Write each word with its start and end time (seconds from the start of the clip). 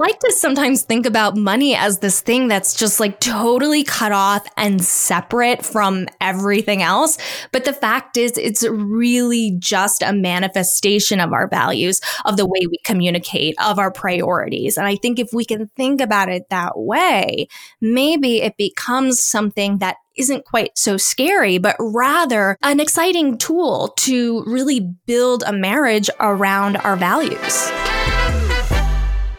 like 0.00 0.18
to 0.18 0.32
sometimes 0.32 0.80
think 0.80 1.04
about 1.04 1.36
money 1.36 1.74
as 1.74 1.98
this 1.98 2.22
thing 2.22 2.48
that's 2.48 2.74
just 2.74 3.00
like 3.00 3.20
totally 3.20 3.84
cut 3.84 4.12
off 4.12 4.46
and 4.56 4.82
separate 4.82 5.62
from 5.62 6.08
everything 6.22 6.82
else. 6.82 7.18
But 7.52 7.66
the 7.66 7.74
fact 7.74 8.16
is, 8.16 8.32
it's 8.38 8.66
really 8.66 9.54
just 9.58 10.02
a 10.02 10.14
manifestation 10.14 11.20
of 11.20 11.34
our 11.34 11.46
values, 11.48 12.00
of 12.24 12.38
the 12.38 12.46
way 12.46 12.60
we 12.66 12.78
communicate, 12.82 13.54
of 13.62 13.78
our 13.78 13.92
priorities. 13.92 14.78
And 14.78 14.86
I 14.86 14.96
think 14.96 15.18
if 15.18 15.34
we 15.34 15.44
can 15.44 15.68
think 15.76 16.00
about 16.00 16.30
it 16.30 16.48
that 16.48 16.78
way, 16.78 17.46
maybe 17.82 18.40
it 18.40 18.56
becomes 18.56 19.22
something 19.22 19.78
that 19.78 19.96
isn't 20.16 20.46
quite 20.46 20.78
so 20.78 20.96
scary, 20.96 21.58
but 21.58 21.76
rather 21.78 22.56
an 22.62 22.80
exciting 22.80 23.36
tool 23.36 23.92
to 23.98 24.42
really 24.46 24.80
build 25.04 25.44
a 25.46 25.52
marriage 25.52 26.08
around 26.20 26.78
our 26.78 26.96
values. 26.96 27.70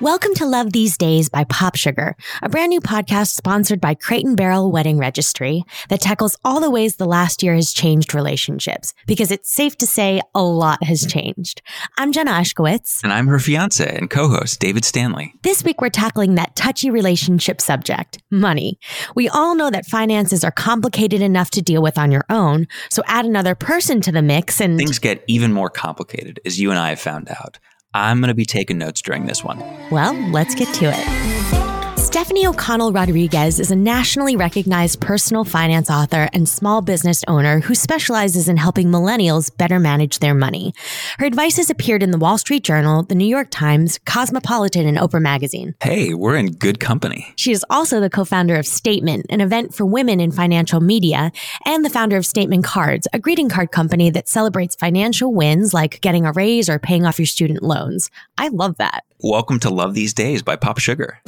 Welcome 0.01 0.33
to 0.37 0.47
Love 0.47 0.71
These 0.71 0.97
Days 0.97 1.29
by 1.29 1.43
Pop 1.43 1.75
Sugar, 1.75 2.15
a 2.41 2.49
brand 2.49 2.71
new 2.71 2.81
podcast 2.81 3.35
sponsored 3.35 3.79
by 3.79 3.93
Crate 3.93 4.25
and 4.25 4.35
Barrel 4.35 4.71
Wedding 4.71 4.97
Registry 4.97 5.63
that 5.89 6.01
tackles 6.01 6.35
all 6.43 6.59
the 6.59 6.71
ways 6.71 6.95
the 6.95 7.05
last 7.05 7.43
year 7.43 7.53
has 7.53 7.71
changed 7.71 8.15
relationships, 8.15 8.95
because 9.05 9.29
it's 9.29 9.51
safe 9.51 9.77
to 9.77 9.85
say 9.85 10.19
a 10.33 10.41
lot 10.41 10.83
has 10.83 11.05
changed. 11.05 11.61
I'm 11.99 12.11
Jenna 12.11 12.31
Ushkowitz. 12.31 13.03
And 13.03 13.13
I'm 13.13 13.27
her 13.27 13.37
fiance 13.37 13.95
and 13.95 14.09
co-host, 14.09 14.59
David 14.59 14.85
Stanley. 14.85 15.35
This 15.43 15.63
week 15.63 15.81
we're 15.81 15.89
tackling 15.89 16.33
that 16.33 16.55
touchy 16.55 16.89
relationship 16.89 17.61
subject, 17.61 18.17
money. 18.31 18.79
We 19.13 19.29
all 19.29 19.53
know 19.53 19.69
that 19.69 19.85
finances 19.85 20.43
are 20.43 20.49
complicated 20.49 21.21
enough 21.21 21.51
to 21.51 21.61
deal 21.61 21.83
with 21.83 21.99
on 21.99 22.11
your 22.11 22.25
own, 22.27 22.67
so 22.89 23.03
add 23.05 23.25
another 23.25 23.53
person 23.53 24.01
to 24.01 24.11
the 24.11 24.23
mix 24.23 24.59
and 24.59 24.79
things 24.79 24.97
get 24.97 25.23
even 25.27 25.53
more 25.53 25.69
complicated, 25.69 26.39
as 26.43 26.59
you 26.59 26.71
and 26.71 26.79
I 26.79 26.89
have 26.89 26.99
found 26.99 27.29
out. 27.29 27.59
I'm 27.93 28.19
going 28.19 28.29
to 28.29 28.33
be 28.33 28.45
taking 28.45 28.77
notes 28.77 29.01
during 29.01 29.25
this 29.25 29.43
one. 29.43 29.61
Well, 29.89 30.13
let's 30.31 30.55
get 30.55 30.73
to 30.75 30.85
it. 30.93 31.70
Stephanie 32.11 32.45
O'Connell 32.45 32.91
Rodriguez 32.91 33.57
is 33.57 33.71
a 33.71 33.75
nationally 33.75 34.35
recognized 34.35 34.99
personal 34.99 35.45
finance 35.45 35.89
author 35.89 36.27
and 36.33 36.47
small 36.47 36.81
business 36.81 37.23
owner 37.25 37.61
who 37.61 37.73
specializes 37.73 38.49
in 38.49 38.57
helping 38.57 38.89
millennials 38.89 39.49
better 39.57 39.79
manage 39.79 40.19
their 40.19 40.33
money. 40.33 40.73
Her 41.19 41.25
advice 41.25 41.55
has 41.55 41.69
appeared 41.69 42.03
in 42.03 42.11
the 42.11 42.17
Wall 42.17 42.37
Street 42.37 42.65
Journal, 42.65 43.03
the 43.03 43.15
New 43.15 43.25
York 43.25 43.47
Times, 43.49 43.97
Cosmopolitan, 44.05 44.85
and 44.87 44.97
Oprah 44.97 45.21
Magazine. 45.21 45.73
Hey, 45.81 46.13
we're 46.13 46.35
in 46.35 46.47
good 46.47 46.81
company. 46.81 47.33
She 47.37 47.53
is 47.53 47.65
also 47.69 48.01
the 48.01 48.09
co 48.09 48.25
founder 48.25 48.57
of 48.57 48.67
Statement, 48.67 49.27
an 49.29 49.39
event 49.39 49.73
for 49.73 49.85
women 49.85 50.19
in 50.19 50.33
financial 50.33 50.81
media, 50.81 51.31
and 51.65 51.85
the 51.85 51.89
founder 51.89 52.17
of 52.17 52.25
Statement 52.25 52.65
Cards, 52.65 53.07
a 53.13 53.19
greeting 53.19 53.47
card 53.47 53.71
company 53.71 54.09
that 54.09 54.27
celebrates 54.27 54.75
financial 54.75 55.33
wins 55.33 55.73
like 55.73 56.01
getting 56.01 56.25
a 56.25 56.33
raise 56.33 56.67
or 56.67 56.77
paying 56.77 57.05
off 57.05 57.19
your 57.19 57.25
student 57.25 57.63
loans. 57.63 58.11
I 58.37 58.49
love 58.49 58.75
that. 58.79 59.05
Welcome 59.19 59.61
to 59.61 59.69
Love 59.69 59.93
These 59.93 60.13
Days 60.13 60.41
by 60.41 60.57
Pop 60.57 60.77
Sugar. 60.77 61.21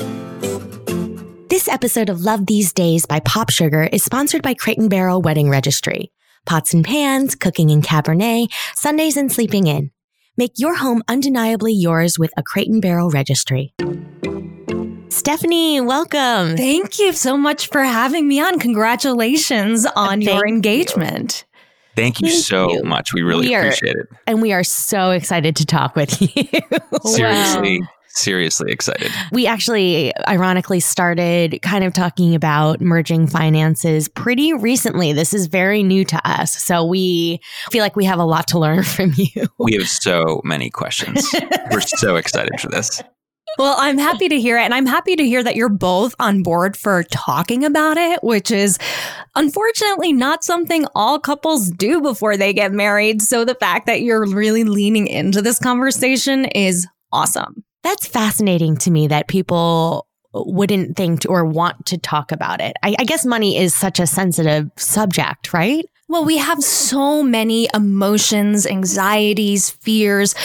This 1.63 1.73
episode 1.73 2.09
of 2.09 2.19
Love 2.19 2.45
These 2.45 2.73
Days 2.73 3.05
by 3.05 3.21
Pop 3.21 3.49
Sugar 3.49 3.83
is 3.83 4.03
sponsored 4.03 4.41
by 4.41 4.53
Crate 4.53 4.79
and 4.79 4.89
Barrel 4.89 5.21
Wedding 5.21 5.47
Registry. 5.47 6.11
Pots 6.45 6.73
and 6.73 6.83
pans, 6.83 7.35
cooking 7.35 7.71
and 7.71 7.81
Cabernet, 7.81 8.51
Sundays 8.75 9.15
and 9.15 9.31
sleeping 9.31 9.67
in. 9.67 9.89
Make 10.35 10.51
your 10.57 10.75
home 10.75 11.03
undeniably 11.07 11.71
yours 11.71 12.19
with 12.19 12.31
a 12.35 12.43
Crate 12.43 12.67
and 12.67 12.81
Barrel 12.81 13.09
Registry. 13.09 13.73
Stephanie, 15.07 15.79
welcome. 15.79 16.57
Thank 16.57 16.99
you 16.99 17.13
so 17.13 17.37
much 17.37 17.69
for 17.69 17.81
having 17.81 18.27
me 18.27 18.41
on. 18.41 18.59
Congratulations 18.59 19.85
uh, 19.85 19.91
on 19.95 20.19
Thank 20.19 20.25
your 20.25 20.45
engagement. 20.45 21.45
You. 21.47 21.59
Thank 21.95 22.19
you 22.19 22.27
Thank 22.27 22.43
so 22.43 22.73
you. 22.73 22.83
much. 22.83 23.13
We 23.13 23.21
really 23.21 23.47
we 23.47 23.55
are, 23.55 23.61
appreciate 23.61 23.95
it. 23.95 24.09
And 24.27 24.41
we 24.41 24.51
are 24.51 24.65
so 24.65 25.11
excited 25.11 25.55
to 25.55 25.65
talk 25.65 25.95
with 25.95 26.21
you. 26.35 26.43
Seriously. 27.05 27.79
Wow 27.79 27.87
seriously 28.13 28.71
excited. 28.71 29.11
We 29.31 29.47
actually, 29.47 30.13
ironically, 30.27 30.79
started 30.79 31.59
kind 31.61 31.83
of 31.83 31.93
talking 31.93 32.35
about 32.35 32.81
merging 32.81 33.27
finances 33.27 34.07
pretty 34.07 34.53
recently. 34.53 35.13
This 35.13 35.33
is 35.33 35.47
very 35.47 35.83
new 35.83 36.05
to 36.05 36.29
us. 36.29 36.55
So 36.61 36.85
we 36.85 37.39
feel 37.71 37.81
like 37.81 37.95
we 37.95 38.05
have 38.05 38.19
a 38.19 38.25
lot 38.25 38.47
to 38.49 38.59
learn 38.59 38.83
from 38.83 39.13
you. 39.15 39.47
We 39.59 39.73
have 39.73 39.87
so 39.87 40.41
many 40.43 40.69
questions. 40.69 41.27
We're 41.71 41.81
so 41.81 42.15
excited 42.15 42.59
for 42.59 42.69
this. 42.69 43.01
Well, 43.59 43.75
I'm 43.77 43.99
happy 43.99 44.29
to 44.29 44.41
hear 44.41 44.57
it. 44.57 44.63
And 44.63 44.73
I'm 44.73 44.87
happy 44.87 45.15
to 45.15 45.25
hear 45.25 45.43
that 45.43 45.55
you're 45.55 45.69
both 45.69 46.15
on 46.19 46.41
board 46.41 46.75
for 46.75 47.03
talking 47.03 47.63
about 47.63 47.97
it, 47.97 48.23
which 48.23 48.49
is 48.49 48.79
unfortunately 49.35 50.11
not 50.11 50.43
something 50.43 50.87
all 50.95 51.19
couples 51.19 51.69
do 51.69 52.01
before 52.01 52.35
they 52.35 52.51
get 52.51 52.71
married. 52.71 53.21
So 53.21 53.45
the 53.45 53.55
fact 53.55 53.85
that 53.85 54.01
you're 54.01 54.25
really 54.25 54.63
leaning 54.63 55.05
into 55.05 55.41
this 55.41 55.59
conversation 55.59 56.45
is 56.45 56.87
awesome. 57.11 57.63
That's 57.83 58.07
fascinating 58.07 58.77
to 58.77 58.91
me 58.91 59.07
that 59.07 59.27
people 59.27 60.07
wouldn't 60.33 60.97
think 60.97 61.21
or 61.29 61.45
want 61.45 61.85
to 61.87 61.97
talk 61.97 62.31
about 62.31 62.59
it. 62.61 62.75
I, 62.81 62.95
I 62.97 63.03
guess 63.03 63.25
money 63.25 63.57
is 63.57 63.75
such 63.75 63.99
a 63.99 64.07
sensitive 64.07 64.71
subject, 64.77 65.53
right? 65.53 65.85
Well, 66.07 66.25
we 66.25 66.37
have 66.37 66.61
so 66.61 67.23
many 67.23 67.67
emotions, 67.73 68.65
anxieties, 68.65 69.69
fears 69.69 70.35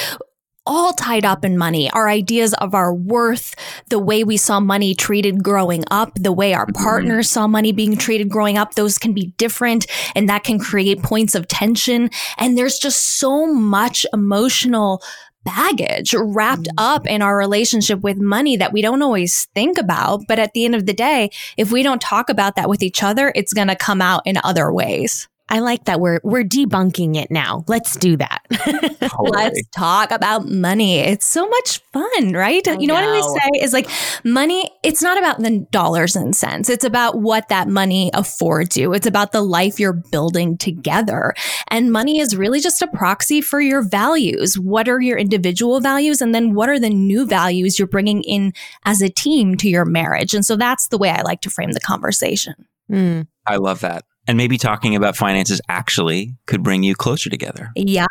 all 0.68 0.92
tied 0.92 1.24
up 1.24 1.44
in 1.44 1.56
money. 1.56 1.90
Our 1.90 2.08
ideas 2.08 2.52
of 2.54 2.74
our 2.74 2.94
worth, 2.94 3.54
the 3.88 3.98
way 3.98 4.22
we 4.22 4.36
saw 4.36 4.60
money 4.60 4.94
treated 4.94 5.42
growing 5.42 5.82
up, 5.90 6.12
the 6.14 6.30
way 6.30 6.52
our 6.52 6.66
mm-hmm. 6.66 6.84
partners 6.84 7.30
saw 7.30 7.46
money 7.46 7.72
being 7.72 7.96
treated 7.96 8.28
growing 8.28 8.58
up, 8.58 8.74
those 8.74 8.98
can 8.98 9.14
be 9.14 9.32
different 9.38 9.86
and 10.14 10.28
that 10.28 10.44
can 10.44 10.58
create 10.58 11.02
points 11.02 11.34
of 11.34 11.48
tension. 11.48 12.10
And 12.36 12.56
there's 12.56 12.78
just 12.78 13.18
so 13.18 13.46
much 13.46 14.04
emotional 14.12 15.02
baggage 15.48 16.14
wrapped 16.14 16.68
mm. 16.68 16.74
up 16.76 17.06
in 17.06 17.22
our 17.22 17.36
relationship 17.36 18.00
with 18.00 18.18
money 18.18 18.56
that 18.56 18.72
we 18.72 18.82
don't 18.82 19.02
always 19.02 19.48
think 19.54 19.78
about. 19.78 20.22
But 20.28 20.38
at 20.38 20.52
the 20.52 20.64
end 20.64 20.74
of 20.74 20.86
the 20.86 20.92
day, 20.92 21.30
if 21.56 21.72
we 21.72 21.82
don't 21.82 22.00
talk 22.00 22.28
about 22.28 22.56
that 22.56 22.68
with 22.68 22.82
each 22.82 23.02
other, 23.02 23.32
it's 23.34 23.54
going 23.54 23.68
to 23.68 23.76
come 23.76 24.02
out 24.02 24.22
in 24.26 24.36
other 24.44 24.72
ways. 24.72 25.28
I 25.50 25.60
like 25.60 25.84
that 25.84 26.00
we're 26.00 26.20
we're 26.22 26.44
debunking 26.44 27.16
it 27.16 27.30
now. 27.30 27.64
Let's 27.68 27.96
do 27.96 28.16
that. 28.18 28.42
Let's 29.18 29.62
talk 29.74 30.10
about 30.10 30.46
money. 30.46 30.98
It's 30.98 31.26
so 31.26 31.48
much 31.48 31.80
fun, 31.92 32.32
right? 32.32 32.66
I 32.68 32.72
you 32.72 32.86
know, 32.86 32.94
know, 32.94 33.00
what 33.00 33.04
I 33.04 33.20
always 33.20 33.42
say 33.42 33.50
is 33.62 33.72
like 33.72 33.88
money, 34.24 34.70
it's 34.82 35.02
not 35.02 35.16
about 35.16 35.38
the 35.38 35.66
dollars 35.70 36.16
and 36.16 36.36
cents. 36.36 36.68
It's 36.68 36.84
about 36.84 37.20
what 37.20 37.48
that 37.48 37.68
money 37.68 38.10
affords 38.12 38.76
you. 38.76 38.92
It's 38.92 39.06
about 39.06 39.32
the 39.32 39.40
life 39.40 39.80
you're 39.80 39.92
building 39.92 40.58
together. 40.58 41.34
And 41.68 41.92
money 41.92 42.20
is 42.20 42.36
really 42.36 42.60
just 42.60 42.82
a 42.82 42.86
proxy 42.88 43.40
for 43.40 43.60
your 43.60 43.82
values. 43.82 44.58
What 44.58 44.88
are 44.88 45.00
your 45.00 45.16
individual 45.16 45.80
values 45.80 46.20
and 46.20 46.34
then 46.34 46.54
what 46.54 46.68
are 46.68 46.78
the 46.78 46.90
new 46.90 47.26
values 47.26 47.78
you're 47.78 47.88
bringing 47.88 48.22
in 48.22 48.52
as 48.84 49.00
a 49.00 49.08
team 49.08 49.56
to 49.56 49.68
your 49.68 49.86
marriage? 49.86 50.34
And 50.34 50.44
so 50.44 50.56
that's 50.56 50.88
the 50.88 50.98
way 50.98 51.10
I 51.10 51.22
like 51.22 51.40
to 51.42 51.50
frame 51.50 51.72
the 51.72 51.80
conversation. 51.80 52.66
Mm. 52.90 53.26
I 53.46 53.56
love 53.56 53.80
that 53.80 54.04
and 54.28 54.36
maybe 54.36 54.58
talking 54.58 54.94
about 54.94 55.16
finances 55.16 55.60
actually 55.68 56.36
could 56.46 56.62
bring 56.62 56.82
you 56.82 56.94
closer 56.94 57.30
together. 57.30 57.70
Yes. 57.74 58.06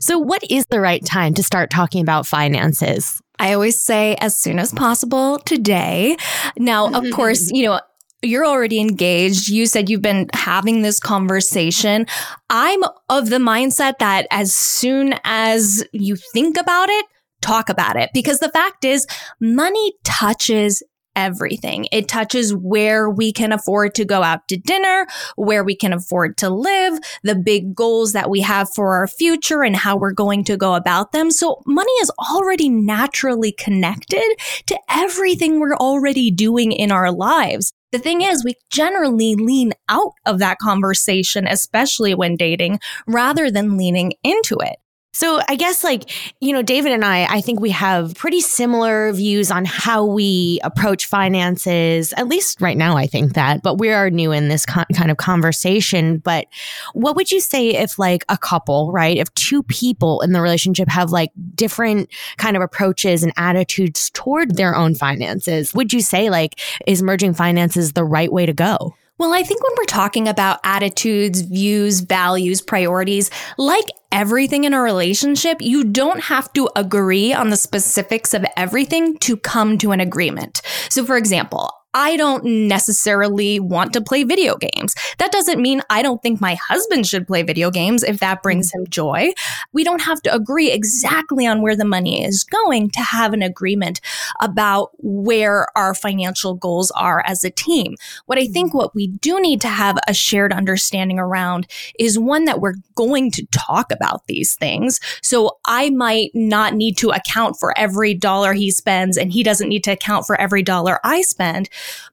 so, 0.00 0.18
what 0.18 0.42
is 0.50 0.66
the 0.66 0.80
right 0.80 1.04
time 1.04 1.32
to 1.34 1.42
start 1.42 1.70
talking 1.70 2.02
about 2.02 2.26
finances? 2.26 3.22
I 3.38 3.52
always 3.54 3.80
say 3.80 4.16
as 4.20 4.36
soon 4.36 4.58
as 4.58 4.72
possible 4.72 5.38
today. 5.38 6.16
Now, 6.58 6.92
of 6.92 7.04
course, 7.12 7.50
you 7.52 7.66
know, 7.66 7.80
you're 8.22 8.46
already 8.46 8.80
engaged. 8.80 9.48
You 9.48 9.66
said 9.66 9.88
you've 9.88 10.02
been 10.02 10.28
having 10.32 10.82
this 10.82 10.98
conversation. 10.98 12.06
I'm 12.50 12.82
of 13.08 13.30
the 13.30 13.38
mindset 13.38 13.98
that 14.00 14.26
as 14.30 14.52
soon 14.52 15.14
as 15.24 15.84
you 15.92 16.16
think 16.16 16.58
about 16.58 16.88
it, 16.88 17.06
talk 17.42 17.68
about 17.68 17.96
it 17.96 18.10
because 18.12 18.40
the 18.40 18.48
fact 18.48 18.84
is 18.84 19.06
money 19.40 19.92
touches 20.02 20.82
everything. 21.16 21.86
It 21.90 22.06
touches 22.06 22.54
where 22.54 23.10
we 23.10 23.32
can 23.32 23.52
afford 23.52 23.94
to 23.96 24.04
go 24.04 24.22
out 24.22 24.46
to 24.48 24.56
dinner, 24.56 25.06
where 25.34 25.64
we 25.64 25.74
can 25.74 25.92
afford 25.92 26.36
to 26.38 26.50
live, 26.50 26.98
the 27.22 27.34
big 27.34 27.74
goals 27.74 28.12
that 28.12 28.30
we 28.30 28.42
have 28.42 28.72
for 28.72 28.94
our 28.94 29.08
future 29.08 29.64
and 29.64 29.74
how 29.74 29.96
we're 29.96 30.12
going 30.12 30.44
to 30.44 30.56
go 30.56 30.74
about 30.74 31.12
them. 31.12 31.30
So 31.30 31.62
money 31.66 31.92
is 32.02 32.10
already 32.32 32.68
naturally 32.68 33.52
connected 33.52 34.36
to 34.66 34.78
everything 34.88 35.58
we're 35.58 35.74
already 35.76 36.30
doing 36.30 36.70
in 36.70 36.92
our 36.92 37.10
lives. 37.10 37.72
The 37.92 37.98
thing 37.98 38.20
is, 38.20 38.44
we 38.44 38.54
generally 38.70 39.36
lean 39.36 39.72
out 39.88 40.12
of 40.26 40.40
that 40.40 40.58
conversation, 40.58 41.46
especially 41.46 42.14
when 42.14 42.36
dating, 42.36 42.80
rather 43.06 43.50
than 43.50 43.78
leaning 43.78 44.12
into 44.22 44.56
it. 44.58 44.76
So 45.16 45.40
I 45.48 45.56
guess 45.56 45.82
like, 45.82 46.10
you 46.42 46.52
know, 46.52 46.60
David 46.60 46.92
and 46.92 47.02
I, 47.02 47.24
I 47.24 47.40
think 47.40 47.58
we 47.58 47.70
have 47.70 48.14
pretty 48.16 48.42
similar 48.42 49.14
views 49.14 49.50
on 49.50 49.64
how 49.64 50.04
we 50.04 50.60
approach 50.62 51.06
finances, 51.06 52.12
at 52.18 52.28
least 52.28 52.60
right 52.60 52.76
now, 52.76 52.98
I 52.98 53.06
think 53.06 53.32
that, 53.32 53.62
but 53.62 53.78
we 53.78 53.88
are 53.88 54.10
new 54.10 54.30
in 54.30 54.48
this 54.48 54.66
con- 54.66 54.84
kind 54.92 55.10
of 55.10 55.16
conversation. 55.16 56.18
But 56.18 56.48
what 56.92 57.16
would 57.16 57.32
you 57.32 57.40
say 57.40 57.70
if 57.70 57.98
like 57.98 58.26
a 58.28 58.36
couple, 58.36 58.92
right? 58.92 59.16
If 59.16 59.32
two 59.32 59.62
people 59.62 60.20
in 60.20 60.32
the 60.32 60.42
relationship 60.42 60.90
have 60.90 61.12
like 61.12 61.30
different 61.54 62.10
kind 62.36 62.54
of 62.54 62.62
approaches 62.62 63.22
and 63.22 63.32
attitudes 63.38 64.10
toward 64.10 64.56
their 64.56 64.76
own 64.76 64.94
finances, 64.94 65.72
would 65.72 65.94
you 65.94 66.02
say 66.02 66.28
like, 66.28 66.60
is 66.86 67.02
merging 67.02 67.32
finances 67.32 67.94
the 67.94 68.04
right 68.04 68.30
way 68.30 68.44
to 68.44 68.52
go? 68.52 68.94
Well, 69.18 69.32
I 69.32 69.42
think 69.42 69.62
when 69.62 69.72
we're 69.78 69.84
talking 69.84 70.28
about 70.28 70.60
attitudes, 70.62 71.40
views, 71.40 72.00
values, 72.00 72.60
priorities, 72.60 73.30
like 73.56 73.86
everything 74.12 74.64
in 74.64 74.74
a 74.74 74.80
relationship, 74.82 75.62
you 75.62 75.84
don't 75.84 76.24
have 76.24 76.52
to 76.52 76.68
agree 76.76 77.32
on 77.32 77.48
the 77.48 77.56
specifics 77.56 78.34
of 78.34 78.44
everything 78.58 79.16
to 79.20 79.38
come 79.38 79.78
to 79.78 79.92
an 79.92 80.00
agreement. 80.00 80.60
So, 80.90 81.02
for 81.02 81.16
example, 81.16 81.72
I 81.96 82.18
don't 82.18 82.44
necessarily 82.44 83.58
want 83.58 83.94
to 83.94 84.02
play 84.02 84.22
video 84.22 84.54
games. 84.56 84.94
That 85.16 85.32
doesn't 85.32 85.62
mean 85.62 85.80
I 85.88 86.02
don't 86.02 86.22
think 86.22 86.42
my 86.42 86.54
husband 86.56 87.06
should 87.06 87.26
play 87.26 87.42
video 87.42 87.70
games 87.70 88.02
if 88.02 88.20
that 88.20 88.42
brings 88.42 88.70
him 88.70 88.86
joy. 88.86 89.32
We 89.72 89.82
don't 89.82 90.02
have 90.02 90.20
to 90.22 90.34
agree 90.34 90.70
exactly 90.70 91.46
on 91.46 91.62
where 91.62 91.74
the 91.74 91.86
money 91.86 92.22
is 92.22 92.44
going 92.44 92.90
to 92.90 93.00
have 93.00 93.32
an 93.32 93.40
agreement 93.40 94.02
about 94.42 94.90
where 94.98 95.68
our 95.74 95.94
financial 95.94 96.52
goals 96.52 96.90
are 96.90 97.22
as 97.24 97.44
a 97.44 97.50
team. 97.50 97.94
What 98.26 98.36
I 98.36 98.42
mm-hmm. 98.42 98.52
think 98.52 98.74
what 98.74 98.94
we 98.94 99.06
do 99.06 99.40
need 99.40 99.62
to 99.62 99.68
have 99.68 99.96
a 100.06 100.12
shared 100.12 100.52
understanding 100.52 101.18
around 101.18 101.66
is 101.98 102.18
one 102.18 102.44
that 102.44 102.60
we're 102.60 102.74
going 102.94 103.30
to 103.30 103.46
talk 103.52 103.90
about 103.90 104.26
these 104.26 104.54
things. 104.54 105.00
So 105.22 105.56
I 105.64 105.88
might 105.88 106.32
not 106.34 106.74
need 106.74 106.98
to 106.98 107.08
account 107.08 107.56
for 107.58 107.72
every 107.78 108.12
dollar 108.12 108.52
he 108.52 108.70
spends 108.70 109.16
and 109.16 109.32
he 109.32 109.42
doesn't 109.42 109.70
need 109.70 109.84
to 109.84 109.92
account 109.92 110.26
for 110.26 110.38
every 110.38 110.62
dollar 110.62 111.00
I 111.02 111.22
spend. 111.22 111.70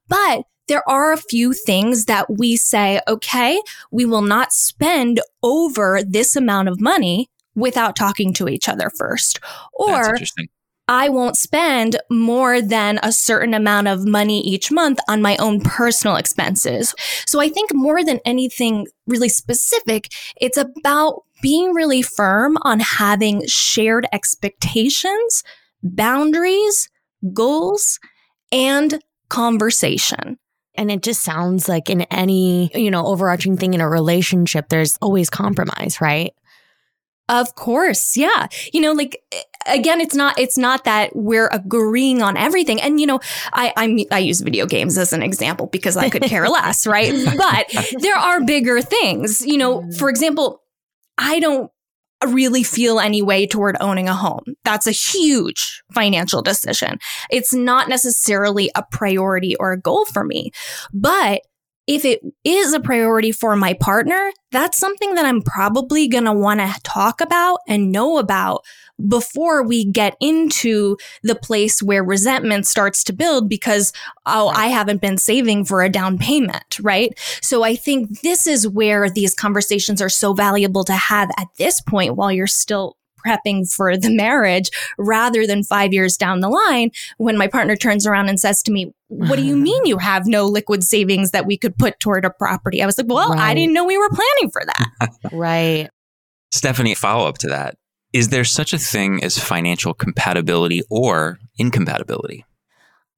But 0.08 0.44
there 0.68 0.88
are 0.88 1.12
a 1.12 1.18
few 1.18 1.52
things 1.52 2.06
that 2.06 2.26
we 2.38 2.56
say, 2.56 3.00
okay, 3.06 3.60
we 3.90 4.06
will 4.06 4.22
not 4.22 4.52
spend 4.52 5.20
over 5.42 6.00
this 6.02 6.36
amount 6.36 6.68
of 6.68 6.80
money 6.80 7.28
without 7.54 7.96
talking 7.96 8.32
to 8.34 8.48
each 8.48 8.68
other 8.68 8.90
first. 8.98 9.40
Or 9.74 10.16
I 10.86 11.08
won't 11.08 11.36
spend 11.36 11.96
more 12.10 12.60
than 12.60 12.98
a 13.02 13.10
certain 13.10 13.54
amount 13.54 13.88
of 13.88 14.06
money 14.06 14.42
each 14.42 14.70
month 14.70 14.98
on 15.08 15.22
my 15.22 15.36
own 15.38 15.60
personal 15.60 16.16
expenses. 16.16 16.94
So 17.26 17.40
I 17.40 17.48
think 17.48 17.70
more 17.72 18.04
than 18.04 18.20
anything 18.26 18.86
really 19.06 19.30
specific, 19.30 20.08
it's 20.38 20.58
about 20.58 21.22
being 21.40 21.72
really 21.72 22.02
firm 22.02 22.58
on 22.62 22.80
having 22.80 23.46
shared 23.46 24.06
expectations, 24.12 25.42
boundaries, 25.82 26.90
goals, 27.32 27.98
and 28.52 29.02
conversation. 29.28 30.38
And 30.76 30.90
it 30.90 31.02
just 31.02 31.22
sounds 31.22 31.68
like 31.68 31.88
in 31.88 32.02
any, 32.02 32.70
you 32.74 32.90
know, 32.90 33.06
overarching 33.06 33.56
thing 33.56 33.74
in 33.74 33.80
a 33.80 33.88
relationship, 33.88 34.68
there's 34.68 34.98
always 35.00 35.30
compromise, 35.30 36.00
right? 36.00 36.34
Of 37.28 37.54
course. 37.54 38.16
Yeah. 38.16 38.48
You 38.72 38.82
know, 38.82 38.92
like 38.92 39.22
again, 39.66 40.00
it's 40.00 40.14
not, 40.14 40.38
it's 40.38 40.58
not 40.58 40.84
that 40.84 41.14
we're 41.14 41.48
agreeing 41.48 42.22
on 42.22 42.36
everything. 42.36 42.80
And, 42.82 43.00
you 43.00 43.06
know, 43.06 43.20
I, 43.52 43.72
I'm, 43.76 44.00
I 44.10 44.18
use 44.18 44.42
video 44.42 44.66
games 44.66 44.98
as 44.98 45.12
an 45.12 45.22
example 45.22 45.66
because 45.68 45.96
I 45.96 46.10
could 46.10 46.22
care 46.24 46.48
less, 46.50 46.86
right? 46.86 47.14
But 47.36 47.72
there 48.00 48.16
are 48.16 48.44
bigger 48.44 48.82
things, 48.82 49.40
you 49.46 49.56
know, 49.56 49.90
for 49.92 50.10
example, 50.10 50.62
I 51.16 51.40
don't 51.40 51.70
really 52.26 52.62
feel 52.62 53.00
any 53.00 53.22
way 53.22 53.46
toward 53.46 53.76
owning 53.80 54.08
a 54.08 54.14
home. 54.14 54.44
That's 54.64 54.86
a 54.86 54.92
huge 54.92 55.82
financial 55.92 56.42
decision. 56.42 56.98
It's 57.30 57.52
not 57.52 57.88
necessarily 57.88 58.70
a 58.74 58.84
priority 58.90 59.56
or 59.56 59.72
a 59.72 59.80
goal 59.80 60.04
for 60.06 60.24
me, 60.24 60.50
but 60.92 61.42
if 61.86 62.04
it 62.04 62.22
is 62.44 62.72
a 62.72 62.80
priority 62.80 63.30
for 63.30 63.56
my 63.56 63.74
partner, 63.74 64.32
that's 64.50 64.78
something 64.78 65.14
that 65.16 65.26
I'm 65.26 65.42
probably 65.42 66.08
going 66.08 66.24
to 66.24 66.32
want 66.32 66.60
to 66.60 66.74
talk 66.82 67.20
about 67.20 67.58
and 67.68 67.92
know 67.92 68.16
about 68.16 68.64
before 69.08 69.62
we 69.62 69.84
get 69.84 70.16
into 70.20 70.96
the 71.22 71.34
place 71.34 71.82
where 71.82 72.04
resentment 72.04 72.66
starts 72.66 73.02
to 73.04 73.12
build 73.12 73.48
because, 73.48 73.92
oh, 74.26 74.48
I 74.48 74.66
haven't 74.66 75.00
been 75.00 75.18
saving 75.18 75.64
for 75.64 75.82
a 75.82 75.88
down 75.88 76.18
payment, 76.18 76.78
right? 76.80 77.12
So 77.42 77.62
I 77.62 77.76
think 77.76 78.20
this 78.20 78.46
is 78.46 78.68
where 78.68 79.10
these 79.10 79.34
conversations 79.34 80.00
are 80.00 80.08
so 80.08 80.32
valuable 80.32 80.84
to 80.84 80.94
have 80.94 81.30
at 81.38 81.48
this 81.58 81.80
point 81.80 82.16
while 82.16 82.32
you're 82.32 82.46
still 82.46 82.96
prepping 83.26 83.70
for 83.70 83.96
the 83.96 84.10
marriage 84.10 84.70
rather 84.98 85.46
than 85.46 85.62
five 85.62 85.92
years 85.92 86.16
down 86.16 86.40
the 86.40 86.48
line 86.48 86.90
when 87.16 87.38
my 87.38 87.46
partner 87.46 87.76
turns 87.76 88.06
around 88.06 88.28
and 88.28 88.38
says 88.38 88.62
to 88.62 88.72
me, 88.72 88.92
what 89.08 89.36
do 89.36 89.42
you 89.42 89.56
mean 89.56 89.86
you 89.86 89.98
have 89.98 90.26
no 90.26 90.44
liquid 90.46 90.84
savings 90.84 91.30
that 91.30 91.46
we 91.46 91.56
could 91.56 91.76
put 91.76 91.98
toward 92.00 92.24
a 92.24 92.30
property? 92.30 92.82
I 92.82 92.86
was 92.86 92.98
like, 92.98 93.06
well, 93.08 93.30
right. 93.30 93.40
I 93.40 93.54
didn't 93.54 93.72
know 93.72 93.84
we 93.84 93.98
were 93.98 94.10
planning 94.10 94.50
for 94.50 94.62
that. 94.66 95.08
right. 95.32 95.88
Stephanie, 96.52 96.94
follow 96.94 97.26
up 97.26 97.38
to 97.38 97.48
that. 97.48 97.76
Is 98.14 98.28
there 98.28 98.44
such 98.44 98.72
a 98.72 98.78
thing 98.78 99.22
as 99.24 99.36
financial 99.36 99.92
compatibility 99.92 100.82
or 100.88 101.40
incompatibility? 101.58 102.44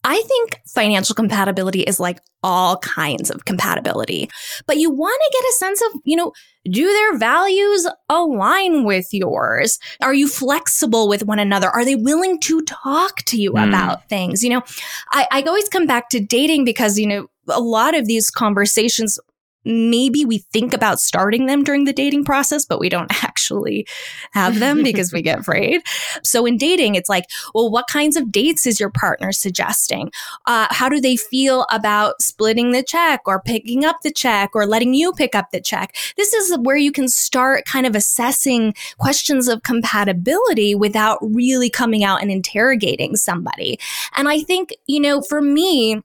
I 0.05 0.23
think 0.23 0.61
financial 0.67 1.15
compatibility 1.15 1.83
is 1.83 2.01
like 2.01 2.21
all 2.43 2.79
kinds 2.79 3.31
of 3.31 3.45
compatibility, 3.45 4.31
but 4.67 4.79
you 4.79 4.89
want 4.89 5.21
to 5.21 5.39
get 5.39 5.49
a 5.49 5.53
sense 5.55 5.83
of, 5.83 6.01
you 6.05 6.17
know, 6.17 6.33
do 6.71 6.87
their 6.87 7.19
values 7.19 7.87
align 8.09 8.85
with 8.85 9.09
yours? 9.13 9.79
Are 10.01 10.15
you 10.15 10.29
flexible 10.29 11.09
with 11.09 11.25
one 11.25 11.41
another? 11.41 11.69
Are 11.69 11.85
they 11.85 11.97
willing 11.97 12.41
to 12.41 12.63
talk 12.63 13.17
to 13.25 13.37
you 13.37 13.53
mm. 13.53 13.69
about 13.69 14.09
things? 14.09 14.43
You 14.43 14.51
know, 14.51 14.63
I, 15.11 15.27
I 15.31 15.43
always 15.43 15.69
come 15.69 15.87
back 15.87 16.09
to 16.11 16.21
dating 16.21 16.65
because, 16.65 16.99
you 16.99 17.07
know, 17.07 17.27
a 17.49 17.61
lot 17.61 17.95
of 17.95 18.07
these 18.07 18.31
conversations 18.31 19.19
maybe 19.67 20.25
we 20.25 20.39
think 20.53 20.73
about 20.73 21.01
starting 21.01 21.47
them 21.47 21.65
during 21.65 21.85
the 21.85 21.93
dating 21.93 22.25
process, 22.25 22.65
but 22.65 22.79
we 22.79 22.89
don't 22.89 23.13
actually 23.25 23.87
have 24.33 24.59
them 24.61 24.83
because 24.83 25.13
we 25.13 25.21
get 25.21 25.41
afraid. 25.41 25.83
So 26.23 26.47
in 26.47 26.57
dating, 26.57 26.95
it's 26.95 27.09
like, 27.09 27.25
well, 27.55 27.71
what 27.71 27.89
kinds 27.89 28.17
of 28.17 28.31
dates 28.31 28.67
is 28.67 28.79
your 28.81 28.91
partner 28.91 29.33
suggesting? 29.33 30.11
Uh, 30.47 30.69
how 30.71 30.89
do 30.89 31.01
they 31.01 31.17
feel 31.17 31.67
about 31.71 32.23
splitting 32.23 32.73
the 32.73 32.83
check 32.83 33.23
or 33.27 33.43
picking 33.43 33.85
up 33.85 33.97
the 34.03 34.13
check 34.13 34.51
or 34.55 34.67
letting 34.67 34.95
you 34.95 35.13
pick 35.13 35.35
up 35.35 35.51
the 35.51 35.61
check? 35.61 35.97
This 36.17 36.33
is 36.33 36.57
where 36.59 36.77
you 36.77 36.93
can 36.93 37.09
start 37.09 37.65
kind 37.65 37.87
of 37.87 37.97
assessing 37.97 38.75
questions 38.99 39.49
of 39.49 39.63
compatibility 39.65 40.75
without 40.75 41.19
really 41.21 41.69
coming 41.69 42.05
out 42.05 42.23
and 42.23 42.31
interrogating 42.31 43.17
somebody. 43.17 43.79
And 44.17 44.29
I 44.29 44.41
think, 44.41 44.75
you 44.87 45.01
know, 45.01 45.21
for 45.23 45.43
me, 45.43 46.01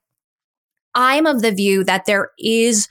I'm 0.94 1.25
of 1.25 1.42
the 1.42 1.52
view 1.52 1.84
that 1.86 2.06
there 2.06 2.31
is 2.38 2.88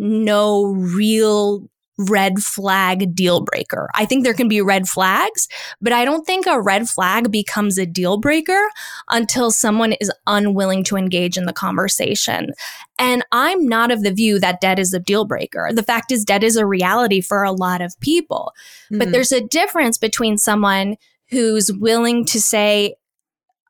no 0.00 0.64
real 0.64 1.68
red 2.08 2.38
flag 2.38 3.14
deal 3.14 3.42
breaker. 3.42 3.90
I 3.94 4.06
think 4.06 4.24
there 4.24 4.32
can 4.32 4.48
be 4.48 4.62
red 4.62 4.88
flags, 4.88 5.46
but 5.82 5.92
I 5.92 6.06
don't 6.06 6.24
think 6.24 6.46
a 6.46 6.60
red 6.60 6.88
flag 6.88 7.30
becomes 7.30 7.76
a 7.76 7.84
deal 7.84 8.16
breaker 8.16 8.70
until 9.10 9.50
someone 9.50 9.92
is 9.92 10.10
unwilling 10.26 10.82
to 10.84 10.96
engage 10.96 11.36
in 11.36 11.44
the 11.44 11.52
conversation. 11.52 12.54
And 12.98 13.22
I'm 13.32 13.66
not 13.66 13.90
of 13.90 14.02
the 14.02 14.12
view 14.12 14.40
that 14.40 14.62
debt 14.62 14.78
is 14.78 14.94
a 14.94 15.00
deal 15.00 15.26
breaker. 15.26 15.70
The 15.74 15.82
fact 15.82 16.10
is, 16.10 16.24
debt 16.24 16.42
is 16.42 16.56
a 16.56 16.64
reality 16.64 17.20
for 17.20 17.42
a 17.42 17.52
lot 17.52 17.82
of 17.82 17.98
people. 18.00 18.52
Mm-hmm. 18.86 18.98
But 18.98 19.12
there's 19.12 19.32
a 19.32 19.46
difference 19.46 19.98
between 19.98 20.38
someone 20.38 20.96
who's 21.28 21.70
willing 21.70 22.24
to 22.26 22.40
say, 22.40 22.94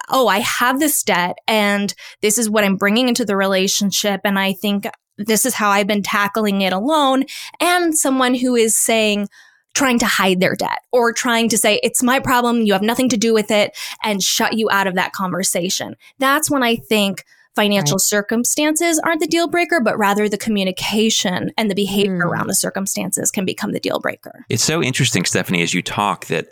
oh, 0.09 0.29
I 0.29 0.39
have 0.39 0.79
this 0.81 1.03
debt 1.03 1.39
and 1.47 1.95
this 2.21 2.39
is 2.39 2.51
what 2.51 2.65
I'm 2.65 2.77
bringing 2.77 3.09
into 3.09 3.25
the 3.25 3.37
relationship. 3.37 4.21
And 4.25 4.39
I 4.39 4.53
think 4.53 4.87
this 5.27 5.45
is 5.47 5.55
how 5.55 5.71
I've 5.71 5.87
been 5.87 6.03
tackling 6.03 6.63
it 6.63 6.73
alone, 6.73 7.25
and 7.61 7.97
someone 7.97 8.35
who 8.35 8.55
is 8.55 8.77
saying, 8.77 9.29
trying 9.75 9.99
to 10.01 10.07
hide 10.07 10.41
their 10.41 10.57
debt 10.57 10.81
or 10.91 11.13
trying 11.13 11.49
to 11.49 11.57
say, 11.57 11.79
it's 11.83 12.03
my 12.03 12.19
problem, 12.19 12.63
you 12.63 12.73
have 12.73 12.83
nothing 12.83 13.09
to 13.09 13.17
do 13.17 13.33
with 13.33 13.51
it, 13.51 13.77
and 14.03 14.23
shut 14.23 14.55
you 14.55 14.69
out 14.71 14.87
of 14.87 14.95
that 14.95 15.13
conversation. 15.13 15.95
That's 16.19 16.51
when 16.51 16.63
I 16.63 16.77
think 16.77 17.25
financial 17.55 17.97
right. 17.97 18.01
circumstances 18.01 19.01
aren't 19.05 19.21
the 19.21 19.27
deal 19.27 19.49
breaker, 19.49 19.81
but 19.81 19.99
rather 19.99 20.29
the 20.29 20.39
communication 20.39 21.51
and 21.57 21.71
the 21.71 21.75
behavior 21.75 22.19
mm. 22.19 22.25
around 22.25 22.49
the 22.49 22.55
circumstances 22.55 23.31
can 23.31 23.45
become 23.45 23.73
the 23.73 23.81
deal 23.81 24.01
breaker. 24.01 24.45
It's 24.49 24.65
so 24.65 24.83
interesting, 24.83 25.25
Stephanie, 25.25 25.63
as 25.63 25.75
you 25.75 25.83
talk, 25.83 26.27
that 26.27 26.49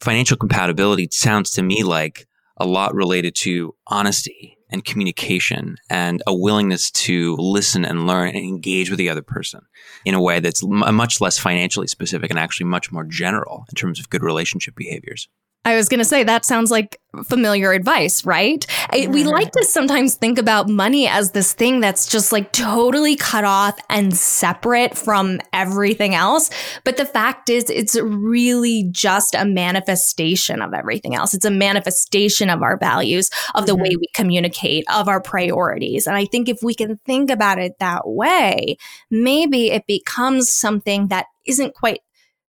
financial 0.00 0.36
compatibility 0.36 1.08
sounds 1.10 1.50
to 1.52 1.62
me 1.62 1.82
like 1.82 2.26
a 2.56 2.66
lot 2.66 2.94
related 2.94 3.34
to 3.34 3.74
honesty 3.86 4.55
and 4.70 4.84
communication 4.84 5.76
and 5.90 6.22
a 6.26 6.34
willingness 6.34 6.90
to 6.90 7.36
listen 7.36 7.84
and 7.84 8.06
learn 8.06 8.28
and 8.28 8.38
engage 8.38 8.90
with 8.90 8.98
the 8.98 9.08
other 9.08 9.22
person 9.22 9.60
in 10.04 10.14
a 10.14 10.20
way 10.20 10.40
that's 10.40 10.62
m- 10.62 10.94
much 10.94 11.20
less 11.20 11.38
financially 11.38 11.86
specific 11.86 12.30
and 12.30 12.38
actually 12.38 12.66
much 12.66 12.90
more 12.90 13.04
general 13.04 13.64
in 13.68 13.74
terms 13.74 13.98
of 13.98 14.10
good 14.10 14.22
relationship 14.22 14.74
behaviors. 14.74 15.28
I 15.64 15.74
was 15.74 15.88
going 15.88 15.98
to 15.98 16.04
say 16.04 16.22
that 16.22 16.44
sounds 16.44 16.70
like 16.70 17.00
familiar 17.24 17.72
advice, 17.72 18.24
right? 18.24 18.64
I, 18.90 19.08
we 19.10 19.24
like 19.24 19.50
to 19.50 19.64
sometimes 19.64 20.14
think 20.14 20.38
about 20.38 20.68
money 20.68 21.08
as 21.08 21.32
this 21.32 21.54
thing 21.54 21.80
that's 21.80 22.06
just 22.06 22.30
like 22.30 22.52
totally 22.52 23.16
cut 23.16 23.42
off 23.42 23.76
and 23.90 24.16
separate 24.16 24.96
from 24.96 25.40
everything 25.52 26.14
else. 26.14 26.50
But 26.84 26.98
the 26.98 27.04
fact 27.04 27.50
is, 27.50 27.68
it's 27.68 27.96
really 27.96 28.86
just 28.92 29.34
a 29.34 29.44
manifestation 29.44 30.62
of 30.62 30.72
everything 30.72 31.16
else. 31.16 31.34
It's 31.34 31.44
a 31.44 31.50
manifestation 31.50 32.48
of 32.48 32.62
our 32.62 32.78
values, 32.78 33.28
of 33.56 33.66
the 33.66 33.72
mm-hmm. 33.72 33.82
way 33.82 33.96
we 33.98 34.06
communicate, 34.14 34.84
of 34.94 35.08
our 35.08 35.20
priorities. 35.20 36.06
And 36.06 36.14
I 36.14 36.26
think 36.26 36.48
if 36.48 36.58
we 36.62 36.74
can 36.74 36.98
think 36.98 37.28
about 37.28 37.58
it 37.58 37.80
that 37.80 38.02
way, 38.06 38.76
maybe 39.10 39.72
it 39.72 39.88
becomes 39.88 40.52
something 40.52 41.08
that 41.08 41.26
isn't 41.44 41.74
quite 41.74 42.02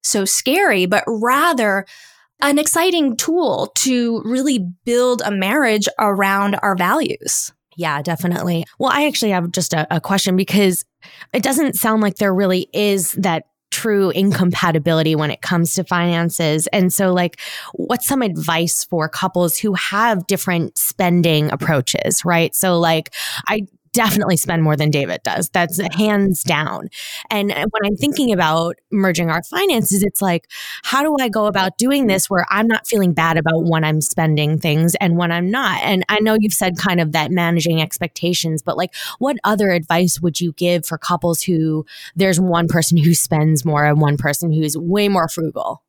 so 0.02 0.25
scary, 0.25 0.87
but 0.87 1.04
rather 1.06 1.87
an 2.44 2.58
exciting 2.58 3.16
tool 3.16 3.72
to 3.76 4.22
really 4.24 4.66
build 4.84 5.22
a 5.24 5.30
marriage 5.30 5.88
around 5.98 6.56
our 6.56 6.76
values. 6.76 7.52
Yeah, 7.76 8.02
definitely. 8.02 8.64
Well, 8.78 8.92
I 8.92 9.06
actually 9.06 9.30
have 9.30 9.50
just 9.50 9.72
a, 9.72 9.86
a 9.94 10.00
question 10.00 10.36
because 10.36 10.84
it 11.32 11.42
doesn't 11.42 11.74
sound 11.74 12.02
like 12.02 12.16
there 12.16 12.34
really 12.34 12.68
is 12.72 13.12
that 13.12 13.44
true 13.70 14.10
incompatibility 14.10 15.16
when 15.16 15.32
it 15.32 15.42
comes 15.42 15.74
to 15.74 15.82
finances. 15.82 16.68
And 16.68 16.92
so, 16.92 17.12
like, 17.12 17.40
what's 17.72 18.06
some 18.06 18.22
advice 18.22 18.84
for 18.84 19.08
couples 19.08 19.58
who 19.58 19.74
have 19.74 20.28
different 20.28 20.78
spending 20.78 21.50
approaches, 21.50 22.24
right? 22.24 22.54
So, 22.54 22.78
like, 22.78 23.12
I 23.48 23.66
definitely 23.94 24.36
spend 24.36 24.62
more 24.62 24.76
than 24.76 24.90
David 24.90 25.22
does. 25.22 25.48
That's 25.48 25.80
hands 25.94 26.42
down. 26.42 26.90
And 27.30 27.50
uh, 27.52 27.64
when 27.70 27.86
I'm 27.86 27.96
thinking 27.96 28.32
about 28.32 28.76
merging 28.90 29.30
our 29.30 29.42
finances, 29.44 30.02
it's 30.02 30.20
like, 30.20 30.50
how 30.82 31.02
do 31.02 31.16
I 31.18 31.28
go 31.30 31.46
about 31.46 31.78
doing 31.78 32.08
this 32.08 32.28
where 32.28 32.44
I'm 32.50 32.66
not 32.66 32.86
feeling 32.86 33.14
bad 33.14 33.38
about 33.38 33.64
when 33.64 33.84
I'm 33.84 34.00
spending 34.02 34.58
things 34.58 34.94
and 34.96 35.16
when 35.16 35.32
I'm 35.32 35.50
not? 35.50 35.80
And 35.82 36.04
I 36.08 36.20
know 36.20 36.36
you've 36.38 36.52
said 36.52 36.76
kind 36.76 37.00
of 37.00 37.12
that 37.12 37.30
managing 37.30 37.80
expectations, 37.80 38.60
but 38.62 38.76
like, 38.76 38.94
what 39.18 39.36
other 39.44 39.70
advice 39.70 40.20
would 40.20 40.40
you 40.40 40.52
give 40.52 40.84
for 40.84 40.98
couples 40.98 41.42
who 41.42 41.86
there's 42.16 42.40
one 42.40 42.66
person 42.68 42.98
who 42.98 43.14
spends 43.14 43.64
more 43.64 43.84
and 43.84 44.00
one 44.00 44.16
person 44.16 44.52
who's 44.52 44.76
way 44.76 45.08
more 45.08 45.28
frugal? 45.28 45.83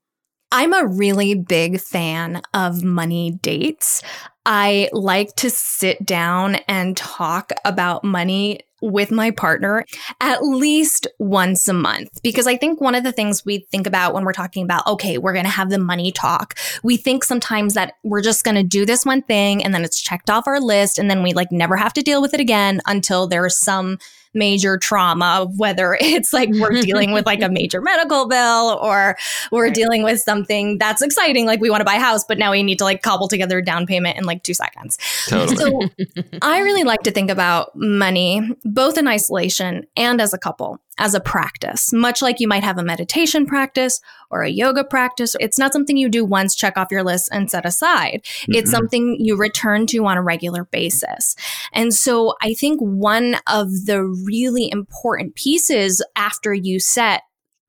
I'm 0.57 0.73
a 0.73 0.87
really 0.87 1.35
big 1.35 1.81
fan 1.81 2.41
of 2.53 2.81
money 2.81 3.31
dates. 3.41 4.01
I 4.45 4.87
like 4.93 5.35
to 5.35 5.49
sit 5.49 6.05
down 6.05 6.55
and 6.69 6.95
talk 6.95 7.51
about 7.65 8.05
money 8.05 8.61
with 8.81 9.11
my 9.11 9.31
partner 9.31 9.83
at 10.21 10.43
least 10.43 11.07
once 11.19 11.67
a 11.67 11.73
month 11.73 12.21
because 12.23 12.47
I 12.47 12.55
think 12.55 12.79
one 12.79 12.95
of 12.95 13.03
the 13.03 13.11
things 13.11 13.43
we 13.43 13.67
think 13.69 13.85
about 13.85 14.13
when 14.13 14.23
we're 14.23 14.31
talking 14.31 14.63
about, 14.63 14.87
okay, 14.87 15.17
we're 15.17 15.33
going 15.33 15.43
to 15.43 15.51
have 15.51 15.69
the 15.69 15.77
money 15.77 16.13
talk, 16.13 16.57
we 16.83 16.95
think 16.95 17.25
sometimes 17.25 17.73
that 17.73 17.95
we're 18.03 18.21
just 18.21 18.45
going 18.45 18.55
to 18.55 18.63
do 18.63 18.85
this 18.85 19.05
one 19.05 19.23
thing 19.23 19.61
and 19.61 19.73
then 19.73 19.83
it's 19.83 19.99
checked 19.99 20.29
off 20.29 20.47
our 20.47 20.61
list 20.61 20.97
and 20.97 21.11
then 21.11 21.21
we 21.21 21.33
like 21.33 21.51
never 21.51 21.75
have 21.75 21.91
to 21.93 22.01
deal 22.01 22.21
with 22.21 22.33
it 22.33 22.39
again 22.39 22.79
until 22.85 23.27
there's 23.27 23.57
some 23.57 23.97
major 24.35 24.77
trauma, 24.77 25.47
whether 25.55 25.97
it's 26.01 26.33
like 26.33 26.49
we're 26.51 26.81
dealing 26.81 27.11
with 27.11 27.25
like 27.25 27.41
a 27.41 27.49
major 27.55 27.81
medical 27.81 28.27
bill 28.27 28.79
or 28.81 29.17
we're 29.51 29.65
right. 29.65 29.73
dealing 29.73 30.03
with 30.03 30.19
something 30.19 30.77
that's 30.77 31.01
exciting, 31.01 31.45
like 31.45 31.59
we 31.61 31.69
want 31.69 31.81
to 31.81 31.85
buy 31.85 31.95
a 31.95 31.99
house, 31.99 32.23
but 32.23 32.37
now 32.37 32.51
we 32.51 32.61
need 32.63 32.77
to 32.77 32.83
like 32.83 33.01
cobble 33.01 33.27
together 33.27 33.57
a 33.57 33.63
down 33.63 33.85
payment 33.85 34.17
in 34.17 34.25
like 34.25 34.43
two 34.43 34.53
seconds. 34.53 34.97
Totally. 35.27 35.55
So 35.55 35.89
I 36.41 36.59
really 36.59 36.83
like 36.83 37.01
to 37.03 37.11
think 37.11 37.31
about 37.31 37.71
money 37.75 38.41
both 38.63 38.97
in 38.97 39.07
isolation 39.07 39.85
and 39.95 40.21
as 40.21 40.33
a 40.33 40.37
couple 40.37 40.79
as 40.97 41.13
a 41.13 41.19
practice, 41.19 41.91
much 41.91 42.21
like 42.21 42.39
you 42.39 42.47
might 42.47 42.63
have 42.63 42.77
a 42.77 42.83
meditation 42.83 43.45
practice 43.45 43.99
or 44.29 44.43
a 44.43 44.49
yoga 44.49 44.83
practice. 44.83 45.35
It's 45.39 45.59
not 45.59 45.73
something 45.73 45.97
you 45.97 46.09
do 46.09 46.23
once, 46.23 46.55
check 46.55 46.77
off 46.77 46.91
your 46.91 47.03
list, 47.03 47.29
and 47.31 47.51
set 47.51 47.65
aside. 47.65 48.21
Mm-hmm. 48.23 48.55
It's 48.55 48.71
something 48.71 49.17
you 49.19 49.35
return 49.35 49.87
to 49.87 50.05
on 50.05 50.17
a 50.17 50.21
regular 50.21 50.65
basis. 50.65 51.35
And 51.73 51.93
so 51.93 52.35
I 52.41 52.53
think 52.53 52.79
one 52.79 53.37
of 53.47 53.85
the 53.85 54.03
really 54.03 54.69
important 54.71 55.35
pieces 55.35 56.03
after 56.15 56.53
you 56.53 56.79
set 56.79 57.23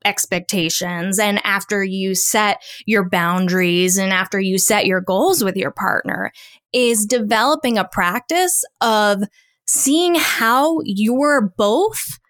expectations 0.04 1.18
and 1.18 1.44
after 1.44 1.82
you 1.82 2.14
set 2.14 2.62
your 2.86 3.08
boundaries 3.08 3.96
and 3.96 4.12
after 4.12 4.38
you 4.38 4.56
set 4.56 4.86
your 4.86 5.00
goals 5.00 5.42
with 5.42 5.56
your 5.56 5.72
partner 5.72 6.32
is 6.72 7.06
developing 7.06 7.76
a 7.76 7.84
practice 7.84 8.64
of 8.80 9.24
seeing 9.66 10.14
how 10.14 10.78
you're 10.84 11.52
both 11.56 12.20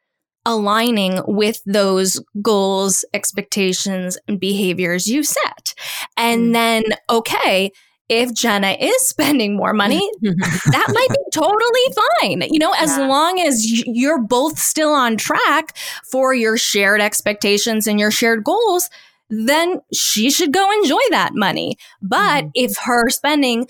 aligning 0.46 1.20
with 1.26 1.60
those 1.66 2.18
goals, 2.40 3.04
expectations, 3.12 4.16
and 4.28 4.40
behaviors 4.40 5.06
you 5.06 5.22
set. 5.24 5.74
And 6.16 6.46
mm. 6.46 6.52
then, 6.52 6.84
okay, 7.10 7.72
if 8.08 8.32
Jenna 8.32 8.76
is 8.80 8.96
spending 9.08 9.56
more 9.56 9.74
money, 9.74 10.08
that 10.22 10.86
might 10.94 11.08
be 11.10 11.24
totally 11.32 12.04
fine. 12.20 12.48
You 12.52 12.60
know, 12.60 12.72
as 12.78 12.96
yeah. 12.96 13.08
long 13.08 13.40
as 13.40 13.86
you're 13.86 14.22
both 14.22 14.58
still 14.58 14.92
on 14.92 15.16
track 15.16 15.76
for 16.10 16.32
your 16.32 16.56
shared 16.56 17.00
expectations 17.00 17.86
and 17.86 17.98
your 17.98 18.12
shared 18.12 18.44
goals, 18.44 18.88
then 19.28 19.80
she 19.92 20.30
should 20.30 20.52
go 20.52 20.70
enjoy 20.82 21.00
that 21.10 21.34
money. 21.34 21.76
But 22.00 22.44
mm. 22.44 22.50
if 22.54 22.76
her 22.84 23.08
spending 23.08 23.68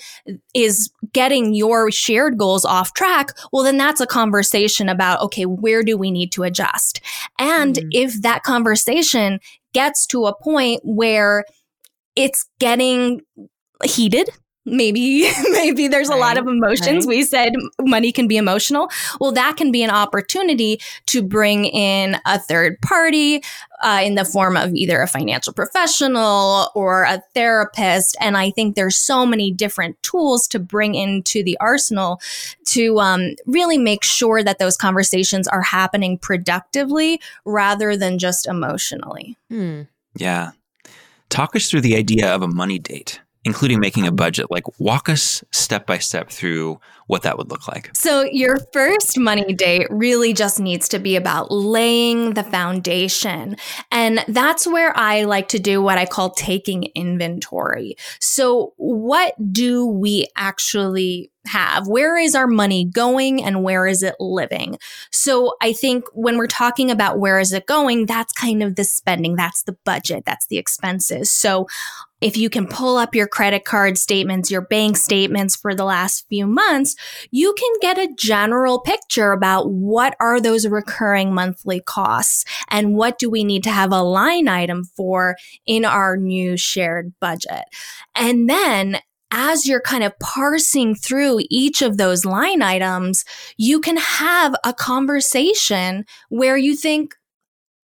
is 0.54 0.90
getting 1.12 1.54
your 1.54 1.90
shared 1.90 2.38
goals 2.38 2.64
off 2.64 2.92
track, 2.94 3.30
well, 3.52 3.64
then 3.64 3.78
that's 3.78 4.00
a 4.00 4.06
conversation 4.06 4.88
about, 4.88 5.20
okay, 5.22 5.46
where 5.46 5.82
do 5.82 5.96
we 5.96 6.10
need 6.10 6.32
to 6.32 6.42
adjust? 6.42 7.00
And 7.38 7.76
mm. 7.76 7.88
if 7.92 8.20
that 8.22 8.42
conversation 8.42 9.40
gets 9.72 10.06
to 10.08 10.26
a 10.26 10.36
point 10.36 10.80
where 10.84 11.44
it's 12.14 12.48
getting 12.58 13.20
heated 13.84 14.30
maybe 14.66 15.30
maybe 15.50 15.88
there's 15.88 16.08
right, 16.08 16.16
a 16.16 16.20
lot 16.20 16.36
of 16.36 16.46
emotions. 16.46 17.06
right. 17.06 17.16
we 17.16 17.22
said 17.22 17.54
money 17.80 18.12
can 18.12 18.28
be 18.28 18.36
emotional. 18.36 18.90
Well 19.20 19.32
that 19.32 19.56
can 19.56 19.72
be 19.72 19.82
an 19.82 19.90
opportunity 19.90 20.80
to 21.06 21.22
bring 21.22 21.64
in 21.64 22.20
a 22.26 22.38
third 22.38 22.80
party 22.82 23.42
uh, 23.82 24.00
in 24.02 24.14
the 24.14 24.24
form 24.24 24.56
of 24.56 24.74
either 24.74 25.00
a 25.00 25.06
financial 25.06 25.52
professional 25.52 26.70
or 26.74 27.04
a 27.04 27.22
therapist. 27.34 28.16
And 28.20 28.36
i 28.36 28.50
think 28.50 28.74
there's 28.74 28.96
so 28.96 29.24
many 29.24 29.52
different 29.52 30.02
tools 30.02 30.48
to 30.48 30.58
bring 30.58 30.94
into 30.94 31.42
the 31.42 31.56
arsenal 31.60 32.20
to 32.66 32.98
um, 32.98 33.34
really 33.46 33.78
make 33.78 34.02
sure 34.02 34.42
that 34.42 34.58
those 34.58 34.76
conversations 34.76 35.46
are 35.46 35.62
happening 35.62 36.18
productively 36.18 37.20
rather 37.44 37.96
than 37.96 38.18
just 38.18 38.46
emotionally. 38.46 39.36
Hmm. 39.48 39.82
yeah. 40.16 40.50
Talk 41.28 41.56
us 41.56 41.68
through 41.68 41.80
the 41.80 41.96
idea 41.96 42.32
of 42.32 42.42
a 42.42 42.48
money 42.48 42.78
date 42.78 43.20
including 43.46 43.78
making 43.78 44.08
a 44.08 44.12
budget. 44.12 44.50
Like, 44.50 44.64
walk 44.80 45.08
us 45.08 45.42
step 45.52 45.86
by 45.86 45.98
step 45.98 46.30
through 46.30 46.80
what 47.06 47.22
that 47.22 47.38
would 47.38 47.48
look 47.48 47.68
like. 47.68 47.90
So, 47.94 48.24
your 48.24 48.58
first 48.72 49.16
money 49.16 49.54
date 49.54 49.86
really 49.88 50.32
just 50.32 50.58
needs 50.58 50.88
to 50.88 50.98
be 50.98 51.14
about 51.14 51.52
laying 51.52 52.34
the 52.34 52.42
foundation. 52.42 53.56
And 53.92 54.24
that's 54.26 54.66
where 54.66 54.94
I 54.98 55.22
like 55.22 55.48
to 55.48 55.60
do 55.60 55.80
what 55.80 55.96
I 55.96 56.06
call 56.06 56.30
taking 56.30 56.90
inventory. 56.96 57.94
So, 58.20 58.74
what 58.78 59.34
do 59.52 59.86
we 59.86 60.26
actually 60.36 61.30
have? 61.46 61.86
Where 61.86 62.18
is 62.18 62.34
our 62.34 62.46
money 62.46 62.84
going 62.84 63.42
and 63.42 63.62
where 63.62 63.86
is 63.86 64.02
it 64.02 64.16
living? 64.20 64.78
So 65.10 65.54
I 65.62 65.72
think 65.72 66.04
when 66.12 66.36
we're 66.36 66.46
talking 66.46 66.90
about 66.90 67.18
where 67.18 67.38
is 67.38 67.52
it 67.52 67.66
going, 67.66 68.06
that's 68.06 68.32
kind 68.32 68.62
of 68.62 68.76
the 68.76 68.84
spending, 68.84 69.36
that's 69.36 69.62
the 69.62 69.76
budget, 69.84 70.24
that's 70.26 70.46
the 70.46 70.58
expenses. 70.58 71.30
So 71.30 71.66
if 72.20 72.36
you 72.36 72.48
can 72.48 72.66
pull 72.66 72.96
up 72.96 73.14
your 73.14 73.26
credit 73.26 73.64
card 73.64 73.98
statements, 73.98 74.50
your 74.50 74.62
bank 74.62 74.96
statements 74.96 75.54
for 75.54 75.74
the 75.74 75.84
last 75.84 76.26
few 76.28 76.46
months, 76.46 76.96
you 77.30 77.54
can 77.58 77.70
get 77.80 77.98
a 77.98 78.14
general 78.16 78.80
picture 78.80 79.32
about 79.32 79.70
what 79.70 80.16
are 80.20 80.40
those 80.40 80.66
recurring 80.66 81.34
monthly 81.34 81.80
costs 81.80 82.44
and 82.70 82.94
what 82.94 83.18
do 83.18 83.28
we 83.28 83.44
need 83.44 83.62
to 83.64 83.70
have 83.70 83.92
a 83.92 84.02
line 84.02 84.48
item 84.48 84.84
for 84.84 85.36
in 85.66 85.84
our 85.84 86.16
new 86.16 86.56
shared 86.56 87.12
budget. 87.20 87.64
And 88.14 88.48
then 88.48 88.98
as 89.30 89.66
you're 89.66 89.80
kind 89.80 90.04
of 90.04 90.18
parsing 90.18 90.94
through 90.94 91.40
each 91.50 91.82
of 91.82 91.96
those 91.96 92.24
line 92.24 92.62
items, 92.62 93.24
you 93.56 93.80
can 93.80 93.96
have 93.96 94.54
a 94.64 94.72
conversation 94.72 96.04
where 96.28 96.56
you 96.56 96.76
think, 96.76 97.14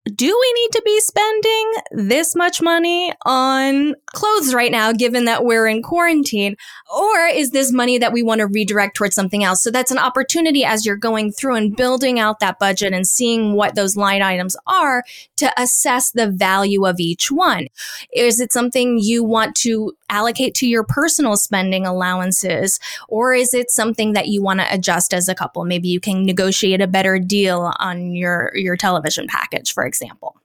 do 0.05 0.25
we 0.25 0.53
need 0.61 0.71
to 0.73 0.81
be 0.83 0.99
spending 0.99 1.73
this 1.91 2.35
much 2.35 2.61
money 2.61 3.13
on 3.25 3.95
clothes 4.07 4.53
right 4.53 4.71
now, 4.71 4.91
given 4.91 5.25
that 5.25 5.45
we're 5.45 5.65
in 5.65 5.81
quarantine? 5.81 6.57
Or 6.93 7.25
is 7.27 7.51
this 7.51 7.71
money 7.71 7.97
that 7.99 8.11
we 8.11 8.21
want 8.21 8.39
to 8.39 8.47
redirect 8.47 8.97
towards 8.97 9.15
something 9.15 9.45
else? 9.45 9.63
So 9.63 9.71
that's 9.71 9.91
an 9.91 9.97
opportunity 9.97 10.65
as 10.65 10.85
you're 10.85 10.97
going 10.97 11.31
through 11.31 11.55
and 11.55 11.75
building 11.75 12.19
out 12.19 12.41
that 12.41 12.59
budget 12.59 12.91
and 12.91 13.07
seeing 13.07 13.53
what 13.53 13.75
those 13.75 13.95
line 13.95 14.21
items 14.21 14.57
are 14.67 15.03
to 15.37 15.61
assess 15.61 16.11
the 16.11 16.29
value 16.29 16.85
of 16.85 16.99
each 16.99 17.31
one. 17.31 17.67
Is 18.13 18.41
it 18.41 18.51
something 18.51 18.99
you 18.99 19.23
want 19.23 19.55
to 19.57 19.93
allocate 20.13 20.53
to 20.55 20.67
your 20.67 20.83
personal 20.83 21.35
spending 21.35 21.85
allowances? 21.85 22.79
Or 23.09 23.33
is 23.33 23.53
it 23.53 23.71
something 23.71 24.13
that 24.13 24.27
you 24.27 24.41
want 24.41 24.59
to 24.59 24.73
adjust 24.73 25.13
as 25.13 25.27
a 25.27 25.35
couple? 25.35 25.65
Maybe 25.65 25.89
you 25.89 25.99
can 25.99 26.23
negotiate 26.23 26.81
a 26.81 26.87
better 26.87 27.19
deal 27.19 27.73
on 27.79 28.13
your, 28.13 28.51
your 28.53 28.77
television 28.77 29.27
package, 29.27 29.73
for 29.73 29.85
example. 29.85 30.37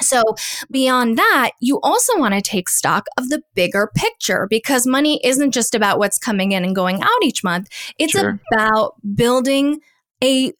So, 0.00 0.22
beyond 0.70 1.16
that, 1.16 1.52
you 1.60 1.78
also 1.82 2.18
want 2.18 2.34
to 2.34 2.42
take 2.42 2.68
stock 2.68 3.06
of 3.16 3.28
the 3.28 3.42
bigger 3.54 3.90
picture 3.94 4.48
because 4.50 4.86
money 4.86 5.20
isn't 5.22 5.52
just 5.52 5.74
about 5.74 5.98
what's 5.98 6.18
coming 6.18 6.52
in 6.52 6.64
and 6.64 6.74
going 6.74 7.00
out 7.00 7.22
each 7.22 7.44
month. 7.44 7.68
It's 7.96 8.12
sure. 8.12 8.40
about 8.52 8.94
building 9.14 9.80
a 10.22 10.52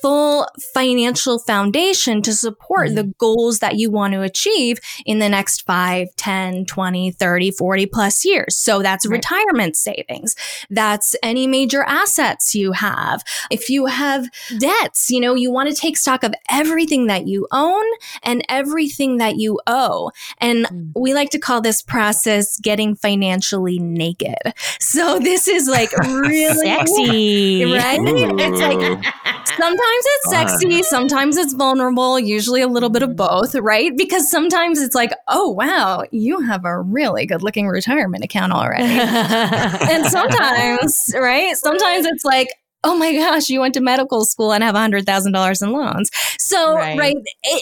full 0.00 0.46
financial 0.74 1.38
foundation 1.38 2.22
to 2.22 2.32
support 2.32 2.88
mm-hmm. 2.88 2.96
the 2.96 3.14
goals 3.18 3.58
that 3.58 3.76
you 3.76 3.90
want 3.90 4.14
to 4.14 4.22
achieve 4.22 4.78
in 5.04 5.18
the 5.18 5.28
next 5.28 5.62
5, 5.66 6.08
10, 6.16 6.66
20, 6.66 7.10
30, 7.12 7.50
40 7.50 7.86
plus 7.86 8.24
years. 8.24 8.56
So 8.56 8.82
that's 8.82 9.06
right. 9.06 9.16
retirement 9.16 9.76
savings. 9.76 10.34
That's 10.70 11.14
any 11.22 11.46
major 11.46 11.82
assets 11.82 12.54
you 12.54 12.72
have. 12.72 13.22
If 13.50 13.68
you 13.68 13.86
have 13.86 14.28
debts, 14.58 15.10
you 15.10 15.20
know, 15.20 15.34
you 15.34 15.50
want 15.50 15.68
to 15.68 15.74
take 15.74 15.96
stock 15.96 16.22
of 16.22 16.34
everything 16.50 17.06
that 17.06 17.26
you 17.26 17.46
own 17.52 17.84
and 18.22 18.44
everything 18.48 19.18
that 19.18 19.36
you 19.36 19.60
owe. 19.66 20.10
And 20.38 20.66
mm-hmm. 20.66 21.00
we 21.00 21.14
like 21.14 21.30
to 21.30 21.38
call 21.38 21.60
this 21.60 21.82
process 21.82 22.58
getting 22.60 22.96
financially 22.96 23.78
naked. 23.78 24.36
So 24.80 25.18
this 25.18 25.48
is 25.48 25.68
like 25.68 25.92
really 25.98 26.54
sexy, 26.54 27.64
right? 27.72 28.00
Ooh. 28.00 28.36
It's 28.38 28.60
like 28.60 29.14
sometimes 29.58 30.04
it's 30.04 30.30
sexy, 30.30 30.82
sometimes 30.82 31.36
it's 31.36 31.52
vulnerable, 31.52 32.18
usually 32.18 32.62
a 32.62 32.68
little 32.68 32.90
bit 32.90 33.02
of 33.02 33.16
both, 33.16 33.54
right? 33.56 33.96
Because 33.96 34.30
sometimes 34.30 34.80
it's 34.80 34.94
like, 34.94 35.12
oh, 35.26 35.50
wow, 35.50 36.04
you 36.10 36.40
have 36.40 36.64
a 36.64 36.80
really 36.80 37.26
good 37.26 37.42
looking 37.42 37.66
retirement 37.68 38.24
account 38.24 38.52
already. 38.52 38.84
and 38.84 40.06
sometimes, 40.06 41.12
right? 41.14 41.56
Sometimes 41.56 42.06
it's 42.06 42.24
like, 42.24 42.48
oh 42.84 42.96
my 42.96 43.12
gosh, 43.12 43.48
you 43.48 43.60
went 43.60 43.74
to 43.74 43.80
medical 43.80 44.24
school 44.24 44.52
and 44.52 44.62
have 44.62 44.74
$100,000 44.74 45.62
in 45.62 45.72
loans. 45.72 46.10
So, 46.38 46.74
right. 46.74 46.98
right. 46.98 47.16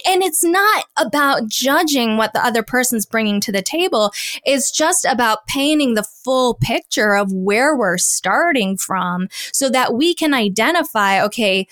And 0.06 0.22
it's 0.22 0.44
not 0.44 0.84
about 0.98 1.48
judging 1.48 2.16
what 2.16 2.32
the 2.32 2.44
other 2.44 2.62
person's 2.62 3.06
bringing 3.06 3.40
to 3.40 3.52
the 3.52 3.62
table. 3.62 4.12
It's 4.44 4.70
just 4.70 5.04
about 5.04 5.46
painting 5.46 5.94
the 5.94 6.04
full 6.04 6.54
picture 6.54 7.14
of 7.14 7.32
where 7.32 7.76
we're 7.76 7.98
starting 7.98 8.76
from 8.76 9.28
so 9.52 9.70
that 9.70 9.94
we 9.94 10.14
can 10.14 10.34
identify, 10.34 11.22
okay, 11.24 11.66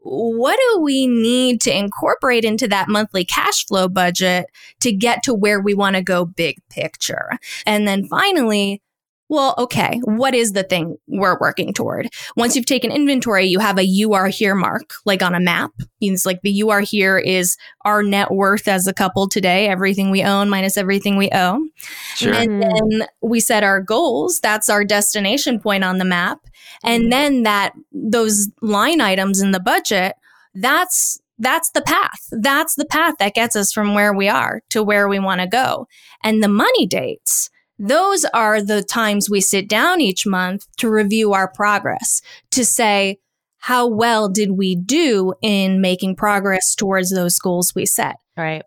what 0.00 0.58
do 0.70 0.80
we 0.80 1.06
need 1.06 1.60
to 1.62 1.76
incorporate 1.76 2.44
into 2.44 2.66
that 2.68 2.88
monthly 2.88 3.24
cash 3.24 3.66
flow 3.66 3.88
budget 3.88 4.46
to 4.80 4.92
get 4.92 5.22
to 5.24 5.34
where 5.34 5.60
we 5.60 5.74
want 5.74 5.96
to 5.96 6.02
go 6.02 6.24
big 6.24 6.56
picture? 6.70 7.32
And 7.66 7.86
then 7.86 8.06
finally, 8.06 8.80
well, 9.28 9.54
okay, 9.58 10.00
what 10.04 10.34
is 10.34 10.52
the 10.52 10.62
thing 10.62 10.96
we're 11.06 11.38
working 11.38 11.72
toward? 11.72 12.08
Once 12.36 12.56
you've 12.56 12.66
taken 12.66 12.90
inventory, 12.90 13.46
you 13.46 13.58
have 13.58 13.78
a 13.78 13.84
you 13.84 14.14
are 14.14 14.28
here 14.28 14.54
mark, 14.54 14.94
like 15.04 15.22
on 15.22 15.34
a 15.34 15.40
map. 15.40 15.70
Means 16.00 16.24
like 16.24 16.40
the 16.42 16.50
you 16.50 16.70
are 16.70 16.80
here 16.80 17.18
is 17.18 17.56
our 17.84 18.02
net 18.02 18.30
worth 18.30 18.68
as 18.68 18.86
a 18.86 18.94
couple 18.94 19.28
today, 19.28 19.68
everything 19.68 20.10
we 20.10 20.22
own 20.22 20.48
minus 20.48 20.76
everything 20.76 21.16
we 21.16 21.28
owe. 21.32 21.66
Sure. 22.14 22.32
And 22.32 22.62
then 22.62 23.06
we 23.20 23.40
set 23.40 23.62
our 23.62 23.80
goals. 23.80 24.40
That's 24.40 24.68
our 24.68 24.84
destination 24.84 25.60
point 25.60 25.84
on 25.84 25.98
the 25.98 26.04
map. 26.04 26.40
And 26.82 27.04
mm-hmm. 27.04 27.10
then 27.10 27.42
that, 27.42 27.74
those 27.92 28.48
line 28.62 29.00
items 29.00 29.40
in 29.40 29.50
the 29.50 29.60
budget, 29.60 30.14
that's 30.54 31.20
that's 31.38 31.70
the 31.70 31.82
path. 31.82 32.28
That's 32.32 32.74
the 32.74 32.84
path 32.84 33.14
that 33.18 33.34
gets 33.34 33.54
us 33.54 33.72
from 33.72 33.94
where 33.94 34.12
we 34.12 34.28
are 34.28 34.60
to 34.70 34.82
where 34.82 35.08
we 35.08 35.18
want 35.18 35.40
to 35.40 35.46
go. 35.46 35.86
And 36.24 36.42
the 36.42 36.48
money 36.48 36.86
dates, 36.86 37.50
those 37.78 38.24
are 38.26 38.62
the 38.62 38.82
times 38.82 39.30
we 39.30 39.40
sit 39.40 39.68
down 39.68 40.00
each 40.00 40.26
month 40.26 40.66
to 40.78 40.90
review 40.90 41.32
our 41.32 41.48
progress, 41.48 42.22
to 42.50 42.64
say, 42.64 43.18
how 43.58 43.86
well 43.86 44.28
did 44.28 44.52
we 44.52 44.76
do 44.76 45.34
in 45.42 45.80
making 45.80 46.16
progress 46.16 46.74
towards 46.74 47.10
those 47.10 47.38
goals 47.38 47.74
we 47.74 47.86
set? 47.86 48.16
Right. 48.36 48.62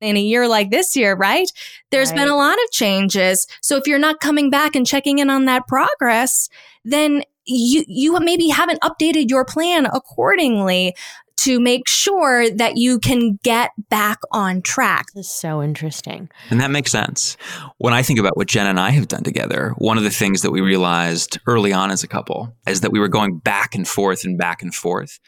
In 0.00 0.16
a 0.16 0.20
year 0.20 0.46
like 0.48 0.70
this 0.70 0.96
year, 0.96 1.14
right? 1.14 1.50
There's 1.90 2.10
right. 2.10 2.18
been 2.18 2.28
a 2.28 2.36
lot 2.36 2.54
of 2.54 2.70
changes. 2.70 3.46
So 3.62 3.76
if 3.76 3.86
you're 3.86 3.98
not 3.98 4.20
coming 4.20 4.50
back 4.50 4.76
and 4.76 4.86
checking 4.86 5.18
in 5.18 5.30
on 5.30 5.46
that 5.46 5.66
progress, 5.66 6.48
then 6.84 7.22
you 7.46 7.84
you 7.86 8.18
maybe 8.20 8.48
haven't 8.48 8.80
updated 8.80 9.28
your 9.28 9.44
plan 9.44 9.86
accordingly 9.86 10.94
to 11.36 11.60
make 11.60 11.88
sure 11.88 12.48
that 12.50 12.76
you 12.76 12.98
can 12.98 13.38
get 13.42 13.70
back 13.90 14.20
on 14.30 14.62
track. 14.62 15.06
This 15.14 15.26
is 15.26 15.32
so 15.32 15.62
interesting. 15.62 16.30
And 16.50 16.60
that 16.60 16.70
makes 16.70 16.92
sense. 16.92 17.36
When 17.78 17.92
I 17.92 18.02
think 18.02 18.18
about 18.18 18.36
what 18.36 18.48
Jen 18.48 18.66
and 18.66 18.80
I 18.80 18.90
have 18.90 19.08
done 19.08 19.24
together, 19.24 19.74
one 19.78 19.98
of 19.98 20.04
the 20.04 20.10
things 20.10 20.42
that 20.42 20.52
we 20.52 20.60
realized 20.60 21.38
early 21.46 21.72
on 21.72 21.90
as 21.90 22.02
a 22.02 22.08
couple 22.08 22.56
is 22.66 22.80
that 22.80 22.92
we 22.92 23.00
were 23.00 23.08
going 23.08 23.38
back 23.38 23.74
and 23.74 23.86
forth 23.86 24.24
and 24.24 24.38
back 24.38 24.62
and 24.62 24.74
forth 24.74 25.18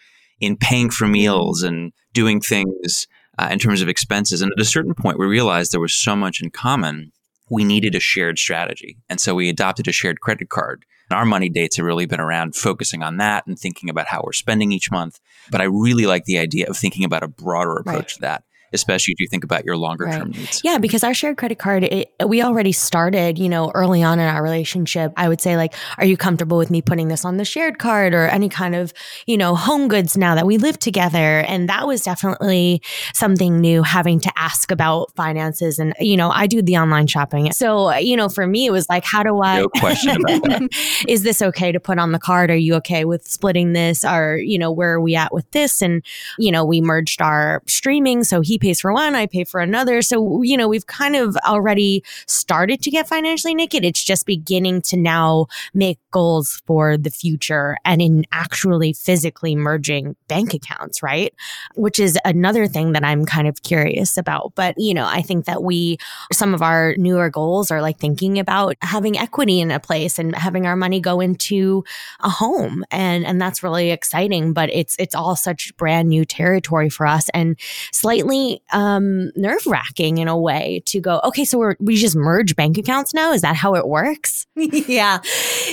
in 0.41 0.57
paying 0.57 0.91
for 0.91 1.07
meals 1.07 1.63
and 1.63 1.93
doing 2.13 2.41
things 2.41 3.07
uh, 3.39 3.49
in 3.51 3.59
terms 3.59 3.83
of 3.83 3.89
expenses. 3.89 4.41
And 4.43 4.53
at 4.57 4.63
a 4.63 4.65
certain 4.65 4.95
point, 4.95 5.19
we 5.19 5.27
realized 5.27 5.73
there 5.73 5.81
was 5.81 5.95
so 5.95 6.17
much 6.17 6.41
in 6.41 6.51
common. 6.51 7.13
We 7.51 7.65
needed 7.65 7.95
a 7.95 8.01
shared 8.01 8.39
strategy. 8.39 8.99
And 9.09 9.21
so 9.21 9.35
we 9.35 9.49
adopted 9.49 9.89
a 9.89 9.93
shared 9.93 10.21
credit 10.21 10.49
card 10.49 10.85
And 11.11 11.19
our 11.19 11.25
money 11.25 11.49
dates 11.49 11.77
have 11.77 11.87
really 11.87 12.07
been 12.07 12.21
around 12.21 12.55
focusing 12.55 13.03
on 13.03 13.17
that 13.19 13.47
and 13.47 13.59
thinking 13.59 13.89
about 13.91 14.09
how 14.09 14.23
we're 14.25 14.33
spending 14.33 14.73
each 14.73 14.91
month. 14.91 15.21
But 15.51 15.61
I 15.61 15.65
really 15.65 16.07
like 16.07 16.25
the 16.25 16.39
idea 16.39 16.69
of 16.69 16.77
thinking 16.77 17.05
about 17.05 17.23
a 17.23 17.29
broader 17.29 17.77
approach 17.77 17.97
right. 17.97 18.09
to 18.09 18.21
that 18.21 18.45
especially 18.73 19.13
if 19.13 19.21
you 19.21 19.27
think 19.29 19.45
about 19.45 19.65
your 19.65 19.77
longer 19.77 20.07
term 20.07 20.31
right. 20.31 20.37
needs. 20.37 20.61
Yeah, 20.65 20.79
because 20.79 21.05
our 21.05 21.15
shared 21.15 21.37
credit 21.37 21.59
card, 21.59 21.85
it, 21.85 22.13
we 22.27 22.43
already 22.43 22.73
started, 22.73 23.39
you 23.39 23.49
know, 23.49 23.71
early 23.75 24.03
on 24.03 24.19
in 24.19 24.27
our 24.27 24.43
relationship. 24.43 25.13
I 25.17 25.29
would 25.29 25.41
say, 25.41 25.57
like, 25.57 25.75
are 25.99 26.05
you 26.05 26.17
comfortable 26.17 26.59
with 26.59 26.71
me 26.71 26.83
putting 26.83 27.09
this 27.09 27.25
on 27.25 27.37
the 27.37 27.45
shared 27.45 27.79
card 27.79 28.15
or 28.15 28.27
any 28.29 28.49
kind 28.49 28.75
of, 28.75 28.93
you 29.27 29.37
know, 29.37 29.55
home 29.55 29.89
goods 29.89 30.17
now 30.17 30.35
that 30.35 30.47
we 30.47 30.59
live 30.59 30.79
together? 30.79 31.41
And 31.41 31.69
that 31.69 31.87
was 31.87 32.03
definitely 32.03 32.83
something 33.15 33.61
new 33.61 33.83
having 33.83 34.21
to 34.21 34.33
ask 34.37 34.71
about 34.71 35.15
finances. 35.15 35.79
And, 35.79 35.95
you 36.01 36.17
know, 36.17 36.31
I 36.31 36.47
do 36.47 36.63
the 36.63 36.77
online 36.77 37.07
shopping. 37.07 37.53
So, 37.53 37.95
you 37.97 38.17
know, 38.17 38.29
for 38.29 38.47
me, 38.47 38.67
it 38.67 38.73
was 38.73 38.89
like, 38.89 39.05
how 39.05 39.23
do 39.23 39.43
I, 39.43 39.61
no 39.61 39.69
question 39.69 40.17
about 40.17 40.43
that. 40.45 40.69
is 41.09 41.23
this 41.23 41.43
okay 41.43 41.73
to 41.73 41.81
put 41.81 41.99
on 41.99 42.13
the 42.13 42.19
card? 42.19 42.51
Are 42.51 42.57
you 42.57 42.75
okay 42.77 43.05
with 43.05 43.27
splitting 43.27 43.73
this? 43.73 44.05
Or, 44.05 44.37
you 44.37 44.59
know, 44.59 44.71
where 44.71 44.95
are 44.95 45.01
we 45.01 45.15
at 45.15 45.33
with 45.33 45.51
this? 45.53 45.83
And, 45.83 46.05
you 46.39 46.51
know, 46.51 46.65
we 46.65 46.81
merged 46.81 47.23
our 47.23 47.63
streaming. 47.67 48.25
So 48.25 48.41
he 48.41 48.56
pays 48.59 48.81
for 48.81 48.93
one, 48.93 49.15
I 49.15 49.27
pay 49.27 49.45
for 49.45 49.61
another. 49.61 50.03
So, 50.03 50.43
you 50.43 50.57
know, 50.57 50.69
we've 50.69 50.87
kind 50.87 51.17
of 51.17 51.37
already 51.47 52.05
started 52.27 52.83
to 52.83 52.91
get 52.91 53.09
financially 53.09 53.55
naked. 53.55 53.85
It's 53.85 54.03
just 54.03 54.27
beginning 54.27 54.83
to 54.83 54.97
now 54.97 55.47
make 55.75 55.99
goals 56.11 56.63
for 56.67 56.97
the 56.97 57.11
future 57.11 57.77
and 57.85 58.01
in 58.01 58.25
actually 58.33 58.93
physically 58.93 59.55
merging 59.55 60.17
bank 60.29 60.55
accounts, 60.55 61.03
right? 61.03 61.35
Which 61.75 61.99
is 61.99 62.19
another 62.25 62.67
thing 62.67 62.93
that 62.93 63.05
I'm 63.05 63.25
kind 63.25 63.49
of 63.49 63.63
curious 63.63 64.17
about. 64.17 64.53
But, 64.55 64.75
you 64.79 64.95
know, 64.95 65.07
I 65.07 65.23
think 65.23 65.45
that 65.47 65.63
we, 65.63 65.99
some 66.33 66.55
of 66.55 66.63
our 66.63 66.95
newer 66.97 67.31
goals 67.31 67.71
are 67.71 67.83
like 67.83 67.99
thinking 67.99 68.39
about 68.39 68.77
having 68.81 69.19
equity 69.19 69.61
in 69.61 69.71
a 69.71 69.81
place 69.81 70.19
and 70.19 70.35
having 70.35 70.67
our 70.67 70.77
money 70.77 71.01
go 71.01 71.21
into 71.21 71.85
a 72.21 72.29
home. 72.29 72.85
And, 72.91 73.25
and 73.27 73.41
that's 73.41 73.63
really 73.63 73.91
exciting, 73.91 74.53
but 74.53 74.71
it's, 74.73 74.97
it's 74.99 75.15
all 75.15 75.37
such 75.37 75.77
brand 75.77 76.09
new 76.09 76.25
territory 76.25 76.89
for 76.89 77.07
us 77.07 77.29
and 77.31 77.59
slightly 77.93 78.46
um, 78.73 79.31
nerve 79.37 79.67
wracking 79.67 80.19
in 80.19 80.29
a 80.29 80.39
way 80.39 80.83
to 80.87 81.01
go, 81.01 81.21
okay, 81.25 81.45
so 81.45 81.59
we're, 81.59 81.77
we 81.81 81.97
just 81.97 82.17
merge 82.17 82.57
bank 82.57 82.79
accounts 82.79 83.15
now. 83.15 83.33
Is 83.33 83.43
that 83.43 83.57
how 83.57 83.75
it 83.75 83.87
works? 83.87 84.47
yeah. 84.57 85.21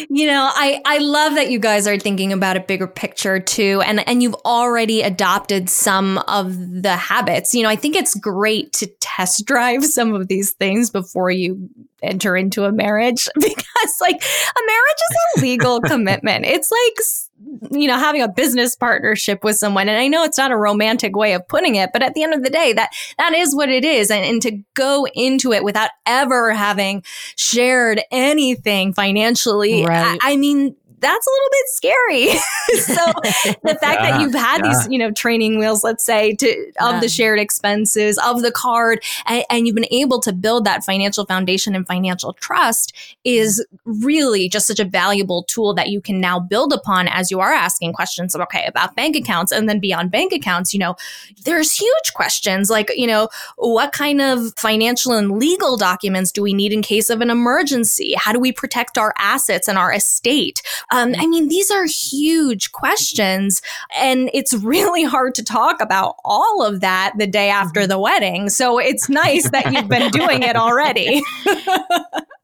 You 0.09 0.27
know, 0.27 0.49
I, 0.53 0.81
I 0.86 0.97
love 0.99 1.36
that 1.36 1.49
you 1.49 1.59
guys 1.59 1.88
are 1.88 1.97
thinking 1.97 2.33
about 2.33 2.57
a 2.57 2.59
bigger 2.59 2.88
picture 2.88 3.39
too. 3.39 3.81
And, 3.86 4.07
and 4.07 4.21
you've 4.21 4.36
already 4.45 5.01
adopted 5.01 5.69
some 5.69 6.17
of 6.27 6.55
the 6.83 6.95
habits. 6.95 7.53
You 7.53 7.63
know, 7.63 7.69
I 7.69 7.75
think 7.75 7.95
it's 7.95 8.15
great 8.15 8.73
to 8.73 8.88
test 8.99 9.45
drive 9.45 9.83
some 9.86 10.13
of 10.13 10.27
these 10.27 10.51
things 10.51 10.89
before 10.89 11.31
you 11.31 11.69
enter 12.03 12.36
into 12.36 12.65
a 12.65 12.71
marriage 12.71 13.27
because 13.36 13.97
like 14.01 14.21
a 14.21 14.62
marriage 14.67 15.01
is 15.09 15.17
a 15.38 15.41
legal 15.41 15.81
commitment. 15.81 16.45
It's 16.45 16.69
like 16.69 17.05
you 17.71 17.88
know, 17.88 17.97
having 17.97 18.21
a 18.21 18.27
business 18.27 18.75
partnership 18.75 19.43
with 19.43 19.56
someone. 19.56 19.89
And 19.89 19.97
I 19.97 20.08
know 20.08 20.23
it's 20.23 20.38
not 20.38 20.51
a 20.51 20.58
romantic 20.58 21.15
way 21.15 21.34
of 21.34 21.47
putting 21.47 21.75
it, 21.75 21.91
but 21.93 22.03
at 22.03 22.13
the 22.13 22.23
end 22.23 22.34
of 22.34 22.43
the 22.43 22.49
day, 22.49 22.73
that 22.73 22.89
that 23.17 23.34
is 23.34 23.56
what 23.56 23.69
it 23.69 23.86
is. 23.86 24.12
And, 24.12 24.23
and 24.23 24.41
to 24.41 24.63
go 24.73 25.06
into 25.13 25.51
it 25.51 25.63
without 25.63 25.89
ever 26.06 26.53
having 26.53 27.03
shared 27.36 28.01
anything 28.12 28.93
financially, 28.93 29.86
right. 29.86 30.17
I, 30.21 30.34
I 30.34 30.38
mean, 30.38 30.75
that's 31.04 31.28
a 31.28 31.30
little 31.30 31.50
bit 31.52 31.68
scary. 31.68 32.28
so 32.80 33.56
the 33.63 33.78
fact 33.82 34.02
yeah, 34.02 34.12
that 34.12 34.22
you've 34.22 34.34
had 34.34 34.63
yeah. 34.63 34.70
these, 34.70 34.88
you 34.89 34.98
know, 34.98 35.12
training 35.12 35.60
wheels, 35.60 35.84
let's 35.84 36.06
say, 36.06 36.34
to 36.36 36.48
of 36.80 36.94
yeah. 36.94 37.00
the 37.00 37.10
shared 37.10 37.39
expenses 37.39 38.18
of 38.26 38.42
the 38.42 38.52
card, 38.52 39.04
and, 39.26 39.46
and, 39.50 39.68
you've 39.68 39.76
been 39.76 39.86
able 39.92 40.20
to 40.20 40.34
build 40.34 40.66
that 40.66 40.84
financial 40.84 41.26
foundation 41.26 41.76
and 41.76 41.88
financial 41.88 42.34
trust 42.34 42.94
is 43.24 43.66
really 43.86 44.50
just 44.50 44.68
such 44.68 44.80
a 44.80 44.86
valuable 44.86 45.44
tool 45.44 45.74
that 45.74 45.89
you 45.89 46.02
can 46.02 46.20
now 46.20 46.39
build 46.39 46.74
upon 46.74 47.08
as 47.08 47.32
you 47.32 47.39
are 47.39 47.54
asking 47.54 47.94
questions 47.94 48.36
okay 48.36 48.66
about 48.66 48.96
bank 48.96 49.16
accounts 49.16 49.52
and 49.52 49.70
then 49.70 49.80
beyond 49.80 50.12
bank 50.12 50.34
accounts. 50.34 50.74
You 50.74 50.80
know, 50.80 50.96
there's 51.46 51.74
huge 51.74 52.13
questions 52.13 52.70
like 52.70 52.92
you 52.96 53.08
know 53.08 53.30
what 53.58 53.92
kind 53.92 54.22
of 54.22 54.54
financial 54.58 55.13
and 55.13 55.38
legal 55.38 55.78
documents 55.78 56.32
do 56.32 56.42
we 56.42 56.54
need 56.54 56.74
in 56.74 56.82
case 56.82 57.10
of 57.10 57.22
an 57.22 57.30
emergency? 57.30 58.13
How 58.18 58.32
do 58.32 58.39
we 58.39 58.52
protect 58.52 58.98
our 58.98 59.13
assets 59.18 59.68
and 59.68 59.78
our 59.78 59.94
estate? 59.94 60.62
Um, 60.93 61.15
I 61.17 61.25
mean, 61.25 61.47
these 61.47 61.71
are 61.71 61.86
huge 61.86 62.71
questions, 62.71 63.62
and 63.97 64.29
it's 64.34 64.53
really 64.53 65.03
hard 65.03 65.34
to 65.36 65.43
talk 65.43 65.82
about 65.82 66.15
all 66.23 66.63
of 66.63 66.82
that 66.82 67.13
the 67.17 67.25
day 67.25 67.49
after 67.49 67.82
mm-hmm. 67.82 67.89
the 67.89 67.99
wedding. 67.99 68.49
So 68.49 68.77
it's 68.77 69.10
nice 69.10 69.49
that 69.49 69.73
you've 69.73 69.89
been 69.89 70.12
doing 70.12 70.43
it 70.43 70.56
already. 70.56 71.23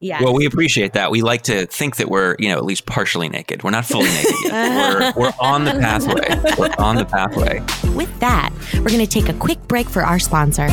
Yeah. 0.02 0.22
Well, 0.22 0.32
we 0.32 0.46
appreciate 0.46 0.94
that. 0.94 1.10
We 1.10 1.20
like 1.20 1.42
to 1.42 1.66
think 1.66 1.96
that 1.96 2.08
we're, 2.08 2.34
you 2.38 2.48
know, 2.48 2.56
at 2.56 2.64
least 2.64 2.86
partially 2.86 3.28
naked. 3.28 3.62
We're 3.62 3.70
not 3.70 3.84
fully 3.84 4.08
naked 4.08 4.34
yet. 4.44 5.14
We're, 5.14 5.24
we're 5.24 5.32
on 5.38 5.64
the 5.64 5.72
pathway. 5.72 6.54
We're 6.56 6.74
on 6.78 6.96
the 6.96 7.04
pathway. 7.04 7.60
With 7.94 8.18
that, 8.20 8.50
we're 8.76 8.88
going 8.88 9.00
to 9.00 9.06
take 9.06 9.28
a 9.28 9.34
quick 9.34 9.60
break 9.68 9.90
for 9.90 10.02
our 10.02 10.18
sponsor. 10.18 10.68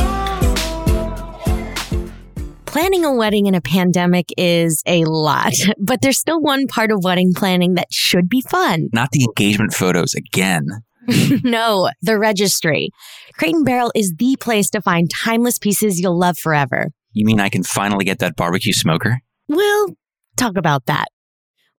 Planning 2.70 3.02
a 3.06 3.14
wedding 3.14 3.46
in 3.46 3.54
a 3.54 3.62
pandemic 3.62 4.28
is 4.36 4.82
a 4.84 5.04
lot, 5.06 5.54
but 5.78 6.02
there's 6.02 6.18
still 6.18 6.38
one 6.38 6.66
part 6.66 6.90
of 6.90 7.02
wedding 7.02 7.32
planning 7.34 7.74
that 7.74 7.88
should 7.90 8.28
be 8.28 8.42
fun. 8.42 8.90
Not 8.92 9.10
the 9.10 9.24
engagement 9.24 9.72
photos 9.72 10.12
again. 10.12 10.66
no, 11.42 11.88
the 12.02 12.18
registry. 12.18 12.90
Crate 13.38 13.54
and 13.54 13.64
Barrel 13.64 13.90
is 13.94 14.14
the 14.18 14.36
place 14.38 14.68
to 14.70 14.82
find 14.82 15.10
timeless 15.10 15.58
pieces 15.58 15.98
you'll 15.98 16.18
love 16.18 16.36
forever. 16.36 16.90
You 17.12 17.24
mean 17.24 17.40
I 17.40 17.48
can 17.48 17.62
finally 17.62 18.04
get 18.04 18.18
that 18.18 18.36
barbecue 18.36 18.74
smoker? 18.74 19.20
We'll 19.48 19.96
talk 20.36 20.58
about 20.58 20.84
that. 20.86 21.06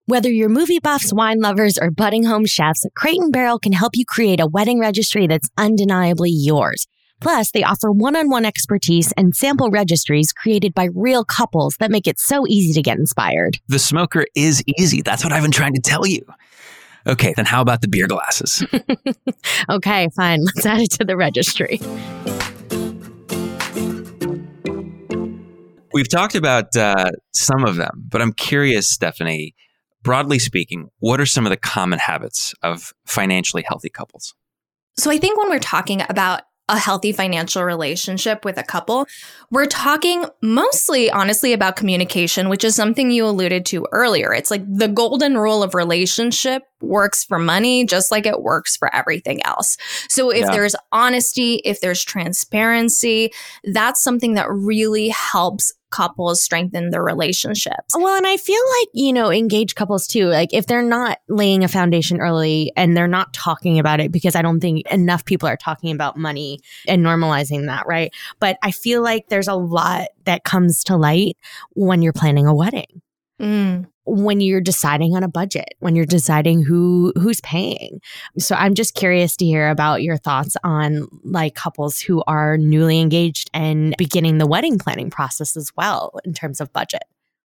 Whether 0.06 0.28
you're 0.28 0.48
movie 0.48 0.80
buffs, 0.80 1.12
wine 1.12 1.38
lovers, 1.38 1.78
or 1.78 1.92
budding 1.92 2.24
home 2.24 2.46
chefs, 2.46 2.84
Crate 2.96 3.20
and 3.20 3.32
Barrel 3.32 3.60
can 3.60 3.72
help 3.72 3.92
you 3.94 4.04
create 4.04 4.40
a 4.40 4.48
wedding 4.48 4.80
registry 4.80 5.28
that's 5.28 5.48
undeniably 5.56 6.30
yours. 6.32 6.88
Plus, 7.20 7.50
they 7.50 7.62
offer 7.62 7.92
one-on-one 7.92 8.44
expertise 8.44 9.12
and 9.16 9.34
sample 9.36 9.70
registries 9.70 10.32
created 10.32 10.74
by 10.74 10.88
real 10.94 11.24
couples 11.24 11.76
that 11.78 11.90
make 11.90 12.06
it 12.06 12.18
so 12.18 12.46
easy 12.46 12.72
to 12.72 12.82
get 12.82 12.98
inspired. 12.98 13.58
The 13.68 13.78
smoker 13.78 14.26
is 14.34 14.62
easy. 14.78 15.02
That's 15.02 15.22
what 15.22 15.32
I've 15.32 15.42
been 15.42 15.50
trying 15.50 15.74
to 15.74 15.80
tell 15.80 16.06
you. 16.06 16.24
Okay, 17.06 17.32
then 17.36 17.46
how 17.46 17.62
about 17.62 17.80
the 17.80 17.88
beer 17.88 18.06
glasses? 18.06 18.64
okay, 19.70 20.08
fine. 20.14 20.44
Let's 20.44 20.66
add 20.66 20.80
it 20.80 20.90
to 20.92 21.04
the 21.04 21.16
registry. 21.16 21.80
We've 25.92 26.08
talked 26.08 26.34
about 26.34 26.76
uh, 26.76 27.10
some 27.32 27.64
of 27.64 27.76
them, 27.76 28.04
but 28.08 28.22
I'm 28.22 28.32
curious, 28.32 28.88
Stephanie, 28.88 29.54
broadly 30.02 30.38
speaking, 30.38 30.88
what 30.98 31.20
are 31.20 31.26
some 31.26 31.46
of 31.46 31.50
the 31.50 31.56
common 31.56 31.98
habits 31.98 32.54
of 32.62 32.92
financially 33.06 33.64
healthy 33.66 33.88
couples? 33.88 34.34
So 34.96 35.10
I 35.10 35.18
think 35.18 35.38
when 35.38 35.48
we're 35.48 35.58
talking 35.58 36.02
about 36.08 36.42
a 36.70 36.78
healthy 36.78 37.12
financial 37.12 37.64
relationship 37.64 38.44
with 38.44 38.56
a 38.56 38.62
couple, 38.62 39.06
we're 39.50 39.66
talking 39.66 40.24
mostly, 40.40 41.10
honestly, 41.10 41.52
about 41.52 41.76
communication, 41.76 42.48
which 42.48 42.64
is 42.64 42.74
something 42.74 43.10
you 43.10 43.26
alluded 43.26 43.66
to 43.66 43.86
earlier. 43.92 44.32
It's 44.32 44.50
like 44.50 44.62
the 44.66 44.88
golden 44.88 45.36
rule 45.36 45.62
of 45.62 45.74
relationship 45.74 46.62
works 46.80 47.24
for 47.24 47.38
money 47.38 47.84
just 47.84 48.10
like 48.10 48.24
it 48.24 48.42
works 48.42 48.76
for 48.76 48.94
everything 48.94 49.44
else. 49.44 49.76
So 50.08 50.30
if 50.30 50.46
yeah. 50.46 50.52
there's 50.52 50.76
honesty, 50.92 51.56
if 51.64 51.80
there's 51.80 52.02
transparency, 52.04 53.32
that's 53.64 54.02
something 54.02 54.34
that 54.34 54.50
really 54.50 55.08
helps 55.08 55.72
couples 55.90 56.42
strengthen 56.42 56.90
their 56.90 57.02
relationships. 57.02 57.94
Well, 57.94 58.16
and 58.16 58.26
I 58.26 58.36
feel 58.36 58.62
like, 58.78 58.88
you 58.94 59.12
know, 59.12 59.30
engaged 59.30 59.76
couples 59.76 60.06
too, 60.06 60.26
like 60.26 60.52
if 60.52 60.66
they're 60.66 60.82
not 60.82 61.18
laying 61.28 61.64
a 61.64 61.68
foundation 61.68 62.20
early 62.20 62.72
and 62.76 62.96
they're 62.96 63.08
not 63.08 63.32
talking 63.32 63.78
about 63.78 64.00
it, 64.00 64.12
because 64.12 64.34
I 64.34 64.42
don't 64.42 64.60
think 64.60 64.90
enough 64.90 65.24
people 65.24 65.48
are 65.48 65.56
talking 65.56 65.92
about 65.92 66.16
money 66.16 66.60
and 66.86 67.04
normalizing 67.04 67.66
that, 67.66 67.86
right? 67.86 68.12
But 68.38 68.58
I 68.62 68.70
feel 68.70 69.02
like 69.02 69.28
there's 69.28 69.48
a 69.48 69.54
lot 69.54 70.08
that 70.24 70.44
comes 70.44 70.84
to 70.84 70.96
light 70.96 71.36
when 71.74 72.02
you're 72.02 72.12
planning 72.12 72.46
a 72.46 72.54
wedding. 72.54 73.02
Mm 73.40 73.86
when 74.10 74.40
you're 74.40 74.60
deciding 74.60 75.14
on 75.14 75.22
a 75.22 75.28
budget, 75.28 75.74
when 75.78 75.94
you're 75.94 76.06
deciding 76.06 76.62
who 76.62 77.12
who's 77.16 77.40
paying. 77.42 78.00
So 78.38 78.54
I'm 78.54 78.74
just 78.74 78.94
curious 78.94 79.36
to 79.36 79.44
hear 79.44 79.70
about 79.70 80.02
your 80.02 80.16
thoughts 80.16 80.56
on 80.64 81.08
like 81.22 81.54
couples 81.54 82.00
who 82.00 82.22
are 82.26 82.56
newly 82.58 83.00
engaged 83.00 83.50
and 83.54 83.94
beginning 83.96 84.38
the 84.38 84.46
wedding 84.46 84.78
planning 84.78 85.10
process 85.10 85.56
as 85.56 85.70
well 85.76 86.18
in 86.24 86.34
terms 86.34 86.60
of 86.60 86.72
budget. 86.72 87.04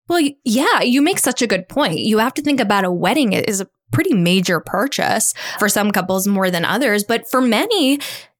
Well, 0.08 0.21
yeah, 0.43 0.82
you 0.82 1.02
make 1.02 1.19
such 1.19 1.41
a 1.41 1.47
good 1.47 1.69
point. 1.69 1.99
You 1.99 2.17
have 2.19 2.34
to 2.36 2.41
think 2.41 2.60
about 2.60 2.84
a 2.84 2.91
wedding 2.91 3.34
is 3.34 3.62
a 3.62 3.69
pretty 3.91 4.13
major 4.13 4.60
purchase 4.60 5.34
for 5.60 5.69
some 5.69 5.91
couples 5.91 6.28
more 6.28 6.49
than 6.49 6.65
others, 6.65 7.04
but 7.04 7.30
for 7.30 7.41
many 7.41 7.99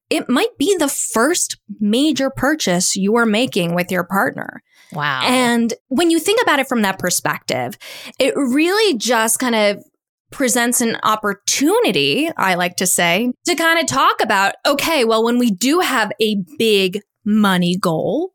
it 0.10 0.30
might 0.30 0.56
be 0.60 0.76
the 0.78 0.90
first 0.90 1.58
major 1.80 2.30
purchase 2.30 2.96
you 2.96 3.16
are 3.16 3.26
making 3.26 3.74
with 3.74 3.92
your 3.92 4.04
partner. 4.04 4.62
Wow. 4.92 5.22
And 5.24 5.74
when 5.88 6.12
you 6.12 6.20
think 6.20 6.42
about 6.42 6.60
it 6.60 6.68
from 6.68 6.82
that 6.84 7.00
perspective, 7.00 7.78
it 8.20 8.36
really 8.36 8.98
just 8.98 9.40
kind 9.40 9.56
of 9.56 9.84
presents 10.32 10.82
an 10.82 10.98
opportunity, 11.04 12.30
I 12.36 12.56
like 12.56 12.76
to 12.78 12.88
say, 12.88 13.32
to 13.46 13.56
kind 13.56 13.80
of 13.80 13.86
talk 13.86 14.22
about 14.22 14.56
okay, 14.66 15.06
well, 15.06 15.24
when 15.24 15.38
we 15.38 15.52
do 15.52 15.80
have 15.80 16.12
a 16.20 16.38
big 16.58 17.00
money 17.26 17.78
goal, 17.78 18.34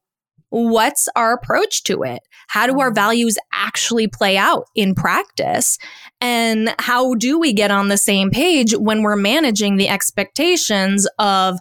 what's 0.51 1.09
our 1.15 1.35
approach 1.35 1.83
to 1.85 2.03
it? 2.03 2.23
How 2.49 2.67
do 2.67 2.81
our 2.81 2.89
mm-hmm. 2.89 2.95
values 2.95 3.37
actually 3.53 4.09
play 4.09 4.37
out 4.37 4.65
in 4.75 4.95
practice? 4.95 5.79
And 6.21 6.75
how 6.79 7.15
do 7.15 7.39
we 7.39 7.53
get 7.53 7.71
on 7.71 7.89
the 7.89 7.99
same 7.99 8.31
page 8.31 8.73
when 8.73 9.03
we're 9.03 9.17
managing 9.17 9.77
the 9.77 9.89
expectations 9.89 11.07
of 11.19 11.59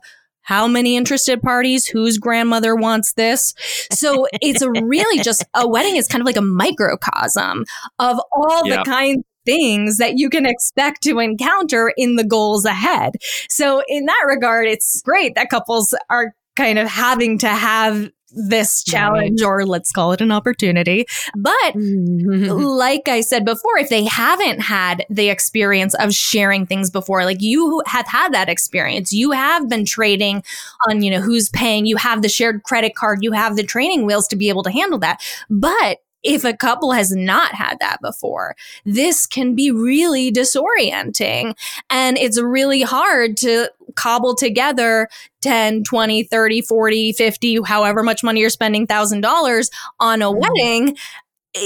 how 0.47 0.65
many 0.65 0.95
interested 0.95 1.41
parties, 1.41 1.85
whose 1.85 2.17
grandmother 2.17 2.73
wants 2.73 3.13
this. 3.13 3.53
So 3.91 4.27
it's 4.41 4.65
really 4.65 5.21
just 5.21 5.45
a 5.53 5.67
wedding 5.67 5.97
is 5.97 6.07
kind 6.07 6.21
of 6.21 6.25
like 6.25 6.37
a 6.37 6.41
microcosm 6.41 7.65
of 7.99 8.19
all 8.33 8.67
the 8.67 8.81
kinds 8.85 9.23
things 9.45 9.97
that 9.97 10.17
you 10.17 10.29
can 10.29 10.45
expect 10.45 11.01
to 11.03 11.19
encounter 11.19 11.93
in 11.95 12.17
the 12.17 12.23
goals 12.23 12.65
ahead. 12.65 13.13
So 13.49 13.81
in 13.87 14.05
that 14.05 14.23
regard, 14.27 14.67
it's 14.67 15.01
great 15.03 15.35
that 15.35 15.49
couples 15.49 15.95
are 16.09 16.33
kind 16.57 16.77
of 16.77 16.87
having 16.87 17.37
to 17.37 17.47
have 17.47 18.09
this 18.31 18.83
challenge 18.83 19.41
right. 19.41 19.47
or 19.47 19.65
let's 19.65 19.91
call 19.91 20.11
it 20.11 20.21
an 20.21 20.31
opportunity. 20.31 21.05
But 21.35 21.73
mm-hmm. 21.73 22.51
like 22.51 23.07
I 23.07 23.21
said 23.21 23.45
before, 23.45 23.77
if 23.77 23.89
they 23.89 24.05
haven't 24.05 24.59
had 24.59 25.05
the 25.09 25.29
experience 25.29 25.93
of 25.95 26.13
sharing 26.13 26.65
things 26.65 26.89
before, 26.89 27.25
like 27.25 27.41
you 27.41 27.81
have 27.85 28.07
had 28.07 28.33
that 28.33 28.49
experience, 28.49 29.13
you 29.13 29.31
have 29.31 29.69
been 29.69 29.85
trading 29.85 30.43
on, 30.87 31.01
you 31.01 31.11
know, 31.11 31.21
who's 31.21 31.49
paying, 31.49 31.85
you 31.85 31.97
have 31.97 32.21
the 32.21 32.29
shared 32.29 32.63
credit 32.63 32.95
card, 32.95 33.19
you 33.21 33.31
have 33.31 33.55
the 33.55 33.63
training 33.63 34.05
wheels 34.05 34.27
to 34.27 34.35
be 34.35 34.49
able 34.49 34.63
to 34.63 34.71
handle 34.71 34.99
that. 34.99 35.21
But 35.49 35.99
if 36.23 36.43
a 36.43 36.55
couple 36.55 36.91
has 36.91 37.11
not 37.11 37.53
had 37.53 37.77
that 37.79 38.01
before, 38.01 38.55
this 38.85 39.25
can 39.25 39.55
be 39.55 39.71
really 39.71 40.31
disorienting. 40.31 41.55
And 41.89 42.17
it's 42.17 42.39
really 42.39 42.81
hard 42.81 43.37
to 43.37 43.71
cobble 43.97 44.35
together 44.35 45.09
10, 45.41 45.83
20, 45.83 46.23
30, 46.23 46.61
40, 46.61 47.13
50, 47.13 47.61
however 47.63 48.03
much 48.03 48.23
money 48.23 48.39
you're 48.39 48.49
spending, 48.49 48.87
$1,000 48.87 49.69
on 49.99 50.21
a 50.21 50.25
mm. 50.25 50.39
wedding 50.39 50.97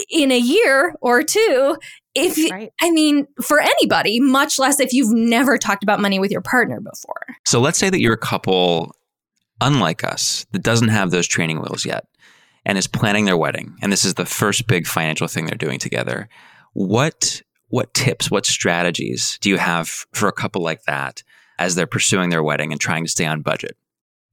in 0.09 0.31
a 0.31 0.37
year 0.37 0.95
or 1.01 1.21
two 1.23 1.77
if 2.15 2.51
right. 2.51 2.71
i 2.81 2.91
mean 2.91 3.27
for 3.41 3.59
anybody 3.59 4.19
much 4.19 4.59
less 4.59 4.79
if 4.79 4.93
you've 4.93 5.11
never 5.11 5.57
talked 5.57 5.83
about 5.83 5.99
money 5.99 6.19
with 6.19 6.31
your 6.31 6.41
partner 6.41 6.79
before 6.79 7.25
so 7.45 7.59
let's 7.59 7.77
say 7.77 7.89
that 7.89 7.99
you're 7.99 8.13
a 8.13 8.17
couple 8.17 8.95
unlike 9.59 10.03
us 10.03 10.45
that 10.51 10.63
doesn't 10.63 10.89
have 10.89 11.11
those 11.11 11.27
training 11.27 11.57
wheels 11.59 11.85
yet 11.85 12.05
and 12.65 12.77
is 12.77 12.87
planning 12.87 13.25
their 13.25 13.37
wedding 13.37 13.75
and 13.81 13.91
this 13.91 14.05
is 14.05 14.13
the 14.13 14.25
first 14.25 14.67
big 14.67 14.85
financial 14.85 15.27
thing 15.27 15.45
they're 15.45 15.57
doing 15.57 15.79
together 15.79 16.29
what 16.73 17.41
what 17.69 17.93
tips 17.93 18.29
what 18.29 18.45
strategies 18.45 19.37
do 19.41 19.49
you 19.49 19.57
have 19.57 20.05
for 20.13 20.27
a 20.27 20.33
couple 20.33 20.61
like 20.61 20.83
that 20.83 21.23
as 21.59 21.75
they're 21.75 21.87
pursuing 21.87 22.29
their 22.29 22.43
wedding 22.43 22.71
and 22.71 22.81
trying 22.81 23.03
to 23.03 23.09
stay 23.09 23.25
on 23.25 23.41
budget. 23.41 23.77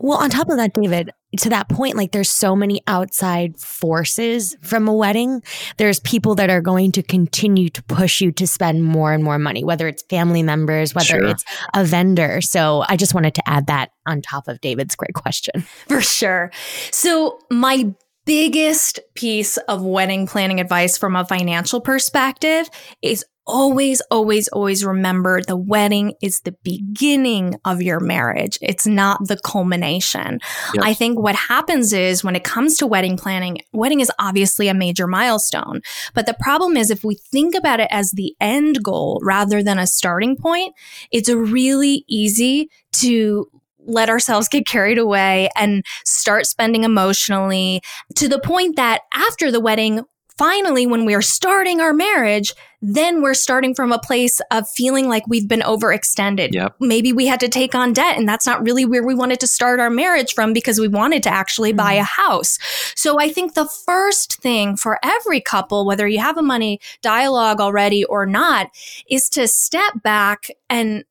Well 0.00 0.18
on 0.18 0.30
top 0.30 0.48
of 0.48 0.56
that 0.58 0.74
david 0.74 1.10
to 1.38 1.48
that 1.50 1.68
point 1.68 1.96
like 1.96 2.12
there's 2.12 2.30
so 2.30 2.54
many 2.54 2.80
outside 2.86 3.58
forces 3.58 4.56
from 4.62 4.86
a 4.86 4.94
wedding. 4.94 5.42
There's 5.76 5.98
people 6.00 6.36
that 6.36 6.50
are 6.50 6.60
going 6.60 6.92
to 6.92 7.02
continue 7.02 7.68
to 7.70 7.82
push 7.82 8.20
you 8.20 8.30
to 8.32 8.46
spend 8.46 8.84
more 8.84 9.12
and 9.12 9.24
more 9.24 9.40
money 9.40 9.64
whether 9.64 9.88
it's 9.88 10.04
family 10.04 10.44
members 10.44 10.94
whether 10.94 11.06
sure. 11.06 11.26
it's 11.26 11.44
a 11.74 11.84
vendor. 11.84 12.40
So 12.40 12.84
i 12.88 12.96
just 12.96 13.12
wanted 13.12 13.34
to 13.34 13.48
add 13.48 13.66
that 13.66 13.90
on 14.06 14.22
top 14.22 14.46
of 14.46 14.60
david's 14.60 14.94
great 14.94 15.14
question. 15.14 15.62
For 15.88 16.00
sure. 16.00 16.52
So 16.92 17.40
my 17.50 17.92
biggest 18.28 19.00
piece 19.14 19.56
of 19.56 19.82
wedding 19.82 20.26
planning 20.26 20.60
advice 20.60 20.98
from 20.98 21.16
a 21.16 21.24
financial 21.24 21.80
perspective 21.80 22.68
is 23.00 23.24
always, 23.46 24.02
always, 24.10 24.48
always 24.48 24.84
remember 24.84 25.40
the 25.40 25.56
wedding 25.56 26.12
is 26.20 26.40
the 26.40 26.54
beginning 26.62 27.58
of 27.64 27.80
your 27.80 28.00
marriage. 28.00 28.58
It's 28.60 28.86
not 28.86 29.26
the 29.28 29.38
culmination. 29.38 30.40
I 30.82 30.92
think 30.92 31.18
what 31.18 31.36
happens 31.36 31.94
is 31.94 32.22
when 32.22 32.36
it 32.36 32.44
comes 32.44 32.76
to 32.76 32.86
wedding 32.86 33.16
planning, 33.16 33.62
wedding 33.72 34.00
is 34.00 34.12
obviously 34.18 34.68
a 34.68 34.74
major 34.74 35.06
milestone. 35.06 35.80
But 36.12 36.26
the 36.26 36.36
problem 36.38 36.76
is 36.76 36.90
if 36.90 37.02
we 37.02 37.14
think 37.14 37.54
about 37.54 37.80
it 37.80 37.88
as 37.90 38.10
the 38.10 38.34
end 38.42 38.84
goal 38.84 39.22
rather 39.22 39.62
than 39.62 39.78
a 39.78 39.86
starting 39.86 40.36
point, 40.36 40.74
it's 41.10 41.30
really 41.30 42.04
easy 42.06 42.68
to 42.92 43.50
let 43.88 44.08
ourselves 44.08 44.48
get 44.48 44.66
carried 44.66 44.98
away 44.98 45.48
and 45.56 45.84
start 46.04 46.46
spending 46.46 46.84
emotionally 46.84 47.82
to 48.14 48.28
the 48.28 48.38
point 48.38 48.76
that 48.76 49.02
after 49.14 49.50
the 49.50 49.60
wedding, 49.60 50.04
finally, 50.36 50.86
when 50.86 51.04
we 51.04 51.14
are 51.14 51.22
starting 51.22 51.80
our 51.80 51.92
marriage, 51.92 52.54
then 52.80 53.20
we're 53.22 53.34
starting 53.34 53.74
from 53.74 53.90
a 53.90 53.98
place 53.98 54.40
of 54.52 54.68
feeling 54.70 55.08
like 55.08 55.26
we've 55.26 55.48
been 55.48 55.60
overextended. 55.60 56.50
Yep. 56.52 56.76
Maybe 56.78 57.12
we 57.12 57.26
had 57.26 57.40
to 57.40 57.48
take 57.48 57.74
on 57.74 57.92
debt, 57.92 58.16
and 58.16 58.28
that's 58.28 58.46
not 58.46 58.62
really 58.62 58.84
where 58.84 59.04
we 59.04 59.16
wanted 59.16 59.40
to 59.40 59.48
start 59.48 59.80
our 59.80 59.90
marriage 59.90 60.32
from 60.34 60.52
because 60.52 60.78
we 60.78 60.86
wanted 60.86 61.24
to 61.24 61.30
actually 61.30 61.72
buy 61.72 61.94
mm-hmm. 61.94 62.02
a 62.02 62.28
house. 62.28 62.58
So 62.94 63.18
I 63.18 63.30
think 63.30 63.54
the 63.54 63.68
first 63.84 64.40
thing 64.40 64.76
for 64.76 65.00
every 65.02 65.40
couple, 65.40 65.84
whether 65.84 66.06
you 66.06 66.20
have 66.20 66.38
a 66.38 66.42
money 66.42 66.78
dialogue 67.02 67.60
already 67.60 68.04
or 68.04 68.24
not, 68.24 68.68
is 69.10 69.28
to 69.30 69.48
step 69.48 70.02
back 70.04 70.46
and 70.70 71.04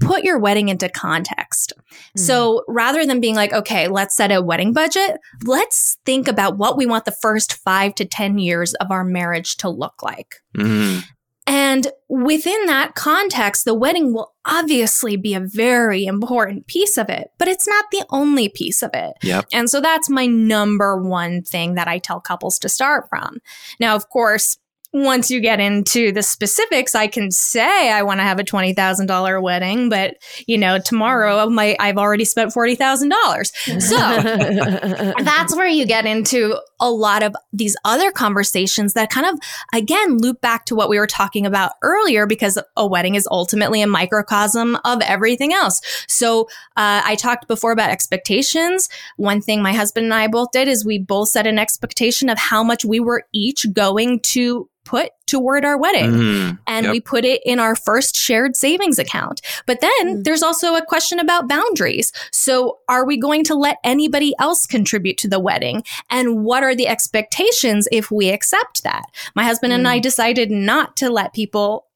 put 0.00 0.24
your 0.24 0.38
wedding 0.38 0.68
into 0.68 0.88
context. 0.88 1.72
Mm. 2.16 2.20
So 2.20 2.64
rather 2.68 3.06
than 3.06 3.20
being 3.20 3.34
like, 3.34 3.52
okay, 3.52 3.88
let's 3.88 4.16
set 4.16 4.32
a 4.32 4.42
wedding 4.42 4.72
budget, 4.72 5.18
let's 5.44 5.98
think 6.04 6.28
about 6.28 6.58
what 6.58 6.76
we 6.76 6.86
want 6.86 7.04
the 7.04 7.12
first 7.12 7.54
five 7.54 7.94
to 7.96 8.04
10 8.04 8.38
years 8.38 8.74
of 8.74 8.90
our 8.90 9.04
marriage 9.04 9.56
to 9.58 9.68
look 9.68 10.02
like. 10.02 10.36
Mm. 10.56 11.04
And 11.48 11.86
within 12.08 12.66
that 12.66 12.96
context, 12.96 13.64
the 13.64 13.74
wedding 13.74 14.12
will 14.12 14.34
obviously 14.44 15.16
be 15.16 15.32
a 15.32 15.40
very 15.40 16.04
important 16.04 16.66
piece 16.66 16.98
of 16.98 17.08
it, 17.08 17.30
but 17.38 17.46
it's 17.46 17.68
not 17.68 17.84
the 17.92 18.04
only 18.10 18.48
piece 18.48 18.82
of 18.82 18.90
it. 18.94 19.12
Yep. 19.22 19.46
And 19.52 19.70
so 19.70 19.80
that's 19.80 20.10
my 20.10 20.26
number 20.26 21.00
one 21.00 21.42
thing 21.42 21.74
that 21.74 21.86
I 21.86 21.98
tell 21.98 22.20
couples 22.20 22.58
to 22.60 22.68
start 22.68 23.08
from. 23.08 23.38
Now, 23.78 23.94
of 23.94 24.08
course, 24.08 24.58
once 24.92 25.30
you 25.30 25.40
get 25.40 25.60
into 25.60 26.12
the 26.12 26.22
specifics, 26.22 26.94
I 26.94 27.06
can 27.06 27.30
say 27.30 27.90
I 27.90 28.02
want 28.02 28.20
to 28.20 28.24
have 28.24 28.38
a 28.38 28.44
twenty 28.44 28.72
thousand 28.72 29.06
dollar 29.06 29.40
wedding, 29.40 29.88
but 29.88 30.16
you 30.46 30.56
know, 30.56 30.78
tomorrow 30.78 31.48
my 31.48 31.76
I've 31.78 31.98
already 31.98 32.24
spent 32.24 32.52
forty 32.52 32.74
thousand 32.74 33.10
dollars. 33.10 33.52
So 33.64 33.96
that's 35.22 35.54
where 35.54 35.66
you 35.66 35.86
get 35.86 36.06
into 36.06 36.58
a 36.80 36.90
lot 36.90 37.22
of 37.22 37.34
these 37.52 37.76
other 37.84 38.10
conversations 38.10 38.94
that 38.94 39.10
kind 39.10 39.26
of 39.26 39.38
again 39.74 40.18
loop 40.18 40.40
back 40.40 40.64
to 40.66 40.74
what 40.74 40.88
we 40.88 40.98
were 40.98 41.06
talking 41.06 41.46
about 41.46 41.72
earlier, 41.82 42.26
because 42.26 42.58
a 42.76 42.86
wedding 42.86 43.16
is 43.16 43.28
ultimately 43.30 43.82
a 43.82 43.86
microcosm 43.86 44.78
of 44.84 45.02
everything 45.02 45.52
else. 45.52 45.80
So 46.08 46.42
uh, 46.76 47.02
I 47.04 47.16
talked 47.16 47.48
before 47.48 47.72
about 47.72 47.90
expectations. 47.90 48.88
One 49.16 49.40
thing 49.40 49.62
my 49.62 49.72
husband 49.72 50.04
and 50.04 50.14
I 50.14 50.28
both 50.28 50.52
did 50.52 50.68
is 50.68 50.84
we 50.84 50.98
both 50.98 51.28
set 51.28 51.46
an 51.46 51.58
expectation 51.58 52.28
of 52.28 52.38
how 52.38 52.62
much 52.62 52.84
we 52.84 53.00
were 53.00 53.24
each 53.32 53.66
going 53.72 54.20
to 54.20 54.68
put 54.86 55.10
toward 55.26 55.64
our 55.64 55.76
wedding. 55.76 56.12
Mm, 56.12 56.58
and 56.66 56.84
yep. 56.84 56.92
we 56.92 57.00
put 57.00 57.24
it 57.24 57.42
in 57.44 57.58
our 57.58 57.74
first 57.74 58.16
shared 58.16 58.56
savings 58.56 58.98
account. 58.98 59.42
But 59.66 59.80
then 59.80 59.90
mm. 60.06 60.24
there's 60.24 60.42
also 60.42 60.74
a 60.74 60.86
question 60.86 61.18
about 61.18 61.48
boundaries. 61.48 62.12
So 62.32 62.78
are 62.88 63.04
we 63.04 63.18
going 63.18 63.44
to 63.44 63.54
let 63.54 63.78
anybody 63.84 64.34
else 64.38 64.66
contribute 64.66 65.18
to 65.18 65.28
the 65.28 65.40
wedding? 65.40 65.82
And 66.08 66.44
what 66.44 66.62
are 66.62 66.74
the 66.74 66.88
expectations 66.88 67.88
if 67.92 68.10
we 68.10 68.30
accept 68.30 68.84
that? 68.84 69.04
My 69.34 69.44
husband 69.44 69.72
mm. 69.72 69.76
and 69.76 69.88
I 69.88 69.98
mm. 69.98 70.02
decided 70.02 70.50
not 70.50 70.96
to 70.96 71.10
let 71.10 71.34
people 71.34 71.86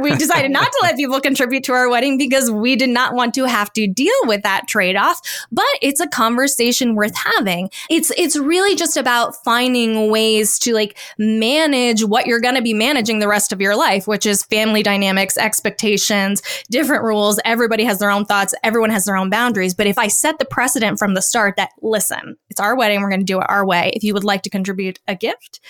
we 0.00 0.14
decided 0.16 0.50
not 0.50 0.70
to 0.70 0.78
let 0.82 0.96
people 0.96 1.20
contribute 1.20 1.64
to 1.64 1.72
our 1.72 1.88
wedding 1.88 2.18
because 2.18 2.50
we 2.50 2.76
did 2.76 2.90
not 2.90 3.14
want 3.14 3.34
to 3.34 3.44
have 3.44 3.72
to 3.72 3.86
deal 3.86 4.14
with 4.24 4.42
that 4.42 4.66
trade-off 4.68 5.20
but 5.52 5.64
it's 5.82 6.00
a 6.00 6.08
conversation 6.08 6.94
worth 6.94 7.16
having. 7.16 7.70
It's 7.90 8.10
it's 8.16 8.36
really 8.36 8.76
just 8.76 8.96
about 8.96 9.36
finding 9.44 10.10
ways 10.10 10.58
to 10.60 10.74
like 10.74 10.98
manage 11.18 12.04
what 12.04 12.26
you're 12.26 12.40
going 12.40 12.54
to 12.54 12.62
be 12.62 12.74
managing 12.74 13.18
the 13.18 13.28
rest 13.28 13.52
of 13.52 13.60
your 13.60 13.76
life 13.76 14.06
which 14.06 14.26
is 14.26 14.42
family 14.44 14.82
dynamics 14.82 15.36
expectations 15.36 16.42
different 16.70 17.02
rules. 17.04 17.38
Everybody 17.44 17.84
has 17.84 17.98
their 17.98 18.10
own 18.10 18.24
thoughts. 18.24 18.54
Everyone 18.62 18.90
has 18.90 19.04
their 19.04 19.16
own 19.16 19.30
boundaries. 19.30 19.74
But 19.74 19.86
if 19.86 19.98
i 19.98 20.08
set 20.08 20.38
the 20.38 20.44
precedent 20.44 20.98
from 20.98 21.14
the 21.14 21.22
start 21.22 21.56
that 21.56 21.70
listen 21.82 22.36
it's 22.50 22.60
our 22.60 22.76
wedding. 22.76 23.00
We're 23.00 23.10
going 23.10 23.20
to 23.20 23.26
do 23.26 23.40
it 23.40 23.46
our 23.48 23.66
way. 23.66 23.92
If 23.94 24.02
you 24.02 24.14
would 24.14 24.24
like 24.24 24.42
to 24.42 24.50
contribute 24.50 24.98
a 25.06 25.14
gift 25.14 25.60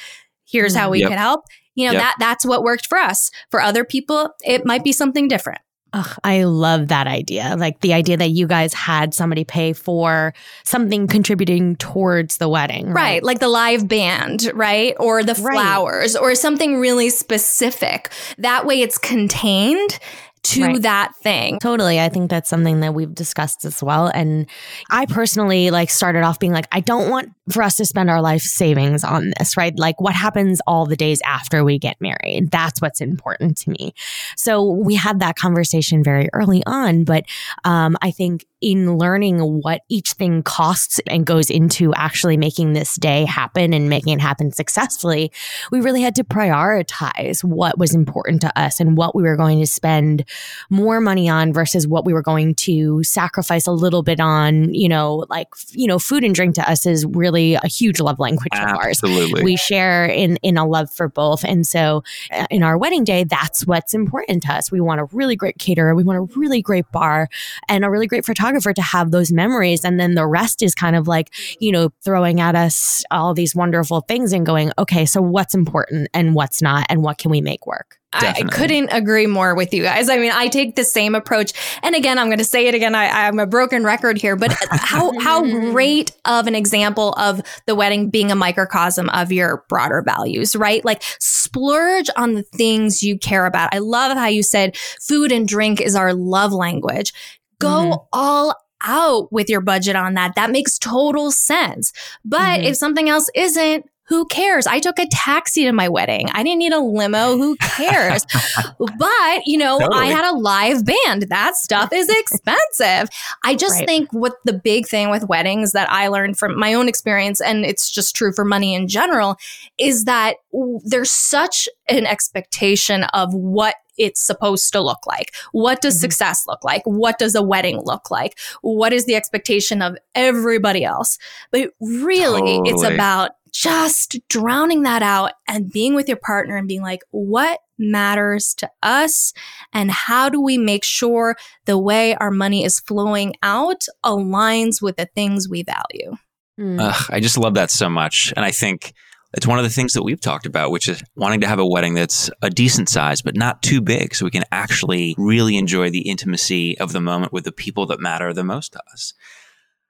here's 0.45 0.75
how 0.75 0.91
we 0.91 0.99
mm-hmm. 0.99 1.03
yep. 1.03 1.11
can 1.11 1.19
help 1.19 1.45
you 1.77 1.87
know, 1.87 1.93
yep. 1.93 2.03
that 2.03 2.17
that's 2.19 2.45
what 2.45 2.65
worked 2.65 2.87
for 2.87 2.99
us. 2.99 3.31
For 3.51 3.61
other 3.61 3.85
people, 3.85 4.31
it 4.45 4.67
might 4.67 4.83
be 4.83 4.93
something 4.93 5.29
different. 5.29 5.61
Ugh, 5.93 6.19
I 6.25 6.45
love 6.45 6.89
that 6.89 7.07
idea. 7.07 7.55
Like 7.57 7.81
the 7.81 7.95
idea 7.95 8.17
that 8.17 8.31
you 8.31 8.47
guys 8.47 8.75
had 8.75 9.15
somebody 9.15 9.45
pay 9.45 9.73
for 9.73 10.35
something 10.65 11.07
contributing 11.07 11.77
towards 11.77 12.39
the 12.39 12.49
wedding. 12.49 12.89
Right. 12.89 12.95
right 12.95 13.23
like 13.23 13.39
the 13.39 13.49
live 13.49 13.89
band, 13.89 14.51
right? 14.53 14.95
Or 14.99 15.23
the 15.23 15.35
flowers 15.35 16.15
right. 16.15 16.21
or 16.21 16.35
something 16.35 16.81
really 16.81 17.09
specific. 17.09 18.11
That 18.37 18.67
way 18.67 18.83
it's 18.83 18.99
contained 18.99 19.99
to 20.47 20.63
right. 20.63 20.83
that 20.83 21.15
thing. 21.17 21.59
Totally. 21.59 22.01
I 22.01 22.09
think 22.09 22.31
that's 22.31 22.49
something 22.49 22.81
that 22.81 22.95
we've 22.95 23.15
discussed 23.15 23.65
as 23.65 23.83
well. 23.83 24.09
And 24.09 24.47
I 24.91 25.07
personally 25.07 25.71
like 25.71 25.91
started 25.91 26.23
off 26.23 26.39
being 26.39 26.53
like, 26.53 26.69
I 26.73 26.81
don't 26.81 27.11
want 27.11 27.33
for 27.51 27.63
us 27.63 27.77
to 27.77 27.85
spend 27.85 28.11
our 28.11 28.21
life 28.21 28.43
savings 28.43 29.05
on 29.05 29.33
this, 29.39 29.57
right? 29.57 29.77
Like 29.79 30.01
what 30.01 30.15
happens 30.15 30.61
all 30.67 30.87
the 30.87 30.97
days 30.97 31.21
after 31.25 31.65
we 31.65 31.79
get 31.79 32.01
married. 32.01 32.51
That's 32.51 32.81
what's 32.81 33.01
important 33.01 33.57
to 33.59 33.71
me. 33.71 33.95
So 34.37 34.65
we 34.65 34.95
had 34.95 35.21
that 35.21 35.37
conversation 35.37 36.03
very 36.03 36.29
early 36.33 36.63
on, 36.67 37.05
but 37.05 37.25
um, 37.65 37.97
I 38.03 38.11
think 38.11 38.47
in 38.67 38.99
learning 38.99 39.39
what 39.39 39.83
each 39.89 40.15
thing 40.15 40.43
costs 40.43 41.01
and 41.07 41.25
goes 41.25 41.51
into 41.51 41.95
actually 41.95 42.37
making 42.37 42.73
this 42.73 42.97
day 42.97 43.25
happen 43.25 43.73
and 43.73 43.89
making 43.89 44.13
it 44.13 44.21
happen 44.21 44.51
successfully, 44.51 45.31
we 45.71 45.81
really 45.81 46.03
had 46.03 46.17
to 46.17 46.25
prioritize 46.25 47.45
what 47.45 47.79
was 47.79 47.95
important 47.95 48.41
to 48.41 48.59
us 48.59 48.81
and 48.81 48.97
what 48.97 49.15
we 49.15 49.23
were 49.23 49.37
going 49.37 49.61
to 49.61 49.67
spend 49.69 50.25
more 50.69 51.01
money 51.01 51.29
on 51.29 51.53
versus 51.53 51.87
what 51.87 52.05
we 52.05 52.13
were 52.13 52.23
going 52.23 52.57
to 52.57 53.05
sacrifice 53.05 53.69
a 53.69 53.71
little 53.71 54.03
bit 54.03 54.19
on, 54.19 54.75
you 54.75 54.89
know, 54.89 55.25
like, 55.31 55.47
you 55.71 55.87
know, 55.87 56.01
food 56.01 56.25
and 56.25 56.35
drink 56.35 56.57
to 56.57 56.69
us 56.69 56.87
is 56.87 57.07
really 57.07 57.55
a 57.55 57.69
huge 57.69 58.01
love 58.01 58.19
language 58.19 58.53
of 58.53 58.69
ours. 58.71 59.01
Absolutely. 59.05 59.45
We 59.45 59.57
share 59.57 60.07
in, 60.07 60.39
in 60.43 60.57
a 60.57 60.67
love 60.67 60.91
for 60.91 61.09
both. 61.09 61.45
And 61.45 61.65
so 61.65 62.03
uh, 62.33 62.47
in 62.51 62.65
our 62.65 62.77
wedding 62.77 63.05
day, 63.05 63.23
that's 63.23 63.65
what's 63.65 63.95
important 63.95 64.43
to 64.43 64.53
us. 64.53 64.73
We 64.73 64.81
want 64.81 65.01
a 65.01 65.05
really 65.13 65.37
great 65.37 65.59
caterer. 65.59 65.95
We 65.95 66.03
want 66.03 66.19
a 66.19 66.37
really 66.37 66.63
great 66.63 66.91
bar 66.91 67.29
and 67.69 67.85
a 67.85 67.91
really 67.91 68.09
great 68.09 68.25
photographer 68.25 68.56
photographer 68.61 68.75
to 68.75 68.83
have 68.83 69.11
those 69.11 69.33
memories. 69.33 69.85
And 69.85 69.99
then 69.99 70.15
the 70.15 70.27
rest 70.27 70.63
is 70.63 70.75
kind 70.75 70.97
of 70.97 71.07
like, 71.07 71.33
you 71.61 71.73
know, 71.73 71.91
throwing 72.05 72.41
at 72.41 72.55
us 72.55 73.05
all 73.11 73.35
these 73.35 73.55
wonderful 73.55 74.03
things 74.03 74.33
and 74.33 74.47
going, 74.47 74.73
okay, 74.79 75.07
so 75.07 75.21
what's 75.21 75.55
important 75.55 76.09
and 76.15 76.35
what's 76.35 76.63
not, 76.63 76.87
and 76.89 77.03
what 77.03 77.19
can 77.19 77.31
we 77.31 77.41
make 77.41 77.67
work? 77.67 77.99
I 78.13 78.43
couldn't 78.51 78.89
agree 78.93 79.27
more 79.27 79.55
with 79.55 79.75
you 79.75 79.83
guys. 79.83 80.09
I 80.09 80.17
mean, 80.17 80.33
I 80.33 80.49
take 80.49 80.77
the 80.77 80.85
same 80.85 81.15
approach. 81.15 81.53
And 81.83 81.95
again, 81.95 82.19
I'm 82.19 82.29
going 82.29 82.39
to 82.39 82.45
say 82.45 82.67
it 82.67 82.75
again. 82.75 82.95
I, 82.95 83.29
am 83.29 83.39
a 83.39 83.47
broken 83.47 83.85
record 83.85 84.17
here, 84.17 84.37
but 84.37 84.55
how 84.71 85.19
how 85.19 85.43
great 85.43 86.13
of 86.25 86.47
an 86.47 86.55
example 86.55 87.13
of 87.15 87.43
the 87.67 87.75
wedding 87.75 88.09
being 88.09 88.31
a 88.31 88.35
microcosm 88.35 89.11
of 89.11 89.33
your 89.33 89.65
broader 89.69 90.03
values, 90.03 90.57
right? 90.57 90.85
Like 90.85 91.03
splurge 91.21 92.09
on 92.17 92.35
the 92.35 92.43
things 92.43 93.03
you 93.03 93.19
care 93.19 93.45
about. 93.45 93.75
I 93.75 93.79
love 93.79 94.17
how 94.17 94.29
you 94.29 94.43
said 94.43 94.77
food 94.77 95.31
and 95.33 95.47
drink 95.47 95.81
is 95.81 95.95
our 95.95 96.15
love 96.15 96.53
language. 96.53 97.13
Go 97.61 97.69
mm-hmm. 97.69 98.09
all 98.13 98.55
out 98.85 99.33
with 99.33 99.49
your 99.49 99.61
budget 99.61 99.97
on 99.97 100.15
that. 100.15 100.35
That 100.37 100.51
makes 100.51 100.79
total 100.79 101.31
sense. 101.31 101.93
But 102.25 102.61
mm-hmm. 102.61 102.69
if 102.69 102.77
something 102.77 103.09
else 103.09 103.31
isn't, 103.35 103.87
who 104.09 104.25
cares? 104.27 104.69
I 104.69 104.79
took 104.79 105.01
a 105.01 105.07
taxi 105.11 105.65
to 105.65 105.73
my 105.73 105.89
wedding. 105.89 106.29
I 106.33 106.45
didn't 106.45 106.61
need 106.61 106.73
a 106.73 106.79
limo. 106.79 107.37
Who 107.37 107.57
cares? 107.57 108.25
but, 108.79 109.47
you 109.47 109.59
know, 109.59 109.81
totally. 109.81 109.99
I 109.99 110.07
had 110.07 110.33
a 110.33 110.37
live 110.37 110.85
band. 110.85 111.23
That 111.29 111.57
stuff 111.57 111.93
is 111.93 112.09
expensive. 112.17 113.09
I 113.43 113.57
just 113.57 113.81
right. 113.81 113.87
think 113.87 114.13
what 114.13 114.35
the 114.45 114.53
big 114.53 114.87
thing 114.87 115.11
with 115.11 115.29
weddings 115.29 115.73
that 115.73 115.91
I 115.91 116.07
learned 116.07 116.39
from 116.39 116.57
my 116.57 116.75
own 116.75 116.89
experience, 116.89 117.41
and 117.41 117.65
it's 117.65 117.91
just 117.91 118.15
true 118.15 118.33
for 118.33 118.45
money 118.45 118.75
in 118.75 118.87
general, 118.87 119.39
is 119.77 120.05
that 120.05 120.37
there's 120.85 121.11
such 121.11 121.69
an 121.89 122.07
expectation 122.07 123.05
of 123.13 123.35
what 123.35 123.75
it's 123.99 124.21
supposed 124.21 124.73
to 124.73 124.81
look 124.81 125.07
like. 125.07 125.35
What 125.53 125.81
does 125.81 125.95
mm-hmm. 125.95 126.03
success 126.03 126.45
look 126.47 126.65
like? 126.65 126.83
What 126.85 127.19
does 127.19 127.35
a 127.35 127.43
wedding 127.43 127.81
look 127.85 128.11
like? 128.11 128.39
What 128.63 128.93
is 128.93 129.07
the 129.07 129.15
expectation 129.15 129.83
of 129.83 129.97
everybody 130.15 130.85
else? 130.85 131.19
But 131.51 131.71
really, 131.81 132.59
totally. 132.59 132.71
it's 132.71 132.83
about 132.83 133.33
just 133.53 134.19
drowning 134.29 134.83
that 134.83 135.03
out 135.03 135.33
and 135.49 135.73
being 135.73 135.95
with 135.95 136.09
your 136.09 136.19
partner 136.19 136.57
and 136.57 136.69
being 136.69 136.83
like, 136.83 137.01
what 137.11 137.61
matters 137.79 138.55
to 138.55 138.71
us? 138.83 139.33
And 139.73 139.91
how 139.91 140.29
do 140.29 140.41
we 140.41 140.59
make 140.59 140.85
sure 140.85 141.37
the 141.65 141.79
way 141.79 142.15
our 142.17 142.31
money 142.31 142.65
is 142.65 142.81
flowing 142.81 143.35
out 143.43 143.87
aligns 144.05 144.83
with 144.83 144.97
the 144.97 145.07
things 145.07 145.49
we 145.49 145.63
value? 145.63 146.17
Mm. 146.61 146.81
Ugh, 146.81 147.07
I 147.11 147.21
just 147.21 147.39
love 147.39 147.55
that 147.55 147.71
so 147.71 147.89
much. 147.89 148.33
And 148.37 148.45
I 148.45 148.51
think 148.51 148.93
it's 149.35 149.47
one 149.47 149.59
of 149.59 149.65
the 149.65 149.71
things 149.71 149.93
that 149.93 150.03
we've 150.03 150.21
talked 150.21 150.47
about, 150.47 150.71
which 150.71 150.89
is 150.89 151.03
wanting 151.15 151.41
to 151.41 151.47
have 151.47 151.59
a 151.59 151.67
wedding 151.67 151.95
that's 151.95 152.31
a 152.43 152.51
decent 152.51 152.89
size, 152.89 153.23
but 153.23 153.37
not 153.37 153.63
too 153.63 153.81
big, 153.81 154.15
so 154.15 154.25
we 154.25 154.31
can 154.31 154.45
actually 154.53 155.15
really 155.19 155.57
enjoy 155.57 155.91
the 155.91 156.09
intimacy 156.09 156.79
of 156.79 156.93
the 156.93 157.01
moment 157.01 157.33
with 157.33 157.45
the 157.45 157.53
people 157.53 157.87
that 157.87 158.01
matter 158.01 158.33
the 158.33 158.45
most 158.45 158.73
to 158.73 158.81
us. 158.93 159.13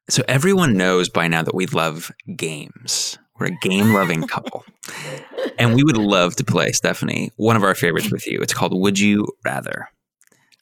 So 0.09 0.23
everyone 0.29 0.77
knows 0.77 1.09
by 1.09 1.29
now 1.29 1.43
that 1.43 1.55
we 1.55 1.67
love 1.67 2.13
games. 2.37 3.19
We're 3.39 3.47
a 3.47 3.59
game 3.61 3.93
loving 3.93 4.23
couple. 4.29 4.65
And 5.59 5.75
we 5.75 5.83
would 5.83 5.99
love 5.99 6.37
to 6.37 6.45
play, 6.45 6.73
Stephanie, 6.73 7.33
one 7.37 7.57
of 7.57 7.65
our 7.65 7.75
favorites 7.75 8.11
with 8.11 8.27
you. 8.27 8.41
It's 8.41 8.55
called 8.55 8.79
Would 8.79 8.99
You 8.99 9.27
Rather. 9.45 9.89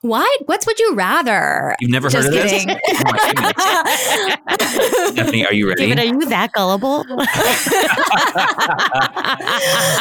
What? 0.04 0.42
What's 0.44 0.66
would 0.66 0.78
you 0.78 0.94
rather? 0.94 1.74
You've 1.80 1.90
never 1.90 2.10
Just 2.10 2.28
heard 2.28 2.36
of 2.36 2.42
kidding. 2.50 2.66
this? 2.68 2.78
Oh. 3.56 5.10
Stephanie, 5.12 5.46
are 5.46 5.54
you 5.54 5.66
ready? 5.66 5.86
David, 5.86 5.98
are 5.98 6.04
you 6.04 6.26
that 6.26 6.52
gullible? 6.52 7.06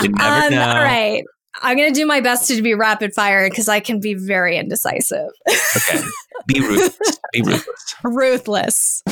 You 0.03 0.09
never 0.09 0.45
Um, 0.47 0.51
know. 0.53 0.61
all 0.61 0.83
right. 0.83 1.23
I'm 1.61 1.77
going 1.77 1.87
to 1.93 1.97
do 1.97 2.05
my 2.05 2.19
best 2.19 2.49
to 2.49 2.61
be 2.61 2.73
rapid 2.73 3.13
fire 3.13 3.49
because 3.49 3.69
I 3.69 3.79
can 3.79 4.01
be 4.01 4.13
very 4.15 4.57
indecisive. 4.57 5.29
Okay. 5.49 6.01
Be 6.47 6.59
ruthless. 6.59 7.19
Be 7.31 7.41
ruthless. 7.41 7.95
Ruthless. 8.03 9.03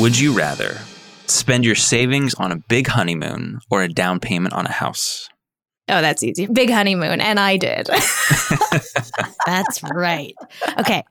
Would 0.00 0.16
you 0.20 0.32
rather 0.32 0.78
spend 1.26 1.64
your 1.64 1.74
savings 1.74 2.34
on 2.34 2.52
a 2.52 2.56
big 2.68 2.86
honeymoon 2.86 3.58
or 3.68 3.82
a 3.82 3.88
down 3.88 4.20
payment 4.20 4.54
on 4.54 4.66
a 4.66 4.70
house? 4.72 5.28
Oh, 5.88 6.00
that's 6.00 6.22
easy. 6.22 6.46
Big 6.46 6.70
honeymoon. 6.70 7.20
And 7.20 7.38
I 7.38 7.58
did. 7.58 7.86
That's 9.46 9.82
right. 9.82 10.34
Okay. 10.78 11.04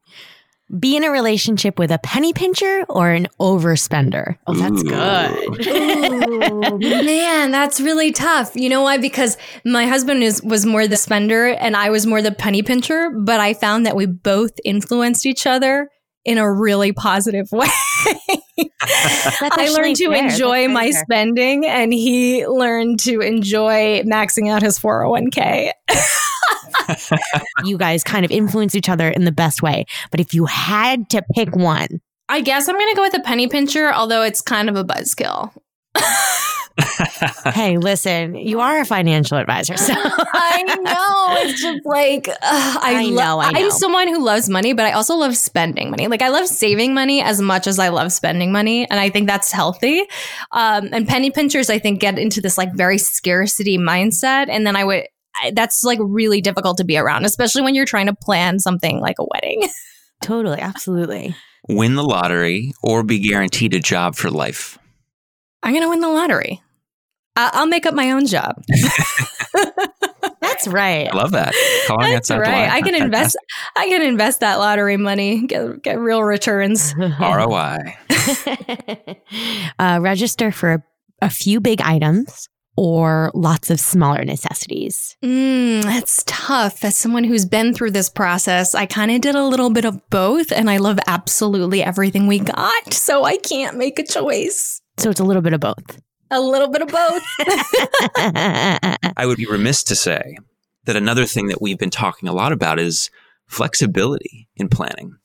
Be 0.79 0.97
in 0.97 1.03
a 1.03 1.11
relationship 1.11 1.77
with 1.77 1.91
a 1.91 1.99
penny 1.99 2.33
pincher 2.33 2.83
or 2.89 3.11
an 3.11 3.27
overspender. 3.39 4.37
Oh, 4.47 4.55
that's 4.55 4.81
Ooh. 4.81 4.85
good. 4.85 5.67
Ooh, 5.67 6.79
man, 6.79 7.51
that's 7.51 7.79
really 7.79 8.11
tough. 8.11 8.55
You 8.55 8.69
know 8.69 8.81
why? 8.81 8.97
Because 8.97 9.37
my 9.63 9.85
husband 9.85 10.23
is 10.23 10.41
was 10.41 10.65
more 10.65 10.87
the 10.87 10.97
spender 10.97 11.49
and 11.49 11.77
I 11.77 11.91
was 11.91 12.07
more 12.07 12.23
the 12.23 12.31
penny 12.31 12.63
pincher, 12.63 13.11
but 13.11 13.39
I 13.39 13.53
found 13.53 13.85
that 13.85 13.95
we 13.95 14.07
both 14.07 14.53
influenced 14.63 15.27
each 15.27 15.45
other 15.45 15.89
in 16.25 16.37
a 16.37 16.51
really 16.51 16.91
positive 16.91 17.47
way. 17.51 17.67
I 18.81 19.69
learned 19.73 19.95
to 19.97 20.09
fair. 20.09 20.25
enjoy 20.25 20.61
That's 20.63 20.73
my 20.73 20.91
fair. 20.91 21.03
spending 21.03 21.65
and 21.65 21.93
he 21.93 22.45
learned 22.47 22.99
to 23.01 23.21
enjoy 23.21 24.03
maxing 24.03 24.49
out 24.49 24.61
his 24.61 24.79
401k. 24.79 25.71
You 27.63 27.77
guys 27.77 28.03
kind 28.03 28.25
of 28.25 28.31
influence 28.31 28.75
each 28.75 28.89
other 28.89 29.07
in 29.07 29.23
the 29.23 29.31
best 29.31 29.61
way. 29.61 29.85
But 30.11 30.19
if 30.19 30.33
you 30.33 30.45
had 30.45 31.09
to 31.11 31.23
pick 31.33 31.55
one, 31.55 32.01
I 32.29 32.41
guess 32.41 32.67
I'm 32.67 32.75
going 32.75 32.89
to 32.89 32.95
go 32.95 33.01
with 33.03 33.13
a 33.13 33.21
penny 33.21 33.47
pincher, 33.47 33.93
although 33.93 34.21
it's 34.21 34.41
kind 34.41 34.69
of 34.69 34.75
a 34.75 34.83
buzzkill. 34.83 35.51
Hey, 37.53 37.77
listen, 37.77 38.35
you 38.35 38.59
are 38.59 38.79
a 38.79 38.85
financial 38.85 39.37
advisor. 39.37 39.77
So 39.77 39.93
I 39.95 40.63
know. 40.81 41.47
It's 41.47 41.61
just 41.61 41.85
like 41.85 42.27
ugh, 42.27 42.37
I, 42.41 42.95
I 42.95 43.03
lo- 43.03 43.15
know, 43.15 43.39
I 43.39 43.51
know. 43.51 43.59
I'm 43.59 43.71
someone 43.71 44.07
who 44.07 44.23
loves 44.23 44.49
money, 44.49 44.73
but 44.73 44.85
I 44.85 44.91
also 44.91 45.15
love 45.15 45.37
spending 45.37 45.91
money. 45.91 46.07
Like 46.07 46.21
I 46.21 46.29
love 46.29 46.47
saving 46.47 46.93
money 46.93 47.21
as 47.21 47.41
much 47.41 47.67
as 47.67 47.77
I 47.79 47.89
love 47.89 48.11
spending 48.11 48.51
money, 48.51 48.89
and 48.89 48.99
I 48.99 49.09
think 49.09 49.27
that's 49.27 49.51
healthy. 49.51 50.03
Um, 50.51 50.89
and 50.91 51.07
penny 51.07 51.31
pinchers, 51.31 51.69
I 51.69 51.79
think, 51.79 51.99
get 51.99 52.17
into 52.17 52.41
this 52.41 52.57
like 52.57 52.73
very 52.73 52.97
scarcity 52.97 53.77
mindset, 53.77 54.47
and 54.49 54.65
then 54.65 54.75
I 54.75 54.83
would. 54.83 55.03
I, 55.35 55.51
that's 55.51 55.83
like 55.83 55.99
really 56.01 56.41
difficult 56.41 56.77
to 56.77 56.83
be 56.83 56.97
around, 56.97 57.25
especially 57.25 57.63
when 57.63 57.73
you're 57.73 57.85
trying 57.85 58.05
to 58.05 58.15
plan 58.15 58.59
something 58.59 58.99
like 58.99 59.15
a 59.19 59.25
wedding. 59.33 59.67
totally, 60.21 60.59
absolutely. 60.59 61.35
Win 61.67 61.95
the 61.95 62.03
lottery 62.03 62.73
or 62.83 63.03
be 63.03 63.19
guaranteed 63.19 63.73
a 63.73 63.79
job 63.79 64.15
for 64.15 64.29
life? 64.29 64.77
I'm 65.63 65.73
gonna 65.73 65.89
win 65.89 66.01
the 66.01 66.09
lottery. 66.09 66.61
I- 67.35 67.49
I'll 67.53 67.65
make 67.67 67.85
up 67.87 67.93
my 67.95 68.11
own 68.11 68.27
job. 68.27 68.61
That's 70.41 70.67
right. 70.67 71.07
I 71.11 71.15
love 71.15 71.31
that. 71.31 71.53
Calling 71.87 72.11
That's 72.13 72.29
right. 72.29 72.69
I 72.69 72.81
can 72.81 72.95
invest. 73.01 73.37
I 73.75 73.87
can 73.87 74.01
invest 74.01 74.41
that 74.41 74.55
lottery 74.59 74.97
money, 74.97 75.45
get 75.47 75.81
get 75.81 75.99
real 75.99 76.23
returns. 76.23 76.93
ROI. 77.19 77.77
uh, 79.79 79.99
register 80.01 80.51
for 80.51 80.73
a, 80.73 80.83
a 81.21 81.29
few 81.29 81.59
big 81.59 81.81
items 81.81 82.47
or 82.75 83.31
lots 83.33 83.69
of 83.69 83.79
smaller 83.79 84.23
necessities. 84.25 85.15
Mm, 85.23 85.83
that's 85.83 86.23
tough. 86.25 86.83
As 86.83 86.97
someone 86.97 87.23
who's 87.23 87.45
been 87.45 87.73
through 87.73 87.91
this 87.91 88.09
process, 88.09 88.73
I 88.75 88.85
kind 88.85 89.11
of 89.11 89.21
did 89.21 89.35
a 89.35 89.45
little 89.45 89.69
bit 89.69 89.85
of 89.85 90.01
both, 90.09 90.51
and 90.51 90.69
I 90.69 90.77
love 90.77 90.97
absolutely 91.07 91.83
everything 91.83 92.27
we 92.27 92.39
got. 92.39 92.93
So 92.93 93.23
I 93.25 93.37
can't 93.37 93.77
make 93.77 93.99
a 93.99 94.03
choice. 94.05 94.81
So 94.97 95.09
it's 95.09 95.19
a 95.19 95.23
little 95.23 95.41
bit 95.41 95.53
of 95.53 95.59
both. 95.59 96.01
A 96.31 96.39
little 96.39 96.69
bit 96.69 96.81
of 96.81 96.87
both. 96.87 97.23
I 99.17 99.25
would 99.25 99.37
be 99.37 99.45
remiss 99.45 99.83
to 99.83 99.95
say 99.95 100.37
that 100.85 100.95
another 100.95 101.25
thing 101.25 101.47
that 101.47 101.61
we've 101.61 101.77
been 101.77 101.89
talking 101.89 102.27
a 102.27 102.33
lot 102.33 102.51
about 102.51 102.79
is 102.79 103.09
flexibility 103.47 104.49
in 104.55 104.69
planning. 104.69 105.15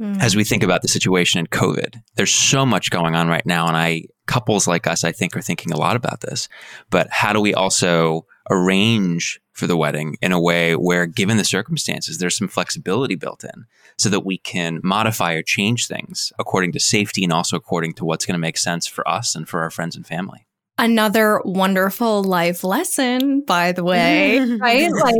Mm. 0.00 0.20
As 0.20 0.36
we 0.36 0.44
think 0.44 0.62
about 0.62 0.82
the 0.82 0.88
situation 0.88 1.40
in 1.40 1.46
COVID, 1.46 2.02
there's 2.16 2.32
so 2.32 2.66
much 2.66 2.90
going 2.90 3.14
on 3.14 3.28
right 3.28 3.46
now. 3.46 3.66
And 3.66 3.76
I, 3.76 4.04
couples 4.26 4.66
like 4.66 4.86
us, 4.86 5.04
I 5.04 5.12
think, 5.12 5.36
are 5.36 5.42
thinking 5.42 5.72
a 5.72 5.78
lot 5.78 5.96
about 5.96 6.20
this. 6.20 6.48
But 6.90 7.08
how 7.10 7.32
do 7.32 7.40
we 7.40 7.54
also 7.54 8.26
arrange 8.50 9.40
for 9.56 9.66
the 9.66 9.76
wedding 9.76 10.18
in 10.20 10.32
a 10.32 10.40
way 10.40 10.76
where, 10.76 11.06
given 11.06 11.38
the 11.38 11.44
circumstances, 11.44 12.18
there's 12.18 12.36
some 12.36 12.46
flexibility 12.46 13.14
built 13.14 13.42
in 13.42 13.64
so 13.96 14.10
that 14.10 14.24
we 14.24 14.36
can 14.36 14.80
modify 14.84 15.32
or 15.32 15.42
change 15.42 15.86
things 15.86 16.30
according 16.38 16.72
to 16.72 16.78
safety 16.78 17.24
and 17.24 17.32
also 17.32 17.56
according 17.56 17.94
to 17.94 18.04
what's 18.04 18.26
going 18.26 18.34
to 18.34 18.38
make 18.38 18.58
sense 18.58 18.86
for 18.86 19.06
us 19.08 19.34
and 19.34 19.48
for 19.48 19.62
our 19.62 19.70
friends 19.70 19.96
and 19.96 20.06
family? 20.06 20.45
Another 20.78 21.40
wonderful 21.42 22.22
life 22.22 22.62
lesson, 22.62 23.40
by 23.40 23.72
the 23.72 23.82
way, 23.82 24.38
right? 24.40 24.90
Like 25.06 25.14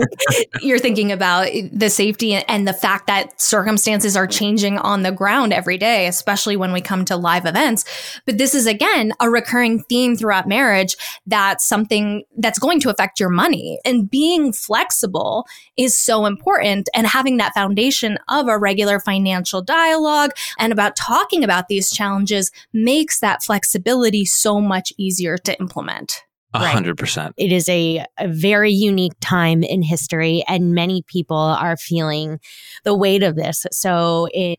you're 0.61 0.79
thinking 0.79 1.12
about 1.12 1.49
the 1.73 1.88
safety 1.88 2.35
and 2.35 2.69
the 2.69 2.75
fact 2.75 3.07
that 3.07 3.40
circumstances 3.40 4.16
are 4.16 4.27
changing 4.27 4.77
on 4.79 5.03
the 5.03 5.12
ground 5.12 5.55
every 5.55 5.79
day, 5.79 6.09
especially 6.09 6.57
when 6.57 6.73
we 6.73 6.83
come 6.83 7.07
to 7.07 7.16
live 7.16 7.47
events. 7.47 7.85
But 8.27 8.37
this 8.37 8.55
is 8.55 8.66
again 8.66 9.12
a 9.19 9.31
recurring 9.31 9.83
theme 9.85 10.14
throughout 10.14 10.47
marriage 10.47 10.97
that's 11.27 11.66
something 11.66 12.25
that's 12.37 12.59
going 12.59 12.81
to 12.81 12.90
affect 12.90 13.19
your 13.19 13.31
money. 13.31 13.81
And 13.85 14.11
being 14.11 14.53
flexible 14.53 15.47
is 15.77 15.97
so 15.97 16.27
important. 16.27 16.90
And 16.95 17.07
having 17.07 17.38
that 17.38 17.55
foundation 17.55 18.19
of 18.29 18.49
a 18.49 18.59
regular 18.59 19.01
financial 19.01 19.62
dialogue 19.62 20.33
and 20.59 20.73
about 20.73 20.97
talking 20.97 21.42
about 21.42 21.69
these 21.69 21.90
challenges 21.90 22.51
makes 22.75 23.21
that 23.21 23.42
flexibility 23.42 24.27
so 24.27 24.61
much 24.61 24.92
easier 24.99 25.38
to 25.47 25.59
implement. 25.59 26.23
A 26.55 26.69
hundred 26.69 26.97
percent. 26.97 27.35
it 27.37 27.53
is 27.53 27.69
a, 27.69 28.05
a 28.19 28.29
very 28.29 28.73
unique 28.73 29.13
time 29.21 29.63
in 29.63 29.83
history, 29.83 30.43
and 30.49 30.73
many 30.73 31.03
people 31.03 31.37
are 31.37 31.77
feeling 31.77 32.39
the 32.85 32.97
weight 32.97 33.23
of 33.23 33.37
this. 33.37 33.67
So, 33.73 34.29
in 34.33 34.57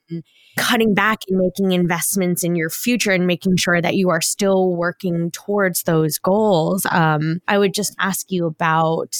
cutting 0.57 0.93
back 0.93 1.19
and 1.27 1.39
making 1.39 1.71
investments 1.71 2.43
in 2.43 2.55
your 2.55 2.69
future 2.69 3.11
and 3.11 3.25
making 3.25 3.57
sure 3.57 3.81
that 3.81 3.95
you 3.95 4.09
are 4.09 4.21
still 4.21 4.75
working 4.75 5.31
towards 5.31 5.83
those 5.83 6.19
goals, 6.19 6.85
um, 6.91 7.39
I 7.47 7.57
would 7.57 7.73
just 7.73 7.95
ask 7.99 8.31
you 8.31 8.45
about 8.45 9.15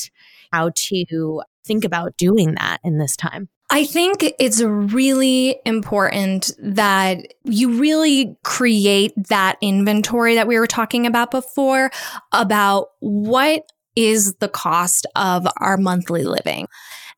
how 0.51 0.71
to 0.75 1.41
think 1.65 1.83
about 1.83 2.17
doing 2.17 2.55
that 2.55 2.79
in 2.83 2.97
this 2.97 3.15
time. 3.15 3.49
I 3.69 3.83
think 3.83 4.23
it's 4.39 4.61
really 4.61 5.59
important 5.65 6.51
that 6.59 7.17
you 7.43 7.79
really 7.79 8.37
create 8.43 9.11
that 9.27 9.57
inventory 9.61 10.35
that 10.35 10.47
we 10.47 10.57
were 10.57 10.67
talking 10.67 11.05
about 11.05 11.31
before 11.31 11.91
about 12.31 12.89
what 12.99 13.69
is 13.95 14.35
the 14.35 14.47
cost 14.47 15.05
of 15.15 15.45
our 15.57 15.75
monthly 15.75 16.23
living. 16.23 16.67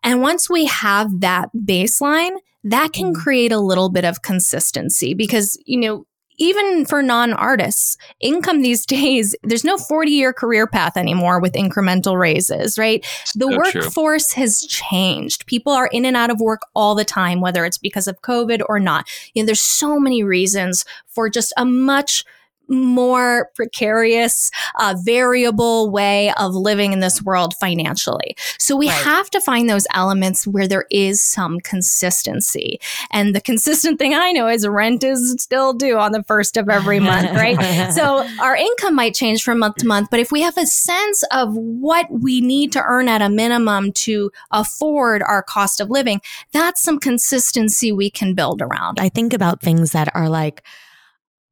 And 0.01 0.21
once 0.21 0.49
we 0.49 0.65
have 0.65 1.19
that 1.19 1.49
baseline, 1.55 2.37
that 2.63 2.93
can 2.93 3.13
mm-hmm. 3.13 3.21
create 3.21 3.51
a 3.51 3.59
little 3.59 3.89
bit 3.89 4.05
of 4.05 4.21
consistency 4.21 5.13
because, 5.13 5.57
you 5.65 5.79
know, 5.79 6.05
even 6.39 6.85
for 6.85 7.03
non 7.03 7.33
artists, 7.33 7.97
income 8.19 8.61
these 8.61 8.85
days, 8.85 9.35
there's 9.43 9.63
no 9.63 9.77
40 9.77 10.11
year 10.11 10.33
career 10.33 10.65
path 10.65 10.97
anymore 10.97 11.39
with 11.39 11.53
incremental 11.53 12.19
raises, 12.19 12.77
right? 12.77 13.05
The 13.35 13.45
So 13.45 13.71
true. 13.71 13.81
workforce 13.81 14.31
has 14.33 14.61
changed. 14.61 15.45
People 15.45 15.73
are 15.73 15.87
in 15.87 16.05
and 16.05 16.17
out 16.17 16.31
of 16.31 16.39
work 16.39 16.61
all 16.73 16.95
the 16.95 17.05
time, 17.05 17.41
whether 17.41 17.65
it's 17.65 17.77
because 17.77 18.07
of 18.07 18.21
COVID 18.21 18.61
or 18.67 18.79
not. 18.79 19.07
You 19.33 19.43
know, 19.43 19.45
there's 19.45 19.61
so 19.61 19.99
many 19.99 20.23
reasons 20.23 20.85
for 21.07 21.29
just 21.29 21.53
a 21.57 21.65
much 21.65 22.23
more 22.69 23.49
precarious, 23.55 24.51
uh, 24.79 24.95
variable 25.03 25.89
way 25.91 26.31
of 26.37 26.53
living 26.53 26.93
in 26.93 26.99
this 26.99 27.21
world 27.21 27.53
financially. 27.59 28.35
So 28.57 28.75
we 28.75 28.87
Right. 28.89 29.03
have 29.03 29.29
to 29.31 29.41
find 29.41 29.69
those 29.69 29.85
elements 29.93 30.45
where 30.47 30.67
there 30.67 30.85
is 30.89 31.21
some 31.23 31.59
consistency. 31.59 32.79
And 33.11 33.35
the 33.35 33.41
consistent 33.41 33.99
thing 33.99 34.13
I 34.13 34.31
know 34.31 34.47
is 34.47 34.67
rent 34.67 35.03
is 35.03 35.35
still 35.39 35.73
due 35.73 35.97
on 35.97 36.11
the 36.11 36.23
first 36.23 36.57
of 36.57 36.69
every 36.69 36.99
month, 37.11 37.31
right? 37.31 37.91
So 37.93 38.25
our 38.39 38.55
income 38.55 38.95
might 38.95 39.13
change 39.15 39.43
from 39.43 39.59
month 39.59 39.77
to 39.77 39.87
month, 39.87 40.09
but 40.11 40.19
if 40.19 40.31
we 40.31 40.41
have 40.41 40.57
a 40.57 40.65
sense 40.65 41.23
of 41.31 41.53
what 41.55 42.07
we 42.11 42.41
need 42.41 42.71
to 42.73 42.83
earn 42.83 43.07
at 43.07 43.21
a 43.21 43.29
minimum 43.29 43.91
to 43.93 44.31
afford 44.51 45.21
our 45.23 45.43
cost 45.43 45.79
of 45.79 45.89
living, 45.89 46.21
that's 46.51 46.81
some 46.81 46.99
consistency 46.99 47.91
we 47.91 48.09
can 48.09 48.33
build 48.33 48.61
around. 48.61 48.99
I 48.99 49.09
think 49.09 49.33
about 49.33 49.61
things 49.61 49.91
that 49.91 50.09
are 50.15 50.29
like 50.29 50.63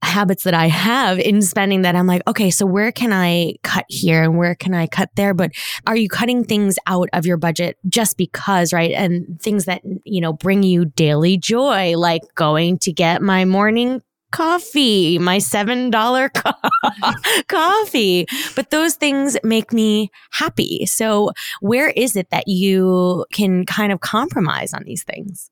habits 0.03 0.43
that 0.43 0.53
I 0.53 0.67
have 0.67 1.19
in 1.19 1.41
spending 1.41 1.81
that 1.81 1.95
I'm 1.95 2.07
like, 2.07 2.21
okay, 2.27 2.51
so 2.51 2.65
where 2.65 2.91
can 2.91 3.11
I 3.11 3.55
cut 3.63 3.85
here 3.89 4.23
and 4.23 4.37
where 4.37 4.55
can 4.55 4.73
I 4.73 4.87
cut 4.87 5.09
there? 5.15 5.33
But 5.33 5.51
are 5.85 5.95
you 5.95 6.07
cutting 6.09 6.43
things 6.43 6.77
out 6.87 7.09
of 7.13 7.25
your 7.25 7.37
budget 7.37 7.77
just 7.87 8.17
because, 8.17 8.73
right? 8.73 8.91
And 8.91 9.39
things 9.41 9.65
that, 9.65 9.81
you 10.03 10.21
know, 10.21 10.33
bring 10.33 10.63
you 10.63 10.85
daily 10.85 11.37
joy, 11.37 11.97
like 11.97 12.21
going 12.35 12.77
to 12.79 12.93
get 12.93 13.21
my 13.21 13.45
morning 13.45 14.01
coffee, 14.31 15.17
my 15.19 15.37
$7 15.37 16.33
co- 16.33 17.43
coffee. 17.47 18.27
But 18.55 18.69
those 18.69 18.95
things 18.95 19.37
make 19.43 19.73
me 19.73 20.11
happy. 20.31 20.85
So, 20.85 21.31
where 21.61 21.89
is 21.89 22.15
it 22.15 22.29
that 22.31 22.47
you 22.47 23.25
can 23.33 23.65
kind 23.65 23.91
of 23.91 24.01
compromise 24.01 24.73
on 24.73 24.83
these 24.83 25.03
things? 25.03 25.49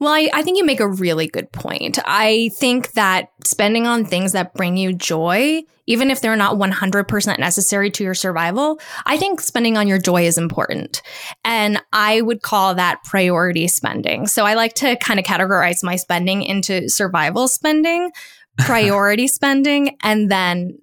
Well, 0.00 0.12
I, 0.12 0.28
I, 0.34 0.42
think 0.42 0.58
you 0.58 0.64
make 0.64 0.80
a 0.80 0.88
really 0.88 1.28
good 1.28 1.50
point. 1.52 1.98
I 2.04 2.50
think 2.54 2.92
that 2.92 3.28
spending 3.44 3.86
on 3.86 4.04
things 4.04 4.32
that 4.32 4.52
bring 4.52 4.76
you 4.76 4.92
joy, 4.92 5.62
even 5.86 6.10
if 6.10 6.20
they're 6.20 6.36
not 6.36 6.56
100% 6.56 7.38
necessary 7.38 7.90
to 7.92 8.04
your 8.04 8.14
survival, 8.14 8.80
I 9.06 9.16
think 9.16 9.40
spending 9.40 9.76
on 9.76 9.86
your 9.86 9.98
joy 9.98 10.26
is 10.26 10.36
important. 10.36 11.00
And 11.44 11.80
I 11.92 12.22
would 12.22 12.42
call 12.42 12.74
that 12.74 13.04
priority 13.04 13.68
spending. 13.68 14.26
So 14.26 14.44
I 14.44 14.54
like 14.54 14.74
to 14.74 14.96
kind 14.96 15.20
of 15.20 15.26
categorize 15.26 15.84
my 15.84 15.96
spending 15.96 16.42
into 16.42 16.88
survival 16.88 17.46
spending, 17.46 18.10
priority 18.58 19.28
spending, 19.28 19.96
and 20.02 20.30
then 20.30 20.76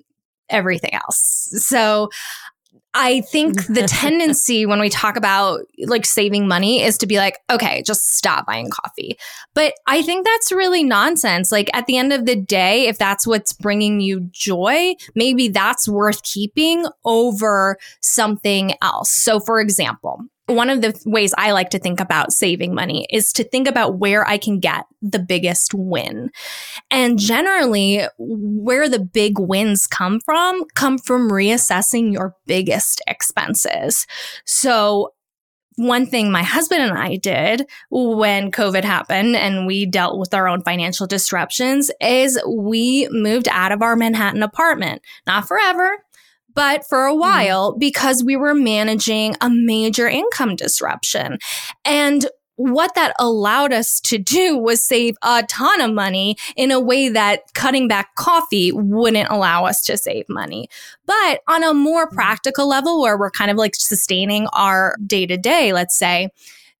everything 0.49 0.93
else. 0.93 1.49
So 1.57 2.09
I 2.93 3.21
think 3.21 3.67
the 3.67 3.83
tendency 3.87 4.65
when 4.65 4.79
we 4.79 4.89
talk 4.89 5.15
about 5.15 5.61
like 5.85 6.05
saving 6.05 6.47
money 6.47 6.81
is 6.81 6.97
to 6.99 7.07
be 7.07 7.17
like, 7.17 7.37
okay, 7.49 7.83
just 7.83 8.15
stop 8.15 8.45
buying 8.45 8.69
coffee. 8.69 9.17
But 9.53 9.73
I 9.87 10.01
think 10.01 10.25
that's 10.25 10.51
really 10.51 10.83
nonsense. 10.83 11.51
Like 11.51 11.69
at 11.73 11.85
the 11.87 11.97
end 11.97 12.13
of 12.13 12.25
the 12.25 12.35
day, 12.35 12.87
if 12.87 12.97
that's 12.97 13.25
what's 13.25 13.53
bringing 13.53 14.01
you 14.01 14.21
joy, 14.31 14.95
maybe 15.15 15.47
that's 15.47 15.87
worth 15.87 16.23
keeping 16.23 16.85
over 17.05 17.77
something 18.01 18.73
else. 18.81 19.11
So, 19.11 19.39
for 19.39 19.59
example, 19.59 20.25
one 20.51 20.69
of 20.69 20.81
the 20.81 20.99
ways 21.05 21.33
I 21.37 21.51
like 21.51 21.69
to 21.71 21.79
think 21.79 21.99
about 21.99 22.31
saving 22.31 22.73
money 22.73 23.07
is 23.09 23.33
to 23.33 23.43
think 23.43 23.67
about 23.67 23.97
where 23.99 24.27
I 24.27 24.37
can 24.37 24.59
get 24.59 24.85
the 25.01 25.19
biggest 25.19 25.73
win. 25.73 26.31
And 26.89 27.17
generally, 27.17 28.03
where 28.17 28.87
the 28.87 28.99
big 28.99 29.39
wins 29.39 29.87
come 29.87 30.19
from, 30.19 30.65
come 30.75 30.97
from 30.97 31.29
reassessing 31.29 32.13
your 32.13 32.35
biggest 32.45 33.01
expenses. 33.07 34.05
So, 34.45 35.13
one 35.77 36.05
thing 36.05 36.31
my 36.31 36.43
husband 36.43 36.81
and 36.81 36.97
I 36.97 37.15
did 37.15 37.65
when 37.89 38.51
COVID 38.51 38.83
happened 38.83 39.35
and 39.35 39.65
we 39.65 39.85
dealt 39.85 40.19
with 40.19 40.33
our 40.33 40.47
own 40.47 40.61
financial 40.63 41.07
disruptions 41.07 41.89
is 42.01 42.39
we 42.45 43.07
moved 43.09 43.47
out 43.49 43.71
of 43.71 43.81
our 43.81 43.95
Manhattan 43.95 44.43
apartment. 44.43 45.01
Not 45.25 45.47
forever, 45.47 46.03
but 46.53 46.85
for 46.87 47.05
a 47.05 47.11
mm-hmm. 47.11 47.19
while 47.19 47.77
because 47.77 48.23
we 48.23 48.35
were 48.35 48.55
managing 48.55 49.35
a 49.41 49.49
major 49.49 50.07
income 50.07 50.55
disruption. 50.55 51.37
And 51.85 52.27
what 52.55 52.93
that 52.95 53.15
allowed 53.17 53.73
us 53.73 53.99
to 54.01 54.17
do 54.17 54.57
was 54.57 54.85
save 54.85 55.15
a 55.23 55.43
ton 55.43 55.81
of 55.81 55.93
money 55.93 56.35
in 56.55 56.69
a 56.69 56.79
way 56.79 57.09
that 57.09 57.41
cutting 57.53 57.87
back 57.87 58.13
coffee 58.15 58.71
wouldn't 58.71 59.29
allow 59.29 59.65
us 59.65 59.81
to 59.83 59.97
save 59.97 60.25
money. 60.29 60.67
But 61.05 61.41
on 61.47 61.63
a 61.63 61.73
more 61.73 62.05
mm-hmm. 62.05 62.15
practical 62.15 62.67
level 62.67 63.01
where 63.01 63.17
we're 63.17 63.31
kind 63.31 63.49
of 63.49 63.57
like 63.57 63.75
sustaining 63.75 64.47
our 64.53 64.95
day 65.05 65.25
to 65.25 65.37
day, 65.37 65.73
let's 65.73 65.97
say, 65.97 66.29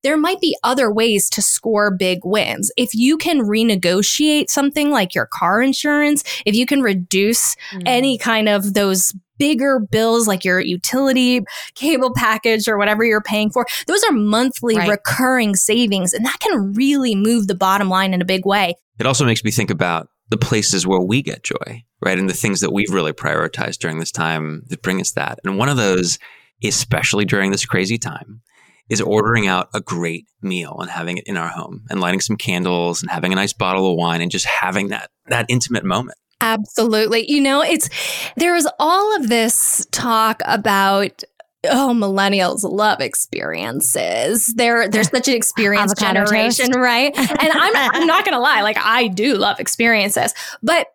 there 0.02 0.16
might 0.16 0.40
be 0.40 0.56
other 0.64 0.92
ways 0.92 1.30
to 1.30 1.42
score 1.42 1.90
big 1.90 2.20
wins. 2.24 2.72
If 2.76 2.94
you 2.94 3.16
can 3.16 3.42
renegotiate 3.42 4.50
something 4.50 4.90
like 4.90 5.14
your 5.14 5.26
car 5.26 5.62
insurance, 5.62 6.24
if 6.44 6.54
you 6.54 6.66
can 6.66 6.82
reduce 6.82 7.54
mm. 7.72 7.82
any 7.86 8.18
kind 8.18 8.48
of 8.48 8.74
those 8.74 9.14
bigger 9.42 9.80
bills 9.80 10.28
like 10.28 10.44
your 10.44 10.60
utility 10.60 11.40
cable 11.74 12.12
package 12.14 12.68
or 12.68 12.78
whatever 12.78 13.02
you're 13.02 13.20
paying 13.20 13.50
for, 13.50 13.66
those 13.88 14.04
are 14.04 14.12
monthly 14.12 14.76
right. 14.76 14.88
recurring 14.88 15.56
savings. 15.56 16.12
And 16.12 16.24
that 16.24 16.38
can 16.38 16.72
really 16.74 17.16
move 17.16 17.48
the 17.48 17.56
bottom 17.56 17.88
line 17.88 18.14
in 18.14 18.22
a 18.22 18.24
big 18.24 18.46
way. 18.46 18.76
It 19.00 19.06
also 19.06 19.24
makes 19.24 19.42
me 19.42 19.50
think 19.50 19.68
about 19.68 20.06
the 20.28 20.36
places 20.36 20.86
where 20.86 21.00
we 21.00 21.22
get 21.22 21.42
joy, 21.42 21.82
right? 22.00 22.16
And 22.16 22.30
the 22.30 22.34
things 22.34 22.60
that 22.60 22.72
we've 22.72 22.92
really 22.92 23.12
prioritized 23.12 23.78
during 23.78 23.98
this 23.98 24.12
time 24.12 24.62
that 24.68 24.80
bring 24.80 25.00
us 25.00 25.10
that. 25.14 25.40
And 25.42 25.58
one 25.58 25.68
of 25.68 25.76
those, 25.76 26.20
especially 26.62 27.24
during 27.24 27.50
this 27.50 27.66
crazy 27.66 27.98
time, 27.98 28.42
is 28.88 29.00
ordering 29.00 29.48
out 29.48 29.70
a 29.74 29.80
great 29.80 30.26
meal 30.40 30.76
and 30.78 30.88
having 30.88 31.18
it 31.18 31.26
in 31.26 31.36
our 31.36 31.48
home 31.48 31.84
and 31.90 31.98
lighting 31.98 32.20
some 32.20 32.36
candles 32.36 33.02
and 33.02 33.10
having 33.10 33.32
a 33.32 33.36
nice 33.36 33.52
bottle 33.52 33.90
of 33.90 33.96
wine 33.96 34.20
and 34.20 34.30
just 34.30 34.46
having 34.46 34.88
that 34.88 35.10
that 35.26 35.46
intimate 35.48 35.84
moment. 35.84 36.16
Absolutely. 36.42 37.30
You 37.30 37.40
know, 37.40 37.62
it's 37.62 37.88
there 38.36 38.54
is 38.56 38.68
all 38.78 39.16
of 39.16 39.28
this 39.28 39.86
talk 39.92 40.42
about 40.44 41.22
oh 41.64 41.92
millennials 41.94 42.64
love 42.64 43.00
experiences. 43.00 44.52
They're 44.56 44.88
they're 44.88 45.04
such 45.04 45.28
an 45.28 45.34
experience 45.34 45.94
generation 45.94 46.72
right? 46.72 47.16
And 47.16 47.52
I'm, 47.52 47.72
I'm 47.76 48.06
not 48.06 48.24
gonna 48.24 48.40
lie 48.40 48.62
like 48.62 48.76
i 48.78 49.08
do 49.08 49.36
love 49.36 49.60
experiences. 49.60 50.34
But 50.62 50.88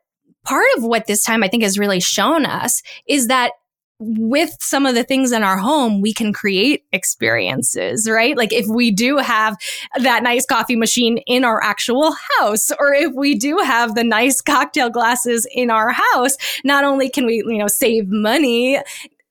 part 0.43 0.68
of 0.78 0.84
what 0.84 1.08
this 1.08 1.24
time 1.24 1.43
i 1.43 1.48
think 1.48 1.64
has 1.64 1.78
really 1.78 2.00
shown 2.00 2.45
us 2.45 2.82
is 3.08 3.28
that 3.28 3.52
with 4.00 4.56
some 4.60 4.86
of 4.86 4.93
the 4.93 5.04
things 5.04 5.32
in 5.32 5.43
our 5.43 5.58
home, 5.58 6.02
we 6.02 6.14
can 6.14 6.32
create 6.32 6.86
experiences, 6.91 8.08
right? 8.10 8.38
Like 8.38 8.54
if 8.54 8.68
we 8.68 8.91
do 8.91 9.18
have 9.18 9.58
that 10.00 10.22
nice 10.22 10.45
coffee 10.45 10.76
machine 10.76 11.18
in 11.26 11.43
our 11.43 11.62
actual 11.64 12.14
house, 12.38 12.72
or 12.80 12.93
if 12.93 13.14
we 13.14 13.36
do 13.36 13.58
have 13.58 13.95
the 13.95 14.04
nice 14.04 14.39
cocktail 14.39 14.89
glasses 14.89 15.48
in 15.52 15.72
our 15.72 15.91
house, 15.91 16.38
not 16.64 16.84
only 16.84 17.10
can 17.10 17.26
we, 17.26 17.38
you 17.38 17.58
know, 17.58 17.68
save 17.68 18.08
money 18.08 18.80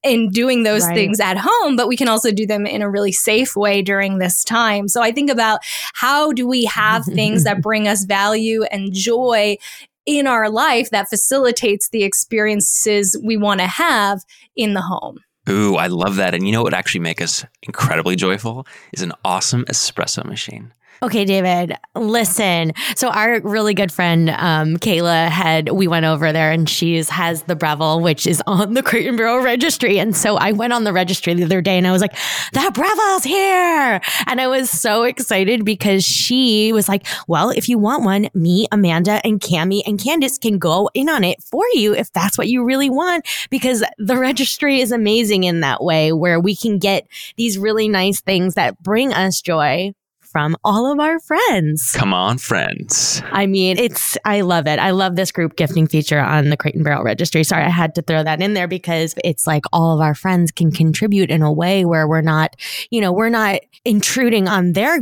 in 0.03 0.31
doing 0.31 0.63
those 0.63 0.85
right. 0.87 0.95
things 0.95 1.21
at 1.21 1.37
home, 1.39 1.77
but 1.77 1.89
we 1.89 1.97
can 1.97 2.09
also 2.09 2.31
do 2.31 2.47
them 2.47 2.67
in 2.67 2.83
a 2.83 2.91
really 2.91 3.13
safe 3.13 3.57
way 3.57 3.83
during 3.83 4.19
this 4.19 4.45
time. 4.45 4.89
So 4.89 5.03
I 5.03 5.11
think 5.11 5.31
about 5.31 5.61
how 5.95 6.33
do 6.33 6.47
we 6.47 6.65
have 6.67 7.05
things 7.05 7.45
that 7.45 7.61
bring 7.61 7.89
us 7.89 8.05
value 8.05 8.63
and 8.65 8.93
joy 8.93 9.59
in 10.07 10.27
our 10.27 10.49
life 10.49 10.91
that 10.91 11.09
facilitates 11.09 11.89
the 11.91 12.05
experiences 12.05 13.19
we 13.23 13.37
want 13.37 13.61
to 13.61 13.67
have 13.67 14.23
in 14.55 14.75
the 14.75 14.81
home. 14.81 15.19
Ooh, 15.49 15.77
I 15.77 15.87
love 15.87 16.17
that. 16.17 16.35
And 16.35 16.47
you 16.47 16.53
know 16.53 16.61
what 16.61 16.73
would 16.73 16.75
actually 16.75 17.01
make 17.01 17.21
us 17.21 17.45
incredibly 17.63 18.17
joyful 18.17 18.67
is 18.93 19.03
an 19.03 19.13
awesome 19.25 19.65
espresso 19.67 20.25
machine. 20.25 20.73
Okay, 21.03 21.27
David, 21.27 21.77
listen. 21.95 22.73
So 22.95 23.11
our 23.11 23.41
really 23.41 23.75
good 23.75 23.93
friend, 23.93 24.31
um, 24.31 24.79
Kayla 24.79 25.29
had, 25.29 25.69
we 25.69 25.87
went 25.89 26.07
over 26.07 26.33
there 26.33 26.51
and 26.51 26.69
she 26.69 26.97
has 27.03 27.43
the 27.43 27.55
Breville, 27.55 28.01
which 28.01 28.27
is 28.27 28.43
on 28.47 28.73
the 28.73 28.83
Crate 28.83 29.15
Barrel 29.15 29.41
registry. 29.41 29.99
And 29.99 30.17
so 30.17 30.37
I 30.37 30.53
went 30.53 30.73
on 30.73 30.85
the 30.85 30.95
registry 30.95 31.35
the 31.35 31.45
other 31.45 31.61
day 31.61 31.77
and 31.77 31.87
I 31.87 31.93
was 31.93 32.01
like, 32.01 32.17
that 32.53 32.73
Breville's 32.73 33.25
here. 33.25 34.01
And 34.27 34.41
I 34.41 34.49
was 34.49 34.71
so 34.71 35.03
excited 35.03 35.67
because 35.67 36.03
she 36.03 36.73
was 36.73 36.89
like, 36.89 37.07
well, 37.29 37.51
if 37.51 37.69
you 37.69 37.79
want 37.79 38.05
one, 38.05 38.31
me, 38.33 38.67
Amanda 38.73 39.21
and 39.23 39.39
Cami 39.39 39.83
and 39.87 40.03
Candace 40.03 40.39
can 40.39 40.59
go 40.59 40.89
in 40.95 41.11
on 41.11 41.25
it 41.25 41.43
for 41.43 41.65
you 41.75 41.95
if 41.95 42.11
that's 42.13 42.39
what 42.39 42.49
you 42.49 42.65
really 42.65 42.89
want. 42.89 43.27
Because 43.51 43.85
the 43.99 44.17
registry 44.17 44.81
is 44.81 44.93
amazing 44.93 45.45
in 45.45 45.61
that 45.61 45.85
way 45.85 46.13
where 46.13 46.41
we 46.41 46.57
can 46.57 46.79
get 46.79 47.07
these 47.37 47.59
really 47.59 47.87
nice 47.87 48.23
things 48.23 48.55
that 48.55 48.83
bring 48.83 49.13
us 49.13 49.43
joy 49.43 49.93
from 50.37 50.55
all 50.65 50.93
of 50.93 51.01
our 51.01 51.19
friends. 51.19 51.93
Come 51.93 52.13
on, 52.13 52.37
friends. 52.37 53.23
I 53.33 53.47
mean, 53.47 53.79
it's, 53.79 54.19
I 54.27 54.43
love 54.43 54.67
it. 54.67 54.79
I 54.79 54.91
love 54.91 55.17
this 55.17 55.33
group 55.33 55.57
gifting 55.57 55.87
feature 55.87 56.21
on 56.21 56.51
the 56.51 56.59
Crate 56.59 56.75
and 56.75 56.85
Barrel 56.85 57.05
registry. 57.05 57.43
Sorry, 57.43 57.65
I 57.65 57.71
had 57.71 57.95
to 57.95 58.03
throw 58.03 58.23
that 58.23 58.43
in 58.43 58.53
there 58.53 58.69
because 58.69 59.15
it's 59.25 59.47
like 59.47 59.65
all 59.73 59.95
of 59.95 60.03
our 60.03 60.15
friends 60.15 60.53
can 60.53 60.71
contribute 60.71 61.31
in 61.31 61.41
a 61.41 61.51
way 61.51 61.87
where 61.87 62.07
we're 62.07 62.21
not, 62.21 62.55
you 62.91 63.01
know, 63.01 63.13
we're 63.13 63.31
not 63.31 63.61
intruding 63.87 64.47
on 64.47 64.75
their 64.75 64.99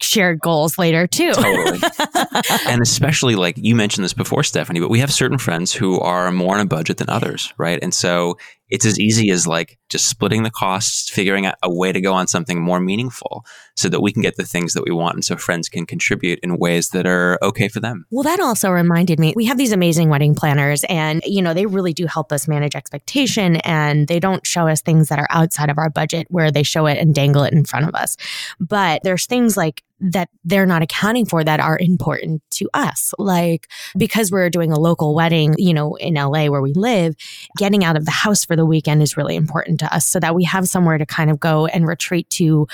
shared 0.00 0.38
goals 0.38 0.78
later 0.78 1.08
too. 1.08 1.32
Totally. 1.32 1.80
and 2.68 2.80
especially 2.80 3.34
like 3.34 3.56
you 3.58 3.74
mentioned 3.74 4.04
this 4.04 4.12
before, 4.12 4.44
Stephanie, 4.44 4.78
but 4.78 4.90
we 4.90 5.00
have 5.00 5.12
certain 5.12 5.38
friends 5.38 5.72
who 5.72 5.98
are 5.98 6.30
more 6.30 6.54
on 6.54 6.60
a 6.60 6.66
budget 6.66 6.98
than 6.98 7.10
others, 7.10 7.52
right? 7.58 7.80
And 7.82 7.92
so 7.92 8.38
it's 8.68 8.84
as 8.84 8.98
easy 8.98 9.30
as 9.30 9.46
like 9.46 9.78
just 9.88 10.08
splitting 10.08 10.42
the 10.42 10.50
costs, 10.50 11.08
figuring 11.08 11.46
out 11.46 11.54
a 11.62 11.72
way 11.72 11.92
to 11.92 12.00
go 12.00 12.12
on 12.12 12.26
something 12.26 12.60
more 12.60 12.80
meaningful 12.80 13.44
so 13.76 13.88
that 13.88 14.00
we 14.00 14.12
can 14.12 14.22
get 14.22 14.36
the 14.36 14.44
things 14.44 14.72
that 14.72 14.84
we 14.84 14.90
want 14.90 15.14
and 15.14 15.24
so 15.24 15.36
friends 15.36 15.68
can 15.68 15.86
contribute 15.86 16.40
in 16.42 16.58
ways 16.58 16.90
that 16.90 17.06
are 17.06 17.38
okay 17.42 17.68
for 17.68 17.80
them. 17.80 18.06
Well, 18.10 18.24
that 18.24 18.40
also 18.40 18.70
reminded 18.70 19.20
me 19.20 19.32
we 19.36 19.44
have 19.46 19.58
these 19.58 19.72
amazing 19.72 20.08
wedding 20.08 20.34
planners 20.34 20.84
and 20.88 21.22
you 21.24 21.42
know, 21.42 21.54
they 21.54 21.66
really 21.66 21.92
do 21.92 22.06
help 22.06 22.32
us 22.32 22.48
manage 22.48 22.74
expectation 22.74 23.56
and 23.56 24.08
they 24.08 24.18
don't 24.18 24.46
show 24.46 24.66
us 24.68 24.80
things 24.80 25.08
that 25.08 25.18
are 25.18 25.28
outside 25.30 25.70
of 25.70 25.78
our 25.78 25.90
budget 25.90 26.26
where 26.30 26.50
they 26.50 26.62
show 26.62 26.86
it 26.86 26.98
and 26.98 27.14
dangle 27.14 27.44
it 27.44 27.52
in 27.52 27.64
front 27.64 27.88
of 27.88 27.94
us. 27.94 28.16
But 28.58 29.02
there's 29.04 29.26
things 29.26 29.56
like 29.56 29.82
that 30.00 30.28
they're 30.44 30.66
not 30.66 30.82
accounting 30.82 31.24
for 31.24 31.42
that 31.42 31.60
are 31.60 31.78
important 31.80 32.42
to 32.50 32.68
us. 32.74 33.12
Like 33.18 33.68
because 33.96 34.30
we're 34.30 34.50
doing 34.50 34.72
a 34.72 34.78
local 34.78 35.14
wedding, 35.14 35.54
you 35.58 35.72
know, 35.72 35.94
in 35.94 36.14
LA 36.14 36.46
where 36.46 36.62
we 36.62 36.72
live, 36.74 37.14
getting 37.56 37.84
out 37.84 37.96
of 37.96 38.04
the 38.04 38.10
house 38.10 38.44
for 38.44 38.56
the 38.56 38.66
weekend 38.66 39.02
is 39.02 39.16
really 39.16 39.36
important 39.36 39.80
to 39.80 39.94
us 39.94 40.06
so 40.06 40.20
that 40.20 40.34
we 40.34 40.44
have 40.44 40.68
somewhere 40.68 40.98
to 40.98 41.06
kind 41.06 41.30
of 41.30 41.40
go 41.40 41.66
and 41.66 41.86
retreat 41.86 42.28
to 42.30 42.66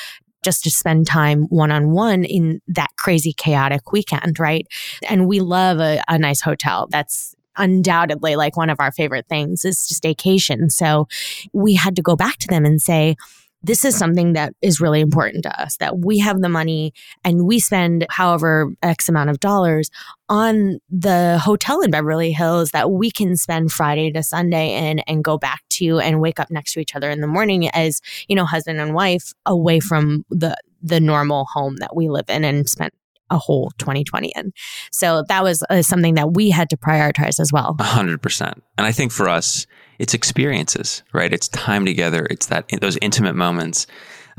just 0.42 0.64
to 0.64 0.70
spend 0.70 1.06
time 1.06 1.44
one 1.44 1.70
on 1.70 1.90
one 1.90 2.24
in 2.24 2.60
that 2.66 2.90
crazy 2.96 3.32
chaotic 3.32 3.92
weekend, 3.92 4.40
right? 4.40 4.66
And 5.08 5.28
we 5.28 5.40
love 5.40 5.78
a, 5.78 6.02
a 6.08 6.18
nice 6.18 6.40
hotel. 6.40 6.88
That's 6.90 7.36
undoubtedly 7.56 8.34
like 8.36 8.56
one 8.56 8.70
of 8.70 8.80
our 8.80 8.90
favorite 8.90 9.26
things 9.28 9.64
is 9.64 9.78
staycation. 9.78 10.70
So 10.70 11.06
we 11.52 11.74
had 11.74 11.96
to 11.96 12.02
go 12.02 12.16
back 12.16 12.38
to 12.38 12.48
them 12.48 12.64
and 12.64 12.80
say, 12.80 13.16
this 13.62 13.84
is 13.84 13.96
something 13.96 14.32
that 14.32 14.54
is 14.60 14.80
really 14.80 15.00
important 15.00 15.44
to 15.44 15.60
us 15.60 15.76
that 15.76 15.98
we 15.98 16.18
have 16.18 16.40
the 16.40 16.48
money 16.48 16.92
and 17.24 17.46
we 17.46 17.60
spend 17.60 18.06
however 18.10 18.72
X 18.82 19.08
amount 19.08 19.30
of 19.30 19.40
dollars 19.40 19.90
on 20.28 20.78
the 20.90 21.38
hotel 21.42 21.80
in 21.80 21.90
Beverly 21.90 22.32
Hills 22.32 22.70
that 22.70 22.90
we 22.90 23.10
can 23.10 23.36
spend 23.36 23.72
Friday 23.72 24.10
to 24.12 24.22
Sunday 24.22 24.74
in 24.74 25.00
and 25.00 25.22
go 25.22 25.38
back 25.38 25.62
to 25.70 26.00
and 26.00 26.20
wake 26.20 26.40
up 26.40 26.50
next 26.50 26.72
to 26.72 26.80
each 26.80 26.96
other 26.96 27.10
in 27.10 27.20
the 27.20 27.26
morning 27.26 27.68
as, 27.68 28.00
you 28.28 28.34
know, 28.34 28.44
husband 28.44 28.80
and 28.80 28.94
wife 28.94 29.32
away 29.46 29.80
from 29.80 30.24
the 30.30 30.56
the 30.82 30.98
normal 30.98 31.44
home 31.44 31.76
that 31.76 31.94
we 31.94 32.08
live 32.08 32.24
in 32.28 32.44
and 32.44 32.68
spent 32.68 32.92
a 33.32 33.38
whole 33.38 33.72
2020 33.78 34.32
in. 34.36 34.52
So 34.92 35.24
that 35.28 35.42
was 35.42 35.64
uh, 35.70 35.82
something 35.82 36.14
that 36.14 36.34
we 36.34 36.50
had 36.50 36.70
to 36.70 36.76
prioritize 36.76 37.40
as 37.40 37.50
well. 37.52 37.74
100%. 37.80 38.52
And 38.78 38.86
I 38.86 38.92
think 38.92 39.10
for 39.10 39.28
us, 39.28 39.66
it's 39.98 40.14
experiences, 40.14 41.02
right? 41.12 41.32
It's 41.32 41.48
time 41.48 41.84
together. 41.84 42.26
It's 42.30 42.46
that 42.46 42.70
those 42.80 42.98
intimate 43.00 43.34
moments. 43.34 43.86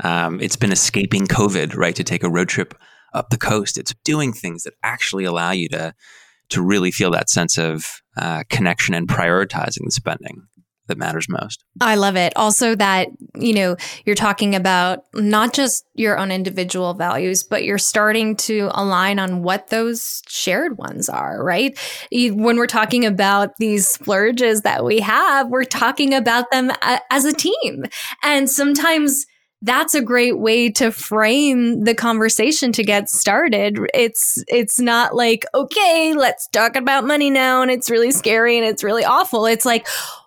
Um, 0.02 0.40
it's 0.40 0.56
been 0.56 0.72
escaping 0.72 1.26
COVID, 1.26 1.76
right? 1.76 1.94
To 1.96 2.04
take 2.04 2.22
a 2.22 2.30
road 2.30 2.48
trip 2.48 2.74
up 3.12 3.30
the 3.30 3.38
coast. 3.38 3.78
It's 3.78 3.94
doing 4.04 4.32
things 4.32 4.64
that 4.64 4.74
actually 4.82 5.24
allow 5.24 5.52
you 5.52 5.68
to 5.70 5.94
to 6.50 6.62
really 6.62 6.90
feel 6.90 7.10
that 7.10 7.30
sense 7.30 7.56
of 7.56 8.02
uh, 8.18 8.44
connection 8.50 8.94
and 8.94 9.08
prioritizing 9.08 9.84
the 9.84 9.90
spending 9.90 10.46
that 10.86 10.98
matters 10.98 11.26
most. 11.28 11.64
I 11.80 11.94
love 11.94 12.16
it. 12.16 12.32
Also, 12.36 12.74
that, 12.74 13.08
you 13.34 13.54
know, 13.54 13.76
you're 14.04 14.14
talking 14.14 14.54
about 14.54 15.00
not 15.14 15.54
just 15.54 15.84
your 15.94 16.18
own 16.18 16.30
individual 16.30 16.94
values, 16.94 17.42
but 17.42 17.64
you're 17.64 17.78
starting 17.78 18.36
to 18.36 18.70
align 18.72 19.18
on 19.18 19.42
what 19.42 19.68
those 19.68 20.22
shared 20.28 20.76
ones 20.76 21.08
are, 21.08 21.42
right? 21.42 21.78
When 22.12 22.56
we're 22.56 22.66
talking 22.66 23.06
about 23.06 23.56
these 23.58 23.88
splurges 23.88 24.62
that 24.62 24.84
we 24.84 25.00
have, 25.00 25.48
we're 25.48 25.64
talking 25.64 26.12
about 26.12 26.50
them 26.50 26.70
uh, 26.82 26.98
as 27.10 27.24
a 27.24 27.32
team. 27.32 27.84
And 28.22 28.50
sometimes, 28.50 29.26
that's 29.62 29.94
a 29.94 30.02
great 30.02 30.38
way 30.38 30.70
to 30.70 30.92
frame 30.92 31.84
the 31.84 31.94
conversation 31.94 32.70
to 32.72 32.84
get 32.84 33.08
started. 33.08 33.78
It's 33.94 34.44
it's 34.46 34.78
not 34.78 35.14
like, 35.14 35.46
okay, 35.54 36.12
let's 36.12 36.48
talk 36.48 36.76
about 36.76 37.06
money 37.06 37.30
now 37.30 37.62
and 37.62 37.70
it's 37.70 37.88
really 37.88 38.10
scary 38.10 38.58
and 38.58 38.66
it's 38.66 38.84
really 38.84 39.06
awful. 39.06 39.46
It's 39.46 39.64
like, 39.64 39.86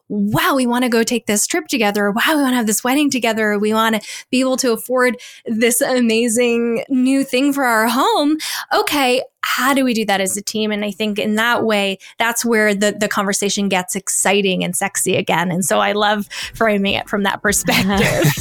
wow, 0.09 0.53
we 0.55 0.65
want 0.65 0.83
to 0.83 0.89
go 0.89 1.03
take 1.03 1.25
this 1.25 1.45
trip 1.47 1.67
together. 1.67 2.11
Wow, 2.11 2.35
we 2.35 2.41
want 2.41 2.53
to 2.53 2.57
have 2.57 2.67
this 2.67 2.83
wedding 2.83 3.09
together. 3.09 3.57
We 3.59 3.73
want 3.73 3.95
to 3.95 4.07
be 4.31 4.39
able 4.39 4.57
to 4.57 4.73
afford 4.73 5.17
this 5.45 5.81
amazing 5.81 6.83
new 6.89 7.23
thing 7.23 7.53
for 7.53 7.63
our 7.63 7.87
home. 7.87 8.37
Okay, 8.73 9.21
how 9.41 9.73
do 9.73 9.83
we 9.83 9.93
do 9.93 10.05
that 10.05 10.21
as 10.21 10.35
a 10.37 10.41
team? 10.41 10.71
And 10.71 10.83
I 10.83 10.91
think 10.91 11.19
in 11.19 11.35
that 11.35 11.63
way, 11.63 11.99
that's 12.17 12.43
where 12.45 12.73
the, 12.73 12.95
the 12.97 13.07
conversation 13.07 13.69
gets 13.69 13.95
exciting 13.95 14.63
and 14.63 14.75
sexy 14.75 15.15
again. 15.15 15.51
And 15.51 15.63
so 15.63 15.79
I 15.79 15.93
love 15.93 16.27
framing 16.53 16.93
it 16.93 17.07
from 17.09 17.23
that 17.23 17.41
perspective. 17.41 18.33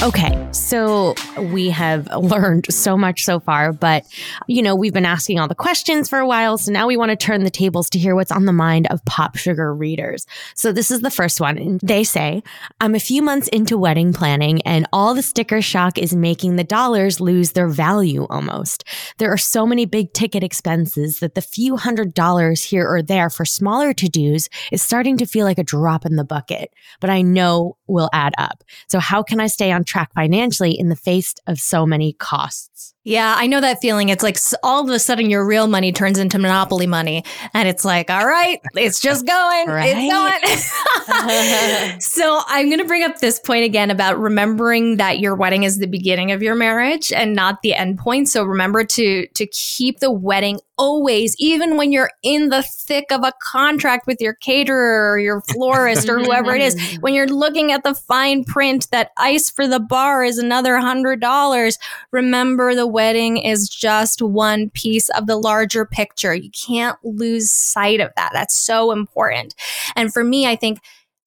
Okay, 0.00 0.48
so 0.52 1.16
we 1.50 1.70
have 1.70 2.06
learned 2.14 2.72
so 2.72 2.96
much 2.96 3.24
so 3.24 3.40
far, 3.40 3.72
but 3.72 4.06
you 4.46 4.62
know, 4.62 4.76
we've 4.76 4.92
been 4.92 5.04
asking 5.04 5.40
all 5.40 5.48
the 5.48 5.56
questions 5.56 6.08
for 6.08 6.20
a 6.20 6.26
while. 6.26 6.56
So 6.56 6.70
now 6.70 6.86
we 6.86 6.96
want 6.96 7.10
to 7.10 7.16
turn 7.16 7.42
the 7.42 7.50
tables 7.50 7.90
to 7.90 7.98
hear 7.98 8.14
what's 8.14 8.30
on 8.30 8.44
the 8.44 8.52
mind 8.52 8.86
of 8.90 9.04
Pop 9.06 9.36
Sugar 9.36 9.74
readers. 9.74 10.24
So 10.54 10.70
this 10.70 10.92
is 10.92 11.00
the 11.00 11.10
first 11.10 11.40
one. 11.40 11.80
They 11.82 12.04
say, 12.04 12.44
I'm 12.80 12.94
a 12.94 13.00
few 13.00 13.22
months 13.22 13.48
into 13.48 13.76
wedding 13.76 14.12
planning 14.12 14.62
and 14.62 14.86
all 14.92 15.14
the 15.14 15.22
sticker 15.22 15.60
shock 15.60 15.98
is 15.98 16.14
making 16.14 16.54
the 16.54 16.64
dollars 16.64 17.20
lose 17.20 17.52
their 17.52 17.68
value 17.68 18.24
almost. 18.30 18.84
There 19.18 19.32
are 19.32 19.36
so 19.36 19.66
many 19.66 19.84
big 19.84 20.12
ticket 20.12 20.44
expenses 20.44 21.18
that 21.18 21.34
the 21.34 21.42
few 21.42 21.76
hundred 21.76 22.14
dollars 22.14 22.62
here 22.62 22.88
or 22.88 23.02
there 23.02 23.30
for 23.30 23.44
smaller 23.44 23.92
to 23.94 24.08
dos 24.08 24.48
is 24.70 24.80
starting 24.80 25.16
to 25.16 25.26
feel 25.26 25.44
like 25.44 25.58
a 25.58 25.64
drop 25.64 26.06
in 26.06 26.14
the 26.14 26.24
bucket, 26.24 26.72
but 27.00 27.10
I 27.10 27.20
know 27.22 27.76
will 27.88 28.10
add 28.12 28.34
up. 28.38 28.62
So 28.86 29.00
how 29.00 29.24
can 29.24 29.40
I 29.40 29.48
stay 29.48 29.72
on 29.72 29.84
track 29.88 30.12
financially 30.14 30.78
in 30.78 30.88
the 30.88 30.96
face 30.96 31.34
of 31.46 31.58
so 31.58 31.86
many 31.86 32.12
costs. 32.12 32.94
Yeah, 33.08 33.34
I 33.38 33.46
know 33.46 33.62
that 33.62 33.80
feeling. 33.80 34.10
It's 34.10 34.22
like 34.22 34.36
all 34.62 34.84
of 34.84 34.90
a 34.90 34.98
sudden 34.98 35.30
your 35.30 35.46
real 35.46 35.66
money 35.66 35.92
turns 35.92 36.18
into 36.18 36.38
monopoly 36.38 36.86
money. 36.86 37.24
And 37.54 37.66
it's 37.66 37.82
like, 37.82 38.10
all 38.10 38.26
right, 38.26 38.60
it's 38.74 39.00
just 39.00 39.26
going. 39.26 39.66
right? 39.66 39.94
It's 39.96 41.08
going. 41.08 42.00
so 42.00 42.42
I'm 42.46 42.66
going 42.66 42.80
to 42.80 42.84
bring 42.84 43.04
up 43.04 43.18
this 43.20 43.40
point 43.40 43.64
again 43.64 43.90
about 43.90 44.18
remembering 44.20 44.98
that 44.98 45.20
your 45.20 45.34
wedding 45.34 45.62
is 45.62 45.78
the 45.78 45.86
beginning 45.86 46.32
of 46.32 46.42
your 46.42 46.54
marriage 46.54 47.10
and 47.10 47.34
not 47.34 47.62
the 47.62 47.72
end 47.72 47.96
point. 47.96 48.28
So 48.28 48.44
remember 48.44 48.84
to, 48.84 49.26
to 49.26 49.46
keep 49.46 50.00
the 50.00 50.12
wedding 50.12 50.60
always, 50.78 51.34
even 51.38 51.76
when 51.76 51.92
you're 51.92 52.10
in 52.22 52.48
the 52.48 52.62
thick 52.62 53.06
of 53.10 53.22
a 53.24 53.32
contract 53.42 54.06
with 54.06 54.20
your 54.20 54.34
caterer 54.34 55.12
or 55.12 55.18
your 55.18 55.42
florist 55.42 56.08
or 56.08 56.18
whoever 56.20 56.54
it 56.54 56.62
is, 56.62 56.96
when 57.00 57.14
you're 57.14 57.26
looking 57.26 57.72
at 57.72 57.82
the 57.82 57.94
fine 57.94 58.44
print 58.44 58.88
that 58.90 59.10
ice 59.16 59.50
for 59.50 59.66
the 59.66 59.80
bar 59.80 60.24
is 60.24 60.38
another 60.38 60.78
hundred 60.78 61.20
dollars, 61.20 61.78
remember 62.12 62.74
the 62.74 62.86
wedding 62.98 63.36
is 63.36 63.68
just 63.68 64.20
one 64.20 64.70
piece 64.70 65.08
of 65.10 65.28
the 65.28 65.36
larger 65.36 65.84
picture. 65.84 66.34
You 66.34 66.50
can't 66.50 66.98
lose 67.04 67.48
sight 67.48 68.00
of 68.00 68.10
that. 68.16 68.30
That's 68.32 68.56
so 68.58 68.90
important. 68.90 69.54
And 69.94 70.12
for 70.12 70.24
me, 70.24 70.48
I 70.48 70.56
think 70.56 70.80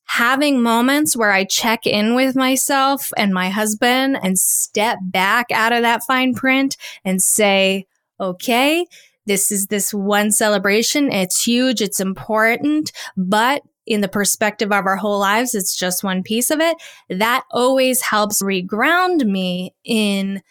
having 0.04 0.62
moments 0.62 1.16
where 1.16 1.32
I 1.32 1.46
check 1.46 1.88
in 1.88 2.14
with 2.14 2.36
myself 2.36 3.14
and 3.16 3.34
my 3.34 3.50
husband 3.50 4.20
and 4.22 4.38
step 4.38 4.98
back 5.02 5.46
out 5.50 5.72
of 5.72 5.84
that 5.84 6.04
fine 6.04 6.34
print 6.34 6.76
and 7.06 7.22
say, 7.22 7.86
okay, 8.20 8.86
this 9.26 9.50
is 9.50 9.68
this 9.68 9.94
one 9.94 10.32
celebration. 10.32 11.10
It's 11.10 11.42
huge. 11.42 11.82
It's 11.82 12.02
important, 12.02 12.92
but 13.16 13.62
in 13.86 14.02
the 14.02 14.10
perspective 14.10 14.74
of 14.74 14.86
our 14.86 14.98
whole 14.98 15.20
lives, 15.20 15.56
it's 15.56 15.78
just 15.78 16.04
one 16.04 16.22
piece 16.22 16.52
of 16.52 16.60
it. 16.60 16.76
That 17.10 17.46
always 17.50 18.02
helps 18.02 18.42
reground 18.42 19.26
me 19.26 19.74
in 19.86 20.42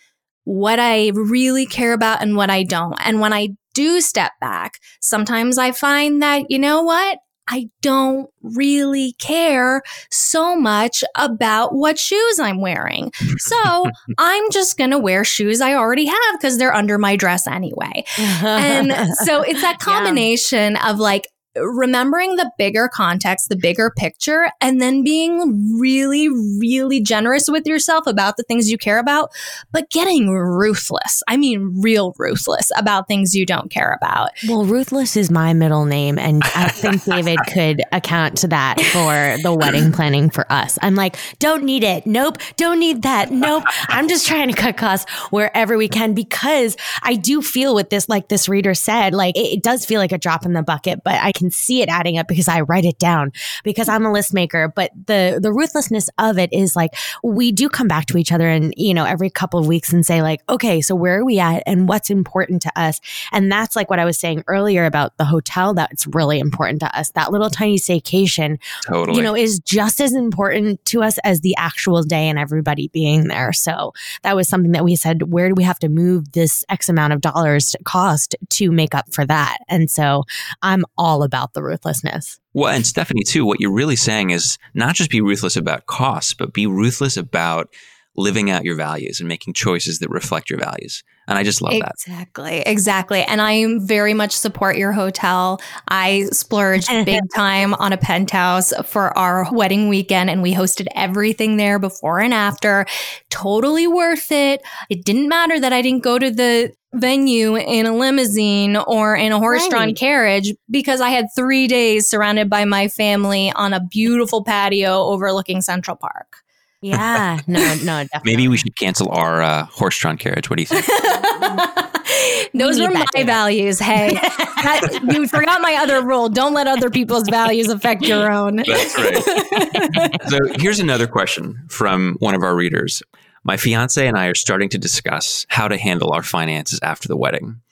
what 0.50 0.80
I 0.80 1.12
really 1.14 1.64
care 1.64 1.92
about 1.92 2.22
and 2.22 2.34
what 2.34 2.50
I 2.50 2.64
don't. 2.64 2.96
And 3.04 3.20
when 3.20 3.32
I 3.32 3.50
do 3.72 4.00
step 4.00 4.32
back, 4.40 4.80
sometimes 5.00 5.58
I 5.58 5.70
find 5.70 6.20
that, 6.22 6.50
you 6.50 6.58
know 6.58 6.82
what? 6.82 7.18
I 7.46 7.68
don't 7.82 8.28
really 8.42 9.14
care 9.20 9.82
so 10.10 10.56
much 10.56 11.04
about 11.16 11.72
what 11.72 12.00
shoes 12.00 12.40
I'm 12.40 12.60
wearing. 12.60 13.12
So 13.38 13.86
I'm 14.18 14.50
just 14.50 14.76
going 14.76 14.90
to 14.90 14.98
wear 14.98 15.24
shoes 15.24 15.60
I 15.60 15.74
already 15.74 16.06
have 16.06 16.32
because 16.32 16.58
they're 16.58 16.74
under 16.74 16.98
my 16.98 17.14
dress 17.14 17.46
anyway. 17.46 18.04
and 18.18 18.92
so 19.24 19.42
it's 19.42 19.62
that 19.62 19.78
combination 19.78 20.72
yeah. 20.72 20.90
of 20.90 20.98
like, 20.98 21.28
remembering 21.56 22.36
the 22.36 22.50
bigger 22.58 22.88
context, 22.92 23.48
the 23.48 23.56
bigger 23.56 23.92
picture, 23.96 24.50
and 24.60 24.80
then 24.80 25.02
being 25.02 25.78
really, 25.78 26.28
really 26.28 27.00
generous 27.00 27.48
with 27.48 27.66
yourself 27.66 28.06
about 28.06 28.36
the 28.36 28.42
things 28.44 28.70
you 28.70 28.78
care 28.78 28.98
about, 28.98 29.30
but 29.72 29.90
getting 29.90 30.30
ruthless. 30.30 31.22
I 31.28 31.36
mean, 31.36 31.80
real 31.80 32.14
ruthless 32.18 32.70
about 32.76 33.08
things 33.08 33.34
you 33.34 33.44
don't 33.44 33.70
care 33.70 33.92
about. 34.00 34.30
Well, 34.48 34.64
ruthless 34.64 35.16
is 35.16 35.30
my 35.30 35.52
middle 35.52 35.86
name. 35.86 36.18
And 36.18 36.42
I 36.54 36.68
think 36.68 37.04
David 37.10 37.38
could 37.52 37.82
account 37.92 38.38
to 38.38 38.48
that 38.48 38.80
for 38.80 39.42
the 39.42 39.52
wedding 39.54 39.92
planning 39.92 40.30
for 40.30 40.50
us. 40.52 40.78
I'm 40.82 40.94
like, 40.94 41.16
don't 41.38 41.64
need 41.64 41.82
it. 41.82 42.06
Nope. 42.06 42.38
Don't 42.56 42.78
need 42.78 43.02
that. 43.02 43.30
Nope. 43.32 43.64
I'm 43.88 44.08
just 44.08 44.26
trying 44.26 44.48
to 44.48 44.54
cut 44.54 44.76
costs 44.76 45.10
wherever 45.30 45.76
we 45.76 45.88
can 45.88 46.14
because 46.14 46.76
I 47.02 47.16
do 47.16 47.42
feel 47.42 47.74
with 47.74 47.90
this, 47.90 48.08
like 48.08 48.28
this 48.28 48.48
reader 48.48 48.74
said, 48.74 49.14
like 49.14 49.36
it, 49.36 49.58
it 49.58 49.62
does 49.62 49.84
feel 49.84 50.00
like 50.00 50.12
a 50.12 50.18
drop 50.18 50.46
in 50.46 50.52
the 50.52 50.62
bucket, 50.62 51.02
but 51.04 51.14
I 51.14 51.32
can 51.40 51.50
see 51.50 51.82
it 51.82 51.88
adding 51.88 52.18
up 52.18 52.28
because 52.28 52.48
I 52.48 52.60
write 52.60 52.84
it 52.84 52.98
down 52.98 53.32
because 53.64 53.88
I'm 53.88 54.04
a 54.04 54.12
list 54.12 54.32
maker. 54.32 54.72
But 54.74 54.92
the 55.06 55.38
the 55.42 55.52
ruthlessness 55.52 56.08
of 56.18 56.38
it 56.38 56.52
is 56.52 56.76
like 56.76 56.94
we 57.24 57.50
do 57.52 57.68
come 57.68 57.88
back 57.88 58.06
to 58.06 58.18
each 58.18 58.32
other 58.32 58.48
and 58.48 58.72
you 58.76 58.94
know 58.94 59.04
every 59.04 59.30
couple 59.30 59.58
of 59.58 59.66
weeks 59.66 59.92
and 59.92 60.04
say 60.04 60.22
like, 60.22 60.42
okay, 60.48 60.80
so 60.80 60.94
where 60.94 61.18
are 61.18 61.24
we 61.24 61.38
at 61.38 61.62
and 61.66 61.88
what's 61.88 62.10
important 62.10 62.62
to 62.62 62.72
us? 62.76 63.00
And 63.32 63.50
that's 63.50 63.74
like 63.74 63.90
what 63.90 63.98
I 63.98 64.04
was 64.04 64.18
saying 64.18 64.44
earlier 64.46 64.84
about 64.84 65.16
the 65.16 65.24
hotel 65.24 65.74
that's 65.74 66.06
really 66.08 66.38
important 66.38 66.80
to 66.80 66.98
us. 66.98 67.10
That 67.12 67.32
little 67.32 67.50
tiny 67.50 67.76
staycation, 67.76 68.58
totally. 68.86 69.16
you 69.16 69.22
know, 69.22 69.34
is 69.34 69.58
just 69.60 70.00
as 70.00 70.14
important 70.14 70.84
to 70.86 71.02
us 71.02 71.18
as 71.24 71.40
the 71.40 71.56
actual 71.56 72.02
day 72.02 72.28
and 72.28 72.38
everybody 72.38 72.88
being 72.88 73.28
there. 73.28 73.52
So 73.52 73.92
that 74.22 74.36
was 74.36 74.48
something 74.48 74.72
that 74.72 74.84
we 74.84 74.96
said, 74.96 75.32
where 75.32 75.48
do 75.48 75.54
we 75.54 75.64
have 75.64 75.78
to 75.80 75.88
move 75.88 76.32
this 76.32 76.64
X 76.68 76.88
amount 76.88 77.12
of 77.12 77.20
dollars 77.20 77.70
to 77.70 77.78
cost 77.84 78.36
to 78.50 78.70
make 78.70 78.94
up 78.94 79.12
for 79.12 79.24
that? 79.26 79.58
And 79.68 79.90
so 79.90 80.24
I'm 80.62 80.84
all 80.98 81.22
about 81.22 81.29
the 81.54 81.62
ruthlessness. 81.62 82.38
Well, 82.52 82.72
and 82.72 82.86
Stephanie, 82.86 83.24
too, 83.24 83.44
what 83.44 83.60
you're 83.60 83.72
really 83.72 83.96
saying 83.96 84.30
is 84.30 84.58
not 84.74 84.94
just 84.94 85.10
be 85.10 85.20
ruthless 85.20 85.56
about 85.56 85.86
costs, 85.86 86.34
but 86.34 86.52
be 86.52 86.66
ruthless 86.66 87.16
about 87.16 87.68
living 88.16 88.50
out 88.50 88.64
your 88.64 88.76
values 88.76 89.20
and 89.20 89.28
making 89.28 89.54
choices 89.54 90.00
that 90.00 90.10
reflect 90.10 90.50
your 90.50 90.58
values. 90.58 91.02
And 91.28 91.38
I 91.38 91.44
just 91.44 91.62
love 91.62 91.74
exactly, 91.74 92.12
that. 92.12 92.18
Exactly. 92.18 92.72
Exactly. 92.72 93.22
And 93.22 93.40
I 93.40 93.66
very 93.86 94.14
much 94.14 94.32
support 94.32 94.76
your 94.76 94.92
hotel. 94.92 95.60
I 95.88 96.24
splurged 96.32 96.88
big 97.04 97.22
time 97.34 97.72
on 97.74 97.92
a 97.92 97.96
penthouse 97.96 98.72
for 98.84 99.16
our 99.16 99.46
wedding 99.52 99.88
weekend 99.88 100.28
and 100.28 100.42
we 100.42 100.52
hosted 100.52 100.88
everything 100.94 101.56
there 101.56 101.78
before 101.78 102.18
and 102.18 102.34
after. 102.34 102.84
Totally 103.28 103.86
worth 103.86 104.32
it. 104.32 104.60
It 104.88 105.04
didn't 105.04 105.28
matter 105.28 105.60
that 105.60 105.72
I 105.72 105.82
didn't 105.82 106.02
go 106.02 106.18
to 106.18 106.30
the 106.30 106.72
venue 106.94 107.56
in 107.56 107.86
a 107.86 107.94
limousine 107.96 108.76
or 108.76 109.14
in 109.14 109.32
a 109.32 109.38
horse 109.38 109.66
drawn 109.68 109.88
Right. 109.88 109.96
carriage 109.96 110.52
because 110.70 111.00
I 111.00 111.10
had 111.10 111.26
three 111.36 111.66
days 111.68 112.08
surrounded 112.08 112.50
by 112.50 112.64
my 112.64 112.88
family 112.88 113.52
on 113.54 113.72
a 113.72 113.80
beautiful 113.80 114.42
patio 114.44 115.04
overlooking 115.04 115.60
Central 115.62 115.96
Park. 115.96 116.36
Yeah. 116.82 117.38
No, 117.46 117.60
no, 117.60 118.04
definitely. 118.04 118.20
Maybe 118.24 118.48
we 118.48 118.56
should 118.56 118.74
cancel 118.76 119.10
our 119.10 119.42
uh, 119.42 119.64
horse-drawn 119.66 120.16
carriage. 120.16 120.48
What 120.50 120.56
do 120.56 120.62
you 120.62 120.66
think? 120.66 120.86
Those 122.54 122.78
need 122.78 122.88
were 122.88 122.94
my 122.94 123.04
data. 123.14 123.26
values. 123.26 123.78
Hey, 123.78 124.10
that, 124.14 125.00
you 125.12 125.26
forgot 125.28 125.60
my 125.60 125.74
other 125.80 126.02
rule. 126.04 126.28
Don't 126.28 126.54
let 126.54 126.66
other 126.66 126.90
people's 126.90 127.28
values 127.28 127.68
affect 127.68 128.02
your 128.02 128.30
own. 128.32 128.56
That's 128.56 128.96
right. 128.98 130.22
so 130.28 130.38
here's 130.58 130.80
another 130.80 131.06
question 131.06 131.56
from 131.68 132.16
one 132.18 132.34
of 132.34 132.42
our 132.42 132.54
readers. 132.56 133.02
My 133.42 133.56
fiance 133.56 134.06
and 134.06 134.18
I 134.18 134.26
are 134.26 134.34
starting 134.34 134.68
to 134.70 134.78
discuss 134.78 135.46
how 135.48 135.66
to 135.68 135.78
handle 135.78 136.12
our 136.12 136.22
finances 136.22 136.78
after 136.82 137.08
the 137.08 137.16
wedding. 137.16 137.62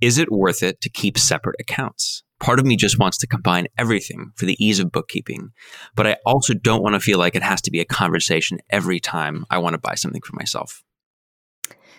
Is 0.00 0.16
it 0.16 0.32
worth 0.32 0.62
it 0.62 0.80
to 0.80 0.88
keep 0.88 1.18
separate 1.18 1.56
accounts? 1.60 2.22
Part 2.38 2.58
of 2.58 2.64
me 2.64 2.76
just 2.76 2.98
wants 2.98 3.18
to 3.18 3.26
combine 3.26 3.66
everything 3.76 4.32
for 4.34 4.46
the 4.46 4.56
ease 4.64 4.78
of 4.78 4.90
bookkeeping, 4.90 5.50
but 5.94 6.06
I 6.06 6.16
also 6.24 6.54
don't 6.54 6.82
want 6.82 6.94
to 6.94 7.00
feel 7.00 7.18
like 7.18 7.34
it 7.34 7.42
has 7.42 7.60
to 7.62 7.70
be 7.70 7.80
a 7.80 7.84
conversation 7.84 8.60
every 8.70 8.98
time 8.98 9.44
I 9.50 9.58
want 9.58 9.74
to 9.74 9.78
buy 9.78 9.94
something 9.94 10.22
for 10.22 10.34
myself. 10.36 10.82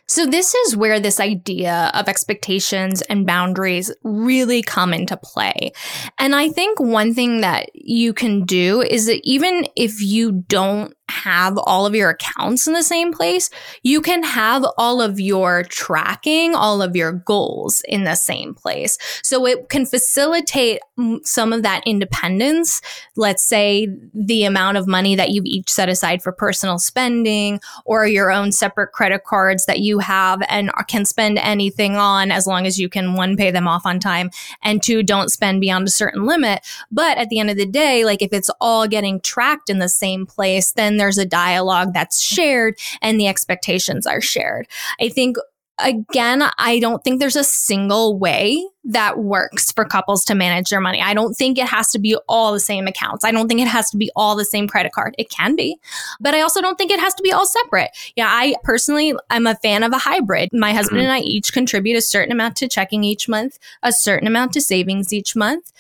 So, 0.07 0.25
this 0.25 0.53
is 0.53 0.75
where 0.75 0.99
this 0.99 1.19
idea 1.19 1.89
of 1.93 2.09
expectations 2.09 3.01
and 3.03 3.25
boundaries 3.25 3.91
really 4.03 4.61
come 4.61 4.93
into 4.93 5.15
play. 5.15 5.71
And 6.17 6.35
I 6.35 6.49
think 6.49 6.79
one 6.79 7.13
thing 7.13 7.41
that 7.41 7.69
you 7.73 8.13
can 8.13 8.43
do 8.43 8.81
is 8.81 9.05
that 9.05 9.21
even 9.23 9.67
if 9.77 10.01
you 10.01 10.43
don't 10.49 10.93
have 11.11 11.57
all 11.57 11.85
of 11.85 11.93
your 11.93 12.09
accounts 12.09 12.67
in 12.67 12.73
the 12.73 12.83
same 12.83 13.13
place, 13.13 13.49
you 13.83 14.01
can 14.01 14.23
have 14.23 14.65
all 14.77 15.01
of 15.01 15.19
your 15.19 15.63
tracking, 15.63 16.55
all 16.55 16.81
of 16.81 16.95
your 16.95 17.11
goals 17.11 17.81
in 17.87 18.03
the 18.03 18.15
same 18.15 18.53
place. 18.53 18.97
So 19.23 19.45
it 19.45 19.69
can 19.69 19.85
facilitate 19.85 20.79
some 21.23 21.53
of 21.53 21.63
that 21.63 21.83
independence. 21.85 22.81
Let's 23.15 23.43
say 23.43 23.87
the 24.13 24.45
amount 24.45 24.77
of 24.77 24.87
money 24.87 25.15
that 25.15 25.31
you've 25.31 25.45
each 25.45 25.69
set 25.69 25.89
aside 25.89 26.23
for 26.23 26.31
personal 26.31 26.79
spending 26.79 27.59
or 27.85 28.07
your 28.07 28.31
own 28.31 28.51
separate 28.51 28.91
credit 28.91 29.23
cards 29.23 29.65
that 29.65 29.79
you 29.79 29.99
have 29.99 30.41
and 30.47 30.71
can 30.87 31.05
spend 31.05 31.37
anything 31.37 31.95
on 31.95 32.31
as 32.31 32.47
long 32.47 32.65
as 32.65 32.79
you 32.79 32.89
can 32.89 33.13
one 33.15 33.35
pay 33.35 33.51
them 33.51 33.67
off 33.67 33.85
on 33.85 33.99
time 33.99 34.29
and 34.63 34.81
two 34.81 35.03
don't 35.03 35.29
spend 35.29 35.61
beyond 35.61 35.87
a 35.87 35.91
certain 35.91 36.25
limit. 36.25 36.65
But 36.91 37.17
at 37.17 37.29
the 37.29 37.39
end 37.39 37.49
of 37.49 37.57
the 37.57 37.65
day, 37.65 38.05
like 38.05 38.21
if 38.21 38.31
it's 38.31 38.49
all 38.61 38.87
getting 38.87 39.19
tracked 39.21 39.69
in 39.69 39.79
the 39.79 39.89
same 39.89 40.25
place, 40.25 40.71
then 40.71 40.97
there's 41.01 41.17
a 41.17 41.25
dialogue 41.25 41.93
that's 41.93 42.21
shared 42.21 42.77
and 43.01 43.19
the 43.19 43.27
expectations 43.27 44.05
are 44.05 44.21
shared. 44.21 44.67
I 44.99 45.09
think 45.09 45.37
again, 45.79 46.43
I 46.59 46.77
don't 46.77 47.03
think 47.03 47.19
there's 47.19 47.35
a 47.35 47.43
single 47.43 48.19
way 48.19 48.63
that 48.83 49.17
works 49.17 49.71
for 49.71 49.83
couples 49.83 50.23
to 50.25 50.35
manage 50.35 50.69
their 50.69 50.79
money. 50.79 51.01
I 51.01 51.15
don't 51.15 51.33
think 51.33 51.57
it 51.57 51.65
has 51.65 51.89
to 51.93 51.97
be 51.99 52.15
all 52.29 52.53
the 52.53 52.59
same 52.59 52.85
accounts. 52.85 53.25
I 53.25 53.31
don't 53.31 53.47
think 53.47 53.61
it 53.61 53.67
has 53.67 53.89
to 53.89 53.97
be 53.97 54.11
all 54.15 54.35
the 54.35 54.45
same 54.45 54.67
credit 54.67 54.91
card. 54.91 55.15
It 55.17 55.31
can 55.31 55.55
be, 55.55 55.77
but 56.19 56.35
I 56.35 56.41
also 56.41 56.61
don't 56.61 56.77
think 56.77 56.91
it 56.91 56.99
has 56.99 57.15
to 57.15 57.23
be 57.23 57.31
all 57.31 57.47
separate. 57.47 57.89
Yeah, 58.15 58.27
I 58.29 58.53
personally, 58.63 59.15
I'm 59.31 59.47
a 59.47 59.55
fan 59.55 59.81
of 59.81 59.91
a 59.91 59.97
hybrid. 59.97 60.49
My 60.53 60.71
husband 60.71 60.99
Mhm. 60.99 61.05
and 61.05 61.13
I 61.13 61.19
each 61.21 61.51
contribute 61.51 61.97
a 61.97 62.01
certain 62.01 62.31
amount 62.31 62.57
to 62.57 62.67
checking 62.67 63.03
each 63.03 63.27
month, 63.27 63.57
a 63.81 63.91
certain 63.91 64.27
amount 64.27 64.53
to 64.53 64.61
savings 64.61 65.11
each 65.11 65.35
month. 65.35 65.71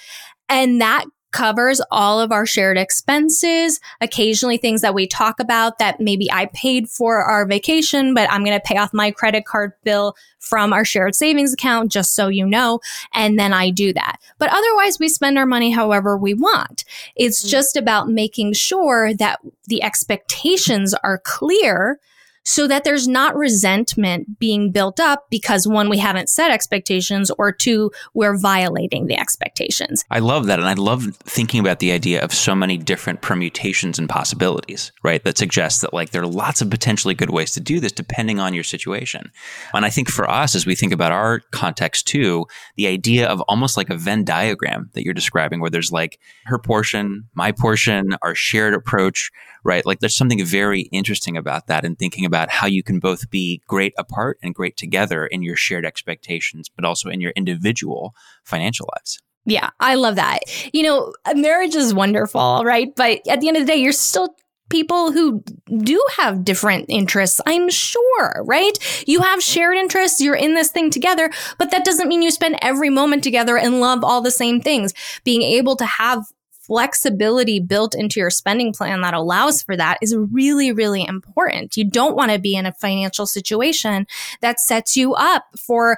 And 0.49 0.81
that 0.81 1.05
covers 1.31 1.81
all 1.91 2.19
of 2.19 2.31
our 2.31 2.45
shared 2.45 2.77
expenses, 2.77 3.79
occasionally 4.01 4.57
things 4.57 4.81
that 4.81 4.93
we 4.93 5.07
talk 5.07 5.39
about 5.39 5.79
that 5.79 5.99
maybe 5.99 6.31
I 6.31 6.47
paid 6.47 6.89
for 6.89 7.19
our 7.21 7.45
vacation, 7.45 8.13
but 8.13 8.29
I'm 8.31 8.43
going 8.43 8.57
to 8.57 8.63
pay 8.65 8.77
off 8.77 8.93
my 8.93 9.11
credit 9.11 9.45
card 9.45 9.73
bill 9.83 10.15
from 10.39 10.73
our 10.73 10.83
shared 10.83 11.15
savings 11.15 11.53
account, 11.53 11.91
just 11.91 12.15
so 12.15 12.27
you 12.27 12.45
know. 12.45 12.79
And 13.13 13.39
then 13.39 13.53
I 13.53 13.69
do 13.69 13.93
that. 13.93 14.17
But 14.37 14.49
otherwise, 14.51 14.99
we 14.99 15.07
spend 15.07 15.37
our 15.37 15.45
money 15.45 15.71
however 15.71 16.17
we 16.17 16.33
want. 16.33 16.83
It's 17.15 17.43
Mm. 17.43 17.49
just 17.49 17.77
about 17.77 18.09
making 18.09 18.53
sure 18.53 19.13
that 19.13 19.39
the 19.67 19.83
expectations 19.83 20.93
are 21.03 21.19
clear 21.19 21.99
so 22.43 22.67
that 22.67 22.83
there's 22.83 23.07
not 23.07 23.35
resentment 23.35 24.39
being 24.39 24.71
built 24.71 24.99
up 24.99 25.27
because 25.29 25.67
one, 25.67 25.89
we 25.89 25.97
haven't 25.97 26.29
set 26.29 26.51
expectations, 26.51 27.31
or 27.37 27.51
two, 27.51 27.91
we're 28.13 28.37
violating 28.37 29.07
the 29.07 29.19
expectations. 29.19 30.03
I 30.09 30.19
love 30.19 30.47
that. 30.47 30.59
And 30.59 30.67
I 30.67 30.73
love 30.73 31.15
thinking 31.23 31.59
about 31.59 31.79
the 31.79 31.91
idea 31.91 32.21
of 32.23 32.33
so 32.33 32.55
many 32.55 32.77
different 32.77 33.21
permutations 33.21 33.99
and 33.99 34.09
possibilities, 34.09 34.91
right? 35.03 35.23
That 35.23 35.37
suggests 35.37 35.81
that 35.81 35.93
like 35.93 36.11
there 36.11 36.23
are 36.23 36.27
lots 36.27 36.61
of 36.61 36.69
potentially 36.69 37.13
good 37.13 37.29
ways 37.29 37.51
to 37.53 37.59
do 37.59 37.79
this 37.79 37.91
depending 37.91 38.39
on 38.39 38.53
your 38.53 38.63
situation. 38.63 39.31
And 39.73 39.85
I 39.85 39.89
think 39.89 40.09
for 40.09 40.29
us, 40.29 40.55
as 40.55 40.65
we 40.65 40.75
think 40.75 40.93
about 40.93 41.11
our 41.11 41.41
context 41.51 42.07
too, 42.07 42.45
the 42.75 42.87
idea 42.87 43.27
of 43.27 43.41
almost 43.41 43.77
like 43.77 43.89
a 43.89 43.97
Venn 43.97 44.23
diagram 44.23 44.89
that 44.93 45.03
you're 45.03 45.13
describing, 45.13 45.61
where 45.61 45.69
there's 45.69 45.91
like 45.91 46.19
her 46.45 46.57
portion, 46.57 47.25
my 47.35 47.51
portion, 47.51 48.15
our 48.21 48.35
shared 48.35 48.73
approach, 48.73 49.31
right? 49.63 49.85
Like 49.85 49.99
there's 49.99 50.15
something 50.15 50.43
very 50.43 50.81
interesting 50.91 51.37
about 51.37 51.67
that 51.67 51.85
and 51.85 51.97
thinking 51.97 52.25
about 52.31 52.49
how 52.49 52.65
you 52.65 52.81
can 52.81 52.97
both 52.99 53.29
be 53.29 53.61
great 53.67 53.93
apart 53.97 54.37
and 54.41 54.55
great 54.55 54.77
together 54.77 55.27
in 55.27 55.43
your 55.43 55.57
shared 55.57 55.85
expectations, 55.85 56.69
but 56.73 56.85
also 56.85 57.09
in 57.09 57.19
your 57.19 57.33
individual 57.35 58.15
financial 58.45 58.87
lives. 58.95 59.19
Yeah, 59.43 59.71
I 59.81 59.95
love 59.95 60.15
that. 60.15 60.39
You 60.73 60.83
know, 60.83 61.13
marriage 61.35 61.75
is 61.75 61.93
wonderful, 61.93 62.63
right? 62.63 62.95
But 62.95 63.19
at 63.27 63.41
the 63.41 63.49
end 63.49 63.57
of 63.57 63.63
the 63.63 63.71
day, 63.73 63.79
you're 63.79 63.91
still 63.91 64.33
people 64.69 65.11
who 65.11 65.43
do 65.79 66.01
have 66.17 66.45
different 66.45 66.85
interests, 66.87 67.41
I'm 67.45 67.69
sure, 67.69 68.43
right? 68.45 68.71
You 69.05 69.19
have 69.19 69.43
shared 69.43 69.75
interests, 69.75 70.21
you're 70.21 70.33
in 70.33 70.55
this 70.55 70.71
thing 70.71 70.89
together, 70.89 71.29
but 71.57 71.71
that 71.71 71.83
doesn't 71.83 72.07
mean 72.07 72.21
you 72.21 72.31
spend 72.31 72.57
every 72.61 72.89
moment 72.89 73.25
together 73.25 73.57
and 73.57 73.81
love 73.81 74.05
all 74.05 74.21
the 74.21 74.31
same 74.31 74.61
things. 74.61 74.93
Being 75.25 75.41
able 75.41 75.75
to 75.75 75.85
have 75.85 76.23
flexibility 76.61 77.59
built 77.59 77.95
into 77.95 78.19
your 78.19 78.29
spending 78.29 78.71
plan 78.71 79.01
that 79.01 79.13
allows 79.13 79.61
for 79.63 79.75
that 79.75 79.97
is 80.01 80.15
really, 80.15 80.71
really 80.71 81.03
important. 81.03 81.75
You 81.75 81.89
don't 81.89 82.15
want 82.15 82.31
to 82.31 82.39
be 82.39 82.55
in 82.55 82.65
a 82.65 82.73
financial 82.73 83.25
situation 83.25 84.05
that 84.41 84.59
sets 84.59 84.95
you 84.95 85.13
up 85.15 85.45
for 85.57 85.97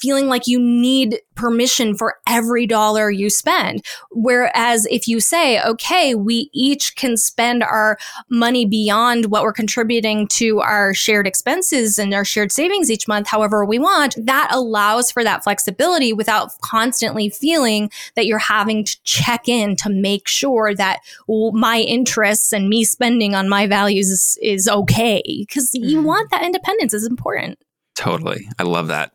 feeling 0.00 0.28
like 0.28 0.46
you 0.46 0.58
need 0.58 1.20
permission 1.34 1.94
for 1.94 2.16
every 2.28 2.66
dollar 2.66 3.10
you 3.10 3.28
spend. 3.28 3.84
Whereas 4.10 4.86
if 4.90 5.06
you 5.08 5.20
say, 5.20 5.60
okay, 5.62 6.14
we 6.14 6.50
each 6.52 6.96
can 6.96 7.16
spend 7.16 7.62
our 7.62 7.98
money 8.30 8.64
beyond 8.64 9.26
what 9.26 9.42
we're 9.42 9.52
contributing 9.52 10.28
to 10.28 10.60
our 10.60 10.94
shared 10.94 11.26
expenses 11.26 11.98
and 11.98 12.14
our 12.14 12.24
shared 12.24 12.52
savings 12.52 12.90
each 12.90 13.08
month, 13.08 13.28
however 13.28 13.64
we 13.64 13.78
want, 13.78 14.16
that 14.24 14.48
allows 14.50 15.10
for 15.10 15.24
that 15.24 15.44
flexibility 15.44 16.12
without 16.12 16.58
constantly 16.60 17.28
feeling 17.28 17.90
that 18.14 18.26
you're 18.26 18.38
having 18.38 18.84
to 18.84 19.02
check 19.02 19.48
in 19.48 19.76
to 19.76 19.90
make 20.08 20.28
sure 20.28 20.74
that 20.74 21.00
well, 21.28 21.52
my 21.52 21.78
interests 21.80 22.52
and 22.52 22.68
me 22.68 22.84
spending 22.84 23.34
on 23.34 23.48
my 23.48 23.66
values 23.66 24.08
is, 24.10 24.38
is 24.42 24.68
okay. 24.68 25.22
Because 25.38 25.70
you 25.74 26.00
Mhm. 26.00 26.04
want 26.04 26.30
that 26.30 26.44
independence 26.44 26.94
is 26.94 27.06
important. 27.06 27.58
Totally. 27.96 28.48
I 28.58 28.62
love 28.64 28.88
that. 28.88 29.12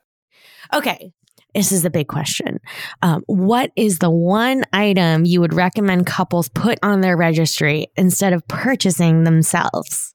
Okay. 0.73 1.11
This 1.53 1.71
is 1.73 1.81
the 1.81 1.89
big 1.89 2.07
question. 2.07 2.59
Um, 3.01 3.23
what 3.27 3.71
is 3.75 3.99
the 3.99 4.09
one 4.09 4.63
item 4.71 5.25
you 5.25 5.41
would 5.41 5.53
recommend 5.53 6.05
couples 6.05 6.47
put 6.47 6.79
on 6.81 7.01
their 7.01 7.17
registry 7.17 7.87
instead 7.97 8.31
of 8.33 8.47
purchasing 8.47 9.25
themselves? 9.25 10.13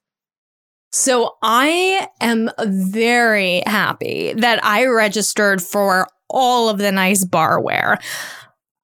So 0.91 1.35
I 1.43 2.07
am 2.21 2.49
very 2.65 3.61
happy 3.67 4.33
that 4.33 4.63
I 4.65 4.85
registered 4.87 5.61
for 5.61 6.07
all 6.29 6.69
of 6.69 6.77
the 6.79 6.91
nice 6.91 7.23
barware. 7.23 7.97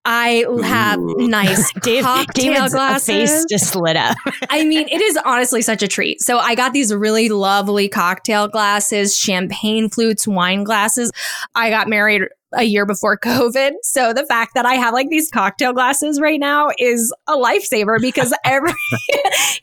I 0.05 0.45
have 0.63 0.99
Ooh. 0.99 1.27
nice 1.27 1.71
Dave, 1.81 2.03
cocktail 2.03 2.53
David's 2.53 2.73
glasses. 2.73 3.07
face 3.07 3.45
just 3.49 3.75
lit 3.75 3.95
up. 3.95 4.17
I 4.49 4.65
mean, 4.65 4.87
it 4.89 5.01
is 5.01 5.17
honestly 5.25 5.61
such 5.61 5.81
a 5.81 5.87
treat. 5.87 6.21
So 6.21 6.39
I 6.39 6.55
got 6.55 6.73
these 6.73 6.93
really 6.93 7.29
lovely 7.29 7.87
cocktail 7.87 8.47
glasses, 8.47 9.17
champagne 9.17 9.89
flutes, 9.89 10.27
wine 10.27 10.63
glasses. 10.63 11.11
I 11.55 11.69
got 11.69 11.87
married 11.87 12.23
a 12.55 12.63
year 12.63 12.85
before 12.85 13.17
COVID. 13.23 13.71
So 13.83 14.13
the 14.13 14.25
fact 14.25 14.53
that 14.55 14.65
I 14.65 14.75
have 14.75 14.93
like 14.93 15.09
these 15.09 15.29
cocktail 15.29 15.73
glasses 15.73 16.19
right 16.19 16.39
now 16.39 16.69
is 16.77 17.13
a 17.27 17.33
lifesaver 17.33 17.99
because 17.99 18.33
every 18.45 18.73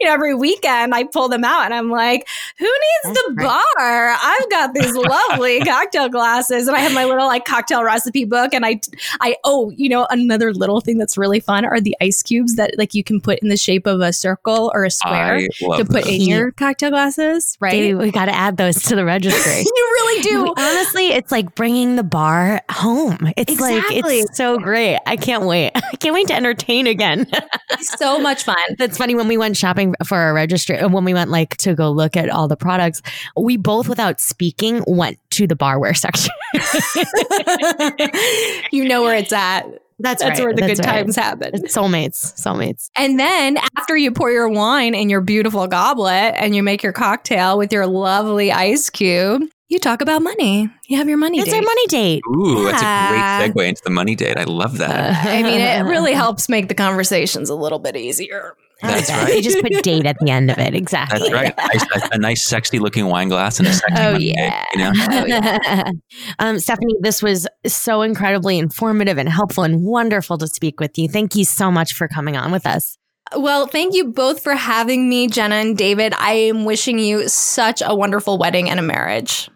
you 0.00 0.06
know 0.06 0.12
every 0.12 0.34
weekend 0.34 0.94
I 0.94 1.04
pull 1.04 1.28
them 1.28 1.44
out 1.44 1.64
and 1.64 1.74
I'm 1.74 1.90
like, 1.90 2.26
who 2.58 2.64
needs 2.64 3.18
That's 3.18 3.22
the 3.28 3.34
bar? 3.34 4.16
I've 4.22 4.50
got 4.50 4.74
these 4.74 4.94
lovely 5.30 5.60
cocktail 5.60 6.08
glasses 6.08 6.68
and 6.68 6.76
I 6.76 6.80
have 6.80 6.94
my 6.94 7.04
little 7.04 7.26
like 7.26 7.44
cocktail 7.44 7.84
recipe 7.84 8.24
book 8.24 8.52
and 8.54 8.64
I 8.64 8.80
I 9.20 9.36
oh, 9.44 9.70
you 9.76 9.88
know, 9.88 10.06
another 10.10 10.52
little 10.52 10.80
thing 10.80 10.98
that's 10.98 11.16
really 11.16 11.40
fun 11.40 11.64
are 11.64 11.80
the 11.80 11.96
ice 12.00 12.22
cubes 12.22 12.56
that 12.56 12.74
like 12.78 12.94
you 12.94 13.04
can 13.04 13.20
put 13.20 13.38
in 13.40 13.48
the 13.48 13.56
shape 13.56 13.86
of 13.86 14.00
a 14.00 14.12
circle 14.12 14.70
or 14.74 14.84
a 14.84 14.90
square 14.90 15.40
to 15.76 15.84
put 15.84 16.06
in 16.06 16.22
your 16.22 16.52
cocktail 16.52 16.90
glasses, 16.90 17.56
right? 17.60 17.96
We 17.96 18.10
got 18.10 18.26
to 18.26 18.34
add 18.34 18.56
those 18.56 18.82
to 18.84 18.96
the 18.96 19.04
registry. 19.04 19.60
you 19.60 19.90
really 19.94 20.22
do. 20.22 20.54
Honestly, 20.56 21.08
it's 21.08 21.32
like 21.32 21.54
bringing 21.54 21.96
the 21.96 22.02
bar 22.02 22.62
home. 22.80 23.32
It's 23.36 23.52
Exactly. 23.52 24.02
like 24.02 24.24
it's 24.24 24.36
so 24.36 24.58
great. 24.58 24.98
I 25.06 25.16
can't 25.16 25.44
wait. 25.44 25.72
I 25.74 25.96
can't 25.96 26.14
wait 26.14 26.28
to 26.28 26.34
entertain 26.34 26.86
again. 26.86 27.26
so 27.80 28.18
much 28.18 28.44
fun. 28.44 28.56
That's 28.78 28.96
funny 28.98 29.14
when 29.14 29.28
we 29.28 29.36
went 29.36 29.56
shopping 29.56 29.94
for 30.04 30.18
our 30.18 30.34
registry 30.34 30.78
and 30.78 30.92
when 30.92 31.04
we 31.04 31.14
went 31.14 31.30
like 31.30 31.56
to 31.58 31.74
go 31.74 31.90
look 31.90 32.16
at 32.16 32.28
all 32.30 32.48
the 32.48 32.56
products, 32.56 33.02
we 33.36 33.56
both 33.56 33.88
without 33.88 34.20
speaking 34.20 34.82
went 34.86 35.18
to 35.30 35.46
the 35.46 35.56
barware 35.56 35.96
section. 35.96 36.32
you 38.72 38.88
know 38.88 39.02
where 39.02 39.16
it's 39.16 39.32
at. 39.32 39.62
That's, 40.02 40.22
That's 40.22 40.40
right. 40.40 40.46
where 40.46 40.54
the 40.54 40.62
That's 40.62 40.80
good 40.80 40.86
right. 40.86 40.92
times 41.04 41.16
happen. 41.16 41.50
It's 41.52 41.76
soulmates. 41.76 42.34
Soulmates. 42.40 42.88
And 42.96 43.20
then 43.20 43.58
after 43.76 43.98
you 43.98 44.10
pour 44.12 44.30
your 44.30 44.48
wine 44.48 44.94
in 44.94 45.10
your 45.10 45.20
beautiful 45.20 45.66
goblet 45.66 46.34
and 46.38 46.56
you 46.56 46.62
make 46.62 46.82
your 46.82 46.94
cocktail 46.94 47.58
with 47.58 47.70
your 47.70 47.86
lovely 47.86 48.50
ice 48.50 48.88
cube, 48.88 49.42
you 49.70 49.78
talk 49.78 50.02
about 50.02 50.20
money. 50.22 50.68
You 50.88 50.96
have 50.98 51.08
your 51.08 51.16
money 51.18 51.38
It's 51.38 51.48
date. 51.50 51.56
our 51.56 51.62
money 51.62 51.86
date. 51.86 52.22
Ooh, 52.28 52.64
that's 52.64 52.82
a 52.82 53.48
great 53.52 53.64
segue 53.64 53.68
into 53.68 53.82
the 53.84 53.90
money 53.90 54.14
date. 54.16 54.36
I 54.36 54.44
love 54.44 54.78
that. 54.78 55.24
I 55.26 55.42
mean, 55.42 55.60
it 55.60 55.82
really 55.88 56.12
helps 56.12 56.48
make 56.48 56.68
the 56.68 56.74
conversations 56.74 57.48
a 57.48 57.54
little 57.54 57.78
bit 57.78 57.96
easier. 57.96 58.54
That's 58.82 59.10
right. 59.10 59.36
You 59.36 59.42
just 59.42 59.60
put 59.60 59.70
date 59.82 60.06
at 60.06 60.16
the 60.20 60.30
end 60.30 60.50
of 60.50 60.58
it. 60.58 60.74
Exactly. 60.74 61.18
That's 61.18 61.32
right. 61.32 61.54
Nice, 61.58 61.84
a, 61.94 62.14
a 62.14 62.18
nice, 62.18 62.48
sexy 62.48 62.78
looking 62.78 63.06
wine 63.06 63.28
glass 63.28 63.58
and 63.58 63.68
a 63.68 63.72
sexy 63.74 63.94
Oh, 63.98 64.12
money 64.12 64.32
yeah. 64.34 64.64
date, 64.64 64.66
you 64.72 64.78
know? 64.78 64.92
Oh, 65.10 65.26
yeah. 65.26 65.90
um, 66.38 66.58
Stephanie, 66.58 66.94
this 67.00 67.22
was 67.22 67.46
so 67.66 68.00
incredibly 68.02 68.58
informative 68.58 69.18
and 69.18 69.28
helpful 69.28 69.64
and 69.64 69.84
wonderful 69.84 70.38
to 70.38 70.46
speak 70.48 70.80
with 70.80 70.96
you. 70.98 71.08
Thank 71.08 71.36
you 71.36 71.44
so 71.44 71.70
much 71.70 71.92
for 71.92 72.08
coming 72.08 72.36
on 72.38 72.50
with 72.52 72.66
us. 72.66 72.96
Well, 73.36 73.66
thank 73.68 73.94
you 73.94 74.06
both 74.12 74.42
for 74.42 74.54
having 74.54 75.08
me, 75.08 75.28
Jenna 75.28 75.56
and 75.56 75.76
David. 75.78 76.14
I 76.18 76.32
am 76.32 76.64
wishing 76.64 76.98
you 76.98 77.28
such 77.28 77.82
a 77.84 77.94
wonderful 77.94 78.38
wedding 78.38 78.68
and 78.70 78.80
a 78.80 78.82
marriage. 78.82 79.48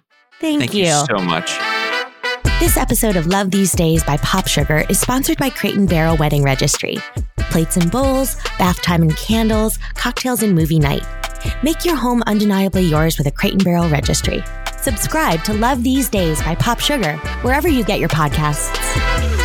Thank, 0.45 0.61
Thank 0.61 0.75
you 0.75 0.85
so 0.85 1.25
much. 1.25 1.59
This 2.61 2.77
episode 2.77 3.17
of 3.17 3.27
Love 3.27 3.51
These 3.51 3.73
Days 3.73 4.05
by 4.05 4.19
Pop 4.19 4.47
Sugar 4.47 4.85
is 4.91 5.01
sponsored 5.01 5.39
by 5.39 5.49
Crate 5.49 5.75
Barrel 5.89 6.19
Wedding 6.19 6.43
Registry. 6.43 6.99
Plates 7.39 7.79
and 7.79 7.91
bowls, 7.91 8.37
bath 8.59 8.83
time 8.83 9.01
and 9.01 9.17
candles, 9.17 9.79
cocktails 9.95 10.43
and 10.43 10.55
movie 10.55 10.79
night. 10.79 11.03
Make 11.63 11.87
your 11.87 11.97
home 11.97 12.23
undeniably 12.27 12.83
yours 12.83 13.17
with 13.17 13.27
a 13.27 13.31
Crate 13.31 13.55
and 13.55 13.65
Barrel 13.65 13.89
Registry. 13.89 14.43
Subscribe 14.77 15.43
to 15.45 15.55
Love 15.55 15.83
These 15.83 16.11
Days 16.11 16.43
by 16.43 16.55
Pop 16.57 16.79
Sugar 16.79 17.17
wherever 17.41 17.67
you 17.67 17.83
get 17.83 17.99
your 17.99 18.11
podcasts. 18.11 19.44